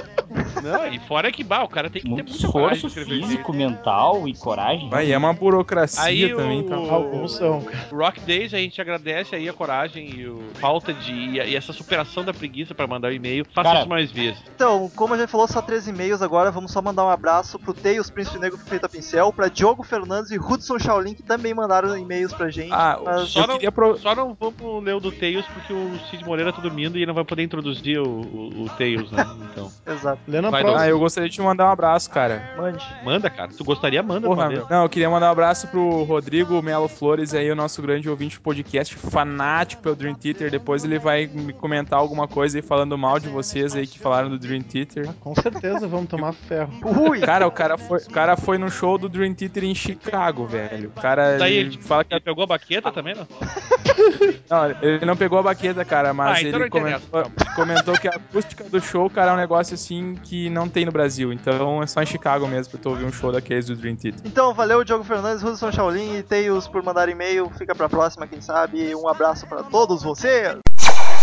Não, 0.62 0.86
e 0.92 0.98
fora 1.00 1.30
que, 1.32 1.42
bah, 1.42 1.62
o 1.62 1.68
cara 1.68 1.88
tem 1.90 2.02
que 2.02 2.08
ter 2.08 2.14
muito 2.14 2.30
muita 2.32 2.48
coragem 2.48 2.86
esforço 2.86 3.08
físico, 3.10 3.50
isso. 3.50 3.58
mental 3.58 4.28
e 4.28 4.34
coragem. 4.34 4.88
Vai, 4.88 5.10
é 5.12 5.16
uma 5.18 5.32
burocracia 5.32 6.02
Aí 6.02 6.28
também, 6.34 6.60
o- 6.60 6.64
tá? 6.64 6.76
Alguns 6.76 7.32
são, 7.36 7.62
cara. 7.62 7.88
Rock 7.92 8.20
Days, 8.20 8.52
a 8.54 8.58
gente 8.58 8.80
agradece 8.80 9.34
aí 9.34 9.48
a 9.48 9.52
coragem 9.52 10.10
e 10.10 10.26
o 10.26 10.42
falta 10.60 10.92
de. 10.92 11.12
e, 11.12 11.34
e 11.38 11.56
essa 11.56 11.72
superação 11.72 12.24
da 12.24 12.32
preguiça 12.34 12.74
pra 12.74 12.86
mandar 12.86 13.08
o 13.08 13.12
e-mail. 13.12 13.44
Faça 13.54 13.68
Cara, 13.68 13.80
isso 13.80 13.88
mais 13.88 14.10
vezes. 14.10 14.42
Então, 14.54 14.90
como 14.94 15.14
a 15.14 15.18
gente 15.18 15.30
falou, 15.30 15.48
só 15.48 15.60
três 15.62 15.86
e-mails 15.88 16.20
agora, 16.22 16.50
vamos 16.50 16.70
só 16.72 16.82
mandar 16.82 17.04
um 17.04 17.10
abraço 17.10 17.58
pro 17.58 17.72
Teus, 17.74 18.10
Príncipe 18.10 18.38
Negro 18.38 18.58
Feito 18.58 18.84
a 18.84 18.88
Pincel, 18.88 19.32
pra 19.32 19.48
Diogo 19.48 19.82
Fernandes 19.82 20.30
e 20.34 20.38
Hudson 20.38 20.78
Shaolin, 20.78 21.14
que 21.14 21.22
também 21.22 21.54
mandaram 21.54 21.96
e-mails 21.96 22.32
pra 22.32 22.50
gente. 22.50 22.72
Ah, 22.72 22.98
Mas- 23.04 23.28
Só 23.30 23.42
eu 23.42 23.46
não, 23.46 23.54
queria 23.54 23.72
pro... 23.72 23.96
só 23.98 24.14
não 24.14 24.36
vamos 24.38 24.84
ler 24.84 24.94
o 24.94 25.00
do 25.00 25.12
Tails 25.12 25.46
porque 25.46 25.72
o 25.72 25.98
Cid 26.10 26.24
Moreira 26.24 26.52
tá 26.52 26.60
dormindo 26.60 26.96
e 26.96 27.00
ele 27.00 27.06
não 27.06 27.14
vai 27.14 27.24
poder 27.24 27.42
introduzir 27.42 27.98
o, 28.00 28.06
o, 28.06 28.64
o 28.64 28.68
Tails, 28.70 29.10
né? 29.10 29.24
Então. 29.54 29.70
Exato. 29.86 30.20
Na 30.26 30.50
Vai. 30.50 30.64
Ah, 30.74 30.88
eu 30.88 30.98
gostaria 30.98 31.28
de 31.28 31.34
te 31.36 31.40
mandar 31.42 31.66
um 31.66 31.70
abraço, 31.70 32.10
cara. 32.10 32.54
Mande. 32.56 32.84
Manda, 33.04 33.30
cara. 33.30 33.50
Tu 33.56 33.62
gostaria, 33.62 34.02
manda 34.02 34.26
Porra. 34.26 34.48
Não, 34.68 34.82
eu 34.82 34.88
queria 34.88 35.08
mandar 35.08 35.28
um 35.28 35.32
abraço 35.32 35.68
pro 35.68 36.02
Rodrigo 36.02 36.60
Melo 36.60 36.88
Flores 36.88 37.34
aí, 37.34 37.50
o 37.50 37.54
nosso 37.54 37.80
grande 37.80 38.08
ouvinte 38.08 38.36
do 38.36 38.42
podcast, 38.42 38.96
fanático 38.96 39.82
pelo 39.82 39.94
Dream 39.94 40.14
Theater. 40.14 40.50
Depois 40.50 40.84
ele 40.84 40.98
vai 40.98 41.26
me 41.26 41.52
comentar 41.52 41.98
alguma 41.98 42.26
coisa 42.26 42.58
aí 42.58 42.62
falando 42.62 42.98
mal 42.98 43.20
de 43.20 43.28
vocês 43.28 43.74
aí 43.74 43.86
que 43.86 43.98
falaram 43.98 44.28
do 44.28 44.38
Dream 44.38 44.62
Theater. 44.62 45.12
Com 45.20 45.34
certeza, 45.34 45.86
vamos 45.86 46.08
tomar 46.08 46.32
ferro. 46.32 46.72
Ui! 47.08 47.20
Cara, 47.20 47.46
o 47.46 47.52
cara 47.52 47.78
foi, 47.78 47.98
o 47.98 48.10
cara 48.10 48.36
foi 48.36 48.58
no 48.58 48.70
show 48.70 48.98
do 48.98 49.08
Dream 49.08 49.34
Theater 49.34 49.64
em 49.64 49.74
Chicago, 49.74 50.23
velho. 50.32 50.92
O 50.96 51.00
cara 51.00 51.36
Daí 51.36 51.56
ele 51.56 51.74
ele 51.74 51.82
fala 51.82 52.04
que 52.04 52.14
Ele 52.14 52.20
pegou 52.20 52.44
a 52.44 52.46
baqueta 52.46 52.90
também, 52.92 53.14
não? 53.14 53.26
não, 54.50 54.76
ele 54.82 55.04
não 55.04 55.16
pegou 55.16 55.38
a 55.38 55.42
baqueta, 55.42 55.84
cara, 55.84 56.12
mas 56.12 56.38
Ah, 56.38 56.42
então 56.42 56.60
ele 56.60 56.70
não 56.70 56.78
interessa, 56.78 57.06
comentou, 57.10 57.54
comentou 57.54 57.94
que 57.94 58.08
a 58.08 58.12
acústica 58.12 58.64
do 58.64 58.80
show, 58.80 59.08
cara, 59.10 59.30
é 59.30 59.34
um 59.34 59.36
negócio 59.36 59.74
assim 59.74 60.14
que 60.22 60.48
não 60.50 60.68
tem 60.68 60.84
no 60.84 60.92
Brasil. 60.92 61.32
Então 61.32 61.82
é 61.82 61.86
só 61.86 62.02
em 62.02 62.06
Chicago 62.06 62.46
mesmo 62.46 62.72
pra 62.72 62.80
tu 62.80 62.90
ouvir 62.90 63.04
um 63.04 63.12
show 63.12 63.32
daqueles 63.32 63.66
do 63.66 63.76
Dream 63.76 63.96
Theater. 63.96 64.20
Então, 64.24 64.54
valeu, 64.54 64.84
Diogo 64.84 65.04
Fernandes, 65.04 65.42
Hudson 65.42 65.72
Shaolin 65.72 66.18
e 66.18 66.22
Teus 66.22 66.68
por 66.68 66.82
mandar 66.82 67.08
e-mail. 67.08 67.50
Fica 67.56 67.74
pra 67.74 67.88
próxima, 67.88 68.26
quem 68.26 68.40
sabe. 68.40 68.94
Um 68.94 69.08
abraço 69.08 69.46
pra 69.46 69.62
todos 69.62 70.02
vocês. 70.02 70.58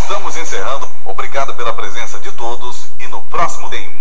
Estamos 0.01 0.35
encerrando. 0.37 0.87
Obrigado 1.05 1.55
pela 1.55 1.73
presença 1.73 2.19
de 2.19 2.31
todos 2.33 2.91
e 2.99 3.07
no 3.07 3.21
próximo 3.23 3.69
tem 3.69 4.00